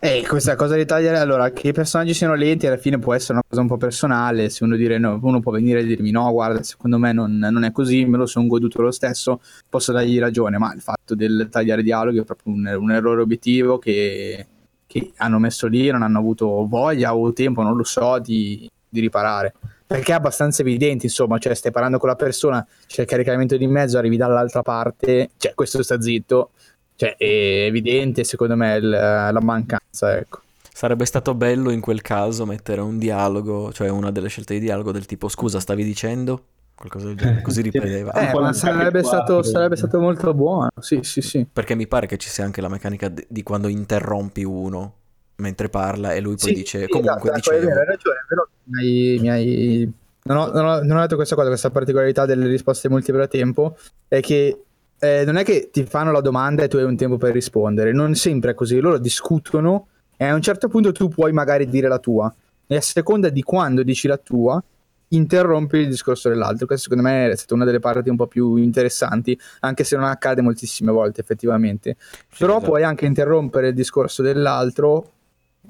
[0.00, 3.32] Eh, questa cosa di tagliare, allora, che i personaggi siano lenti alla fine può essere
[3.32, 6.30] una cosa un po' personale, se uno, dire no, uno può venire e dirmi no,
[6.30, 10.20] guarda, secondo me non, non è così, me lo sono goduto lo stesso, posso dargli
[10.20, 14.46] ragione, ma il fatto del tagliare dialoghi è proprio un, un errore obiettivo che,
[14.86, 19.00] che hanno messo lì, non hanno avuto voglia o tempo, non lo so, di, di
[19.00, 19.52] riparare.
[19.84, 23.66] Perché è abbastanza evidente, insomma, cioè stai parlando con la persona, c'è il caricamento di
[23.66, 26.50] mezzo, arrivi dall'altra parte, cioè questo sta zitto,
[26.98, 27.24] cioè è
[27.66, 30.40] evidente secondo me il- la mancanza, ecco.
[30.72, 34.90] Sarebbe stato bello in quel caso mettere un dialogo, cioè una delle scelte di dialogo
[34.90, 36.42] del tipo scusa, stavi dicendo?
[36.74, 38.12] Qualcosa del genere, così riprendeva.
[38.12, 39.42] Eh, il sarebbe stato, quattro.
[39.44, 41.46] sarebbe stato molto buono, sì, sì, sì.
[41.52, 44.94] Perché mi pare che ci sia anche la meccanica di di quando interrompi uno
[45.36, 47.78] mentre parla e lui poi Sì, dice sì, comunque esatto, ecco, dicevo.
[47.78, 49.92] hai ragione, però mi hai- mi hai-
[50.24, 53.28] Non, ho, non ho- non ho detto questa cosa, questa particolarità delle risposte multiple a
[53.28, 53.76] tempo,
[54.06, 54.64] è che
[54.98, 57.92] eh, non è che ti fanno la domanda e tu hai un tempo per rispondere,
[57.92, 61.88] non sempre è così, loro discutono e a un certo punto tu puoi magari dire
[61.88, 62.32] la tua,
[62.66, 64.62] e a seconda di quando dici la tua,
[65.10, 66.66] interrompi il discorso dell'altro.
[66.66, 70.04] Questa secondo me è stata una delle parti un po' più interessanti, anche se non
[70.04, 71.96] accade moltissime volte effettivamente.
[71.98, 72.66] Sì, Però esatto.
[72.66, 75.12] puoi anche interrompere il discorso dell'altro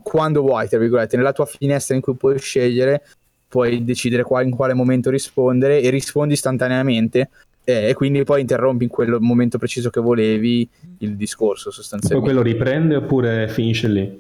[0.03, 3.05] quando vuoi, tra virgolette, nella tua finestra in cui puoi scegliere,
[3.47, 7.31] puoi decidere qua- in quale momento rispondere e rispondi istantaneamente.
[7.69, 10.67] Eh, e quindi poi interrompi in quel momento preciso che volevi
[10.99, 12.33] il discorso poi sostanzialmente.
[12.33, 14.19] quello riprende oppure finisce lì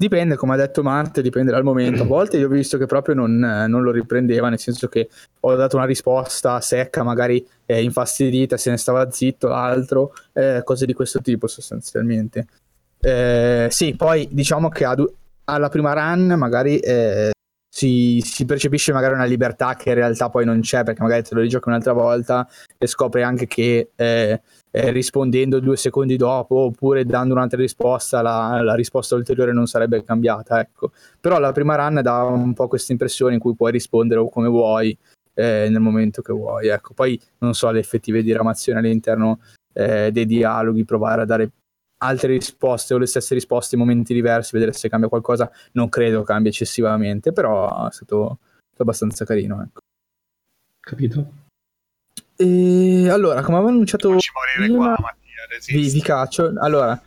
[0.00, 2.04] Dipende, come ha detto Marte, dipende dal momento.
[2.04, 5.08] A volte io ho visto che proprio non, non lo riprendeva, nel senso che
[5.40, 10.86] ho dato una risposta secca, magari eh, infastidita, se ne stava zitto l'altro, eh, cose
[10.86, 12.46] di questo tipo sostanzialmente.
[13.00, 15.12] Eh, sì, poi diciamo che ad-
[15.46, 17.32] alla prima run magari eh,
[17.78, 21.34] si, si percepisce magari una libertà che in realtà poi non c'è, perché magari te
[21.36, 24.40] lo rigiochi un'altra volta e scopri anche che eh,
[24.72, 30.02] eh, rispondendo due secondi dopo oppure dando un'altra risposta, la, la risposta ulteriore non sarebbe
[30.02, 30.58] cambiata.
[30.58, 30.90] Ecco.
[31.20, 34.96] Però la prima run dà un po' questa impressione in cui puoi rispondere come vuoi
[35.34, 36.66] eh, nel momento che vuoi.
[36.66, 36.94] Ecco.
[36.94, 39.38] Poi non so le effettive diramazioni all'interno
[39.72, 41.48] eh, dei dialoghi, provare a dare
[41.98, 45.50] altre risposte o le stesse risposte in momenti diversi, vedere se cambia qualcosa.
[45.72, 49.62] Non credo cambi eccessivamente, però è stato, stato abbastanza carino.
[49.62, 49.80] Ecco.
[50.80, 51.32] capito?
[52.36, 54.22] E allora, come avevo annunciato morire
[54.56, 56.52] prima, qua, Mattia, vi, vi caccio.
[56.56, 57.00] Allora,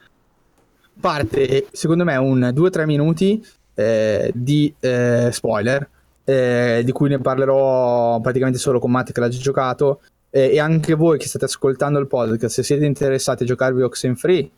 [0.99, 5.89] parte secondo me un 2-3 minuti eh, di eh, spoiler,
[6.25, 10.01] eh, di cui ne parlerò praticamente solo con Matt che l'ha già giocato.
[10.31, 14.49] eh, e anche voi che state ascoltando il podcast, se siete interessati a giocarvi Oxenfree,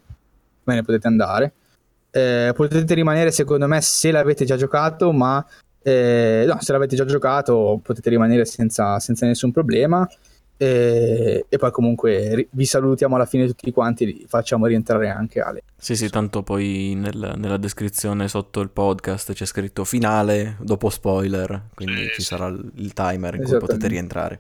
[0.64, 1.54] ve ne potete andare.
[2.12, 5.44] Eh, potete rimanere, secondo me, se l'avete già giocato, ma
[5.82, 10.08] eh, no, se l'avete già giocato potete rimanere senza, senza nessun problema.
[10.56, 15.42] E, e poi comunque ri- vi salutiamo alla fine tutti quanti, li facciamo rientrare anche
[15.42, 15.64] Ale.
[15.76, 21.70] Sì, sì, tanto poi nel- nella descrizione sotto il podcast c'è scritto finale dopo spoiler,
[21.74, 22.28] quindi Sì, ci sì.
[22.28, 24.40] sarà il, timer in cui potete rientrare.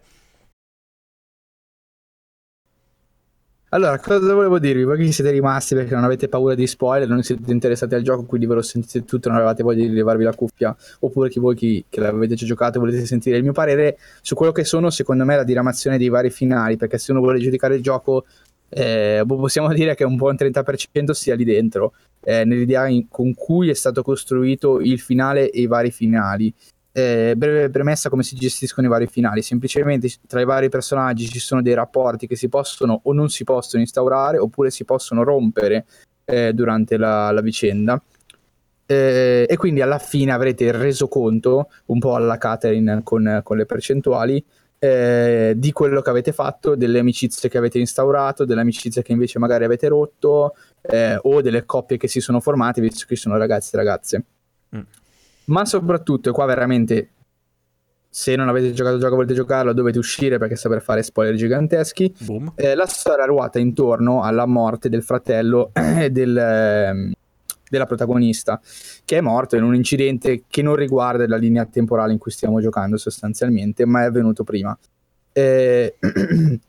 [3.74, 4.84] Allora, cosa volevo dirvi?
[4.84, 8.22] Voi che siete rimasti perché non avete paura di spoiler, non siete interessati al gioco,
[8.22, 11.56] quindi ve lo sentite tutto, non avevate voglia di levarvi la cuffia, oppure che voi
[11.56, 15.26] chi- che l'avete già giocato volete sentire il mio parere su quello che sono, secondo
[15.26, 18.26] me, la diramazione dei vari finali, perché se uno vuole giudicare il gioco,
[18.70, 21.94] eh, boh, possiamo dire che un buon 30% sia lì dentro,
[22.24, 26.54] eh, nell'idea in- con cui è stato costruito il finale e i vari finali.
[26.96, 29.42] Eh, breve premessa come si gestiscono i vari finali.
[29.42, 33.44] Semplicemente tra i vari personaggi ci sono dei rapporti che si possono o non si
[33.44, 35.86] possono instaurare oppure si possono rompere
[36.26, 38.02] eh, durante la, la vicenda.
[38.86, 43.66] Eh, e quindi alla fine avrete il resoconto un po' alla Catherine con, con le
[43.66, 44.44] percentuali
[44.84, 49.40] eh, di quello che avete fatto, delle amicizie che avete instaurato, delle amicizie che invece
[49.40, 53.74] magari avete rotto eh, o delle coppie che si sono formate visto che sono ragazzi
[53.74, 54.24] e ragazze.
[54.76, 54.82] Mm.
[55.46, 57.10] Ma soprattutto, e qua veramente
[58.14, 61.02] se non avete giocato il gioco e volete giocarlo dovete uscire perché sta per fare
[61.02, 62.14] spoiler giganteschi.
[62.54, 65.72] Eh, la storia ruota intorno alla morte del fratello
[66.12, 67.12] del, eh,
[67.68, 68.62] della protagonista,
[69.04, 72.62] che è morto in un incidente che non riguarda la linea temporale in cui stiamo
[72.62, 74.78] giocando sostanzialmente, ma è avvenuto prima.
[75.32, 75.96] Eh,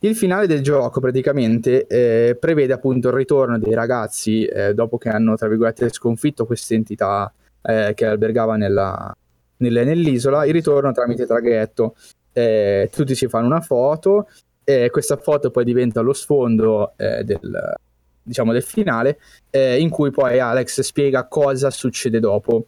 [0.00, 5.08] il finale del gioco praticamente eh, prevede appunto il ritorno dei ragazzi eh, dopo che
[5.08, 7.32] hanno, tra virgolette, sconfitto questa entità
[7.62, 9.14] eh, che albergava nella,
[9.58, 11.94] nel, nell'isola, il ritorno tramite traghetto.
[12.32, 14.28] Eh, tutti si fanno una foto,
[14.64, 17.74] e questa foto poi diventa lo sfondo eh, del,
[18.22, 19.18] diciamo, del finale,
[19.50, 22.66] eh, in cui poi Alex spiega cosa succede dopo,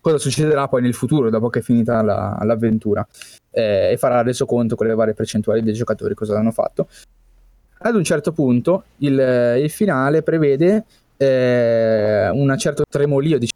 [0.00, 3.06] cosa succederà poi nel futuro, dopo che è finita la, l'avventura,
[3.50, 6.88] eh, e farà reso conto con le varie percentuali dei giocatori cosa hanno fatto.
[7.82, 10.84] Ad un certo punto il, il finale prevede
[11.16, 13.48] eh, un certo tremolio di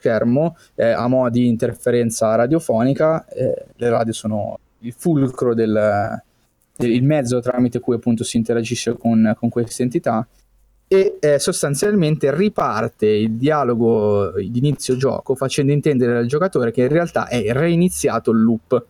[0.00, 6.22] schermo eh, a mo' di interferenza radiofonica, eh, le radio sono il fulcro del,
[6.78, 10.26] il mezzo tramite cui appunto si interagisce con, con queste entità
[10.88, 16.88] e eh, sostanzialmente riparte il dialogo di inizio gioco facendo intendere al giocatore che in
[16.88, 18.84] realtà è reiniziato il loop.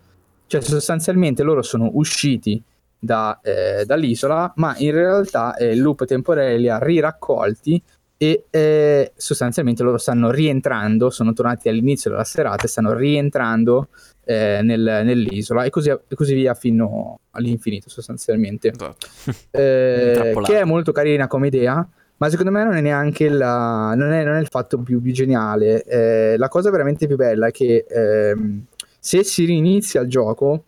[0.47, 2.61] Cioè sostanzialmente loro sono usciti
[2.97, 7.81] da, eh, dall'isola, ma in realtà eh, il loop temporale li ha riraccolti
[8.21, 13.87] e eh, sostanzialmente loro stanno rientrando, sono tornati all'inizio della serata e stanno rientrando
[14.25, 18.69] eh, nel, nell'isola e così, e così, via fino all'infinito sostanzialmente.
[18.69, 19.07] Esatto.
[19.49, 21.85] Eh, che è molto carina come idea,
[22.17, 25.13] ma secondo me non è neanche la, non è, non è il fatto più, più
[25.13, 25.81] geniale.
[25.81, 28.65] Eh, la cosa veramente più bella è che ehm,
[28.99, 30.65] se si rinizia il gioco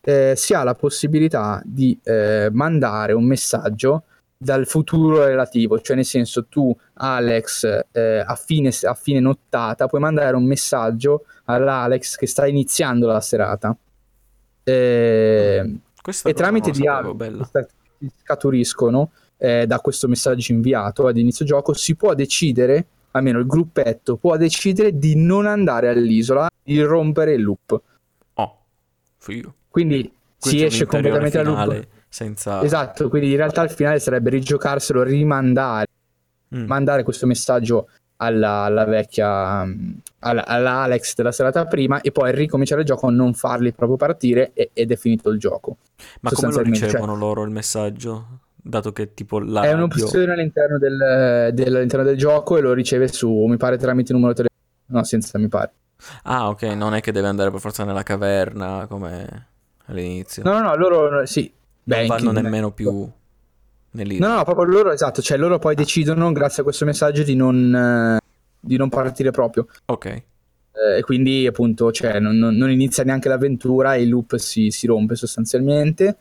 [0.00, 4.04] eh, si ha la possibilità di eh, mandare un messaggio
[4.44, 10.02] dal futuro relativo, cioè nel senso tu Alex eh, a, fine, a, fine, nottata puoi
[10.02, 13.74] mandare un messaggio all'Alex che sta iniziando la serata.
[14.62, 15.78] Eh,
[16.24, 17.66] e tramite dialogo che
[18.22, 24.16] scaturiscono eh, da questo messaggio inviato ad inizio gioco si può decidere almeno il gruppetto
[24.16, 27.80] può decidere di non andare all'isola di rompere il loop.
[28.34, 28.58] Oh
[29.16, 29.54] figo.
[29.68, 32.62] Quindi, quindi si esce completamente dal loop senza...
[32.62, 35.88] Esatto, quindi in realtà il finale sarebbe rigiocarselo, rimandare,
[36.54, 36.64] mm.
[36.64, 37.88] mandare questo messaggio
[38.18, 39.66] alla, alla vecchia,
[40.20, 44.52] alla, alla, Alex della serata prima e poi ricominciare il gioco, non farli proprio partire
[44.54, 45.78] e, ed è finito il gioco.
[46.20, 48.42] Ma come lo ricevono cioè, loro il messaggio?
[48.54, 53.08] Dato che tipo la È un'opzione all'interno del, del, all'interno del gioco e lo riceve
[53.08, 54.60] su, mi pare, tramite numero telefono.
[54.86, 55.72] No, senza, mi pare.
[56.22, 59.48] Ah, ok, non è che deve andare per forza nella caverna come
[59.86, 60.44] all'inizio.
[60.44, 61.52] No, no, no, loro sì,
[61.84, 63.08] Banking, non vanno nemmeno più
[63.92, 64.28] nell'isola.
[64.28, 67.74] No, no, proprio loro, esatto, cioè loro poi decidono, grazie a questo messaggio, di non,
[67.74, 68.18] eh,
[68.58, 69.66] di non partire proprio.
[69.86, 70.06] Ok.
[70.06, 74.70] Eh, e quindi appunto cioè, non, non, non, inizia neanche l'avventura e il loop si,
[74.70, 76.16] si rompe sostanzialmente.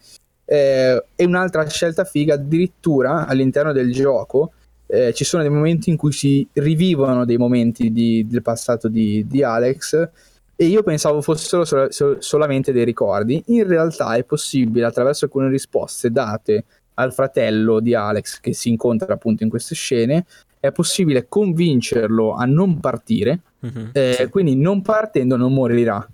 [0.45, 4.51] Eh, e un'altra scelta figa, addirittura all'interno del gioco
[4.93, 9.25] eh, ci sono dei momenti in cui si rivivono dei momenti di, del passato di,
[9.27, 10.09] di Alex
[10.55, 13.41] e io pensavo fossero sol- sol- solamente dei ricordi.
[13.47, 16.65] In realtà è possibile, attraverso alcune risposte date
[16.95, 20.25] al fratello di Alex, che si incontra appunto in queste scene,
[20.59, 23.89] è possibile convincerlo a non partire, mm-hmm.
[23.91, 26.07] eh, quindi non partendo non morirà.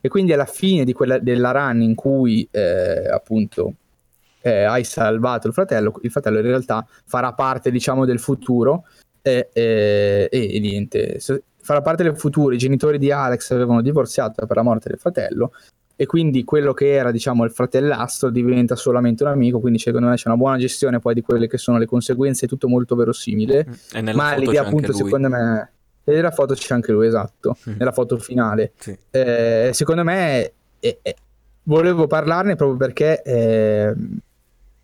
[0.00, 3.74] E quindi alla fine quella, della run in cui eh, appunto
[4.42, 8.84] eh, hai salvato il fratello, il fratello in realtà farà parte diciamo del futuro
[9.22, 11.18] e, e, e niente
[11.64, 12.54] farà parte del futuro.
[12.54, 15.50] I genitori di Alex avevano divorziato per la morte del fratello
[15.96, 20.16] e quindi quello che era diciamo il fratellastro diventa solamente un amico quindi secondo me
[20.16, 23.64] c'è una buona gestione poi di quelle che sono le conseguenze è tutto molto verosimile
[24.00, 24.08] mm.
[24.10, 25.70] ma l'idea appunto secondo me
[26.02, 27.74] e nella foto c'è anche lui esatto mm.
[27.78, 28.98] nella foto finale sì.
[29.10, 31.16] eh, secondo me eh, eh,
[31.62, 33.94] volevo parlarne proprio perché eh,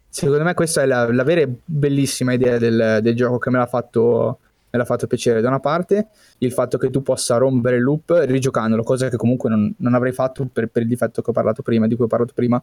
[0.09, 3.67] secondo me questa è la, la vera bellissima idea del, del gioco che me l'ha
[3.67, 4.39] fatto
[4.71, 8.23] me l'ha fatto piacere da una parte il fatto che tu possa rompere il loop
[8.25, 11.63] rigiocandolo, cosa che comunque non, non avrei fatto per, per, il difetto che ho parlato
[11.63, 12.63] prima, di cui ho parlato prima.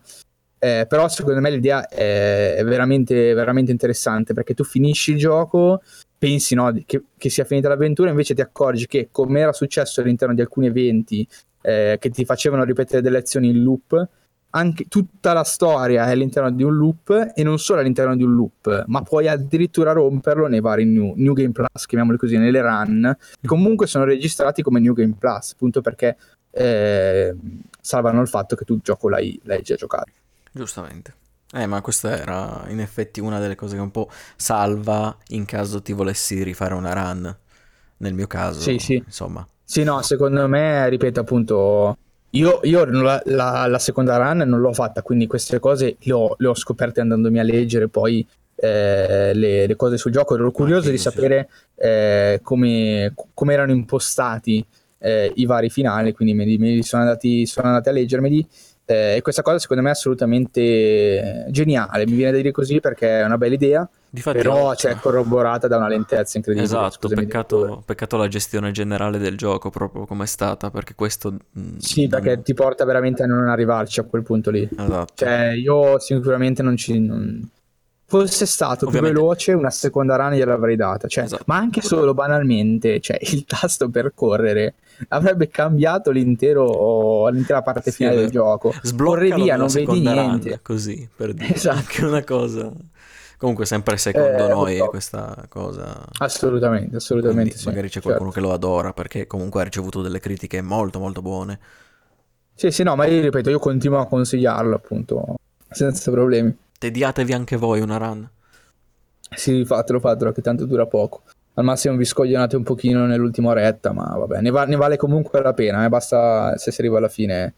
[0.60, 5.82] Eh, però secondo me l'idea è, veramente, veramente, interessante perché tu finisci il gioco,
[6.18, 10.34] pensi no, che, che, sia finita l'avventura, invece ti accorgi che come era successo all'interno
[10.34, 11.28] di alcuni eventi
[11.62, 14.10] eh, che ti facevano ripetere delle azioni in loop,
[14.58, 18.34] anche tutta la storia è all'interno di un loop e non solo all'interno di un
[18.34, 23.16] loop, ma puoi addirittura romperlo nei vari new, new Game Plus, chiamiamoli così, nelle run,
[23.40, 26.18] che comunque sono registrati come New Game Plus, appunto perché
[26.52, 27.36] eh,
[27.80, 30.12] salvano il fatto che tu il gioco l'hai, l'hai già giocato.
[30.52, 31.14] Giustamente.
[31.54, 35.82] Eh, ma questa era in effetti una delle cose che un po' salva in caso
[35.82, 37.38] ti volessi rifare una run.
[38.00, 38.96] Nel mio caso, sì, sì.
[39.04, 39.48] insomma.
[39.64, 41.98] Sì, no, secondo me, ripeto appunto,
[42.38, 46.36] io, io la, la, la, seconda run non l'ho fatta, quindi queste cose le ho,
[46.38, 50.36] le ho scoperte andandomi a leggere poi eh, le, le, cose sul gioco.
[50.36, 54.66] Ero curioso di sapere eh, come, come, erano impostati
[55.00, 58.48] eh, i vari finali, quindi me, me sono, andati, sono andati a leggermeli.
[58.86, 63.20] Eh, e questa cosa secondo me è assolutamente geniale, mi viene da dire così perché
[63.20, 66.72] è una bella idea, Difatti, però c'è cioè, corroborata da una lentezza incredibile.
[66.72, 71.32] Esatto, peccato, peccato, la gestione generale del gioco proprio come è stata, perché questo...
[71.58, 74.68] Mm, sì, perché ti porta veramente a non arrivarci a quel punto lì.
[74.70, 75.14] Esatto.
[75.16, 77.00] Cioè io sicuramente non ci...
[77.00, 77.50] Non
[78.10, 79.16] fosse stato Ovviamente.
[79.16, 81.08] più veloce, una seconda run gliel'avrei data.
[81.08, 81.44] Cioè, esatto.
[81.48, 84.76] Ma anche solo banalmente, cioè, il tasto per correre
[85.10, 88.74] avrebbe cambiato l'intero, l'intera parte sì, finale del gioco.
[88.96, 90.50] Corri via, non vedi niente.
[90.50, 91.54] Run, così, per dire.
[91.54, 91.78] Esatto.
[91.78, 92.72] Anche una cosa...
[93.38, 94.88] Comunque sempre secondo eh, noi so.
[94.88, 96.04] questa cosa...
[96.18, 97.68] Assolutamente, assolutamente sì.
[97.68, 98.42] Magari c'è qualcuno certo.
[98.42, 101.60] che lo adora perché comunque ha ricevuto delle critiche molto molto buone.
[102.56, 105.36] Sì, sì, no, ma io ripeto, io continuo a consigliarlo appunto,
[105.70, 106.56] senza problemi.
[106.80, 108.28] Tediatevi anche voi una run.
[109.36, 111.22] Sì, fatelo, fatelo, che tanto dura poco.
[111.54, 115.42] Al massimo vi scoglionate un pochino nell'ultima oretta, ma vabbè, ne, va- ne vale comunque
[115.42, 115.90] la pena, eh?
[115.90, 117.54] basta se si arriva alla fine,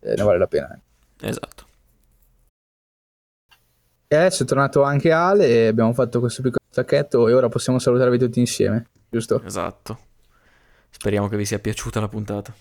[0.00, 0.74] eh, ne vale la pena.
[1.20, 1.28] Eh.
[1.28, 1.64] Esatto.
[4.12, 7.78] E adesso è tornato anche Ale e abbiamo fatto questo piccolo stacchetto e ora possiamo
[7.78, 9.40] salutarvi tutti insieme, giusto?
[9.44, 9.98] Esatto.
[10.90, 12.52] Speriamo che vi sia piaciuta la puntata.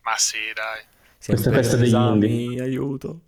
[0.00, 0.82] Ma sì, dai.
[1.22, 2.62] Questa festa degli indie.
[2.62, 3.20] Aiuto.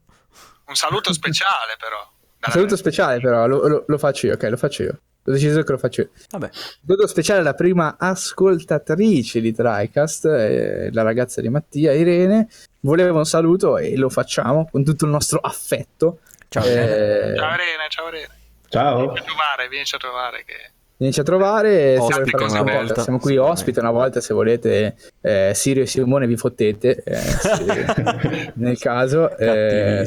[0.68, 1.98] Un saluto speciale però.
[2.46, 5.00] Un saluto speciale però, lo, lo, lo, faccio io, ok, lo faccio io.
[5.24, 6.10] Ho deciso che lo faccio io.
[6.30, 6.48] Vabbè.
[6.52, 12.48] Saluto speciale alla prima ascoltatrice di TriCast, eh, la ragazza di Mattia, Irene.
[12.80, 16.20] Voleva un saluto e lo facciamo con tutto il nostro affetto.
[16.48, 17.34] Ciao, eh...
[17.36, 18.28] ciao Irene, ciao Irene.
[18.68, 18.96] Ciao.
[18.96, 20.70] Vieni a trovare, vieni a trovare che...
[20.98, 23.02] Vienici a trovare, una volta.
[23.02, 28.50] siamo qui ospite una volta se volete eh, Sirio e Simone vi fottete eh, se,
[28.56, 30.04] nel caso eh,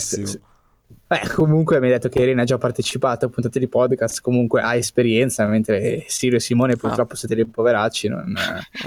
[1.08, 4.62] Beh, comunque mi hai detto che Irene ha già partecipato a puntate di podcast, comunque
[4.62, 7.16] ha esperienza, mentre Sirio e Simone purtroppo ah.
[7.18, 8.08] siete dei poveracci.
[8.08, 8.34] Non,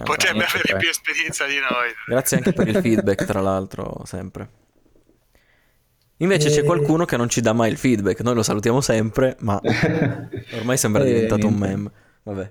[0.05, 1.93] Potrebbe avere più esperienza di noi.
[2.07, 4.49] Grazie anche per il feedback, tra l'altro, sempre.
[6.19, 6.51] Invece e...
[6.53, 9.61] c'è qualcuno che non ci dà mai il feedback, noi lo salutiamo sempre, ma
[10.55, 11.91] ormai sembra diventato un meme.
[12.23, 12.51] Vabbè.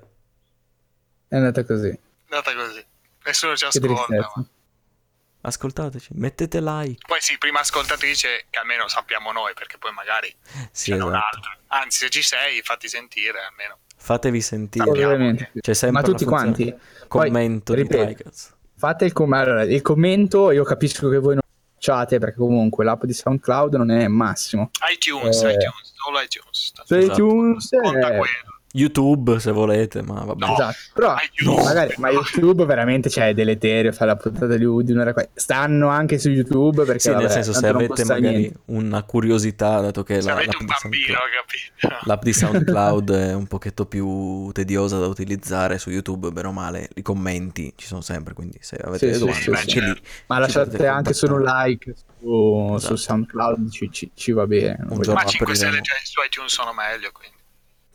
[1.30, 1.90] È andata così.
[1.90, 2.00] È
[2.30, 2.86] andata così.
[3.26, 4.46] Nessuno ci ascolta.
[5.46, 7.02] Ascoltateci, mettete like.
[7.06, 10.34] Poi sì, prima ascoltatrice che almeno sappiamo noi, perché poi magari
[10.72, 11.10] sì, c'è esatto.
[11.10, 11.52] un altro.
[11.68, 13.80] Anzi, se ci sei, fatti sentire almeno.
[13.98, 14.90] Fatevi sentire.
[14.90, 15.52] Ovviamente.
[15.60, 16.74] C'è sempre Ma tutti quanti.
[17.08, 18.32] Commento Poi, di ripeto,
[18.78, 21.43] Fate il, com- allora, il commento, io capisco che voi non
[21.84, 24.72] facciate perché comunque l'app di SoundCloud non è massimo.
[24.90, 26.72] iTunes, eh, iTunes, solo iTunes.
[26.86, 27.92] Su iTunes esatto.
[27.92, 28.62] Conta quello.
[28.76, 30.46] YouTube se volete, ma vabbè.
[30.46, 30.78] No, esatto.
[30.94, 31.64] Però no.
[31.64, 35.28] magari, ma YouTube veramente c'è cioè, deleterio fare la puntata di, di un'ora qua.
[35.34, 38.60] Stanno anche su YouTube perché Sì, vabbè, nel senso se avete magari niente.
[38.66, 41.18] una curiosità, dato che se la, avete l'app, un di bambino,
[41.76, 46.52] SoundCloud, l'app di SoundCloud è un pochetto più tediosa da utilizzare su YouTube, bene o
[46.52, 50.40] male, i commenti ci sono sempre, quindi se avete sì, domande sì, anche lì Ma
[50.40, 52.96] lasciate anche solo un like su, esatto.
[52.96, 54.78] su SoundCloud, ci, ci, ci, va bene.
[54.90, 57.33] Un giorno ma 5 stelle su iTunes sono meglio, quindi.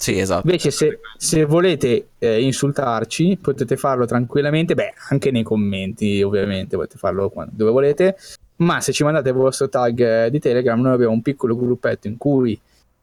[0.00, 0.46] Sì, esatto.
[0.46, 4.74] Invece, se, se volete eh, insultarci, potete farlo tranquillamente.
[4.74, 8.16] Beh, anche nei commenti, ovviamente, potete farlo quando, dove volete.
[8.58, 12.06] Ma se ci mandate il vostro tag eh, di Telegram, noi abbiamo un piccolo gruppetto
[12.06, 12.58] in cui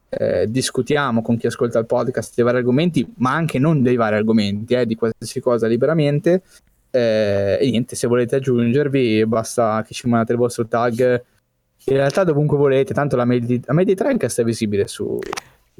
[0.08, 4.16] eh, discutiamo con chi ascolta il podcast dei vari argomenti, ma anche non dei vari
[4.16, 6.40] argomenti, eh, di qualsiasi cosa liberamente.
[6.90, 11.24] Eh, e niente, se volete aggiungervi, basta che ci mandate il vostro tag.
[11.88, 15.18] In realtà, dovunque volete, tanto la mail di, la mail di Trencast è visibile su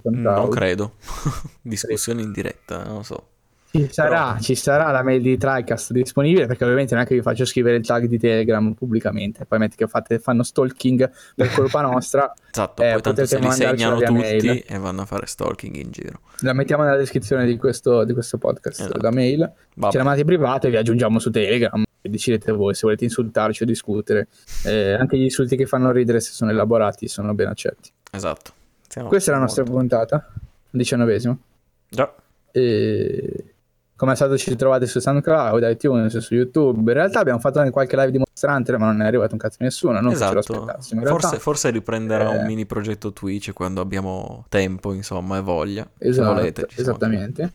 [0.05, 0.95] non credo.
[1.63, 3.29] Discussione in diretta, non lo so.
[3.71, 4.41] Ci sarà, Però...
[4.41, 7.77] ci sarà la mail di TriCast disponibile perché ovviamente non è che vi faccio scrivere
[7.77, 12.33] il tag di Telegram pubblicamente, poi metti che fate, fanno stalking per colpa nostra.
[12.51, 14.65] esatto, eh, poi tanto se li segnano tutti mail.
[14.67, 16.21] e vanno a fare stalking in giro.
[16.41, 19.01] La mettiamo nella descrizione di questo, di questo podcast, esatto.
[19.01, 19.53] la mail.
[19.75, 19.93] Vabbè.
[19.93, 21.83] Ce la mandate privata e vi aggiungiamo su Telegram.
[22.01, 24.29] Decidete voi se volete insultarci o discutere.
[24.65, 27.91] Eh, anche gli insulti che fanno ridere, se sono elaborati, sono ben accetti.
[28.13, 28.53] Esatto.
[28.97, 30.27] Siamo Questa è la nostra puntata,
[30.71, 31.37] diciannovesima.
[31.87, 32.15] Già.
[32.51, 33.45] E
[33.95, 36.79] come al solito ci trovate su SoundCloud, iTunes, su YouTube.
[36.79, 40.01] In realtà abbiamo fatto anche qualche live dimostrante, ma non è arrivato un cazzo nessuno.
[40.01, 40.41] Non esatto.
[40.41, 41.05] ce lo aspettassimo.
[41.05, 42.39] Forse, forse, riprenderà eh...
[42.39, 45.87] un mini progetto Twitch quando abbiamo tempo, insomma, e voglia.
[45.99, 47.53] Esatto, volete, esattamente.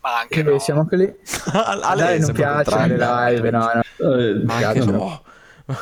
[0.00, 0.60] Ma anche no.
[0.60, 1.12] siamo anche lì.
[1.54, 4.14] a lei non piace le live, no, no.
[4.14, 5.22] Eh, ma anche no.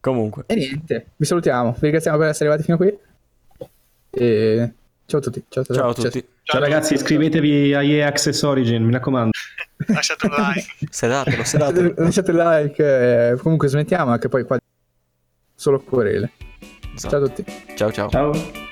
[0.00, 0.44] Comunque.
[0.46, 1.72] E niente, vi salutiamo.
[1.72, 3.08] Vi ringraziamo per essere arrivati fino a qui.
[4.10, 4.72] E
[5.10, 5.44] Ciao a tutti.
[5.48, 6.24] Ciao, Ciao a tutti.
[6.44, 9.32] Ciao ragazzi, iscrivetevi a EA Access Origin, mi raccomando.
[9.88, 10.86] Lasciate un like.
[10.88, 11.94] Sedatelo, sedatelo.
[11.96, 13.30] Lasciate, lasciate like.
[13.32, 14.56] eh, comunque smettiamo anche poi qua.
[15.52, 16.30] Solo querele.
[16.94, 17.08] Esatto.
[17.08, 17.44] Ciao a tutti.
[17.74, 18.08] Ciao ciao.
[18.08, 18.68] Ciao.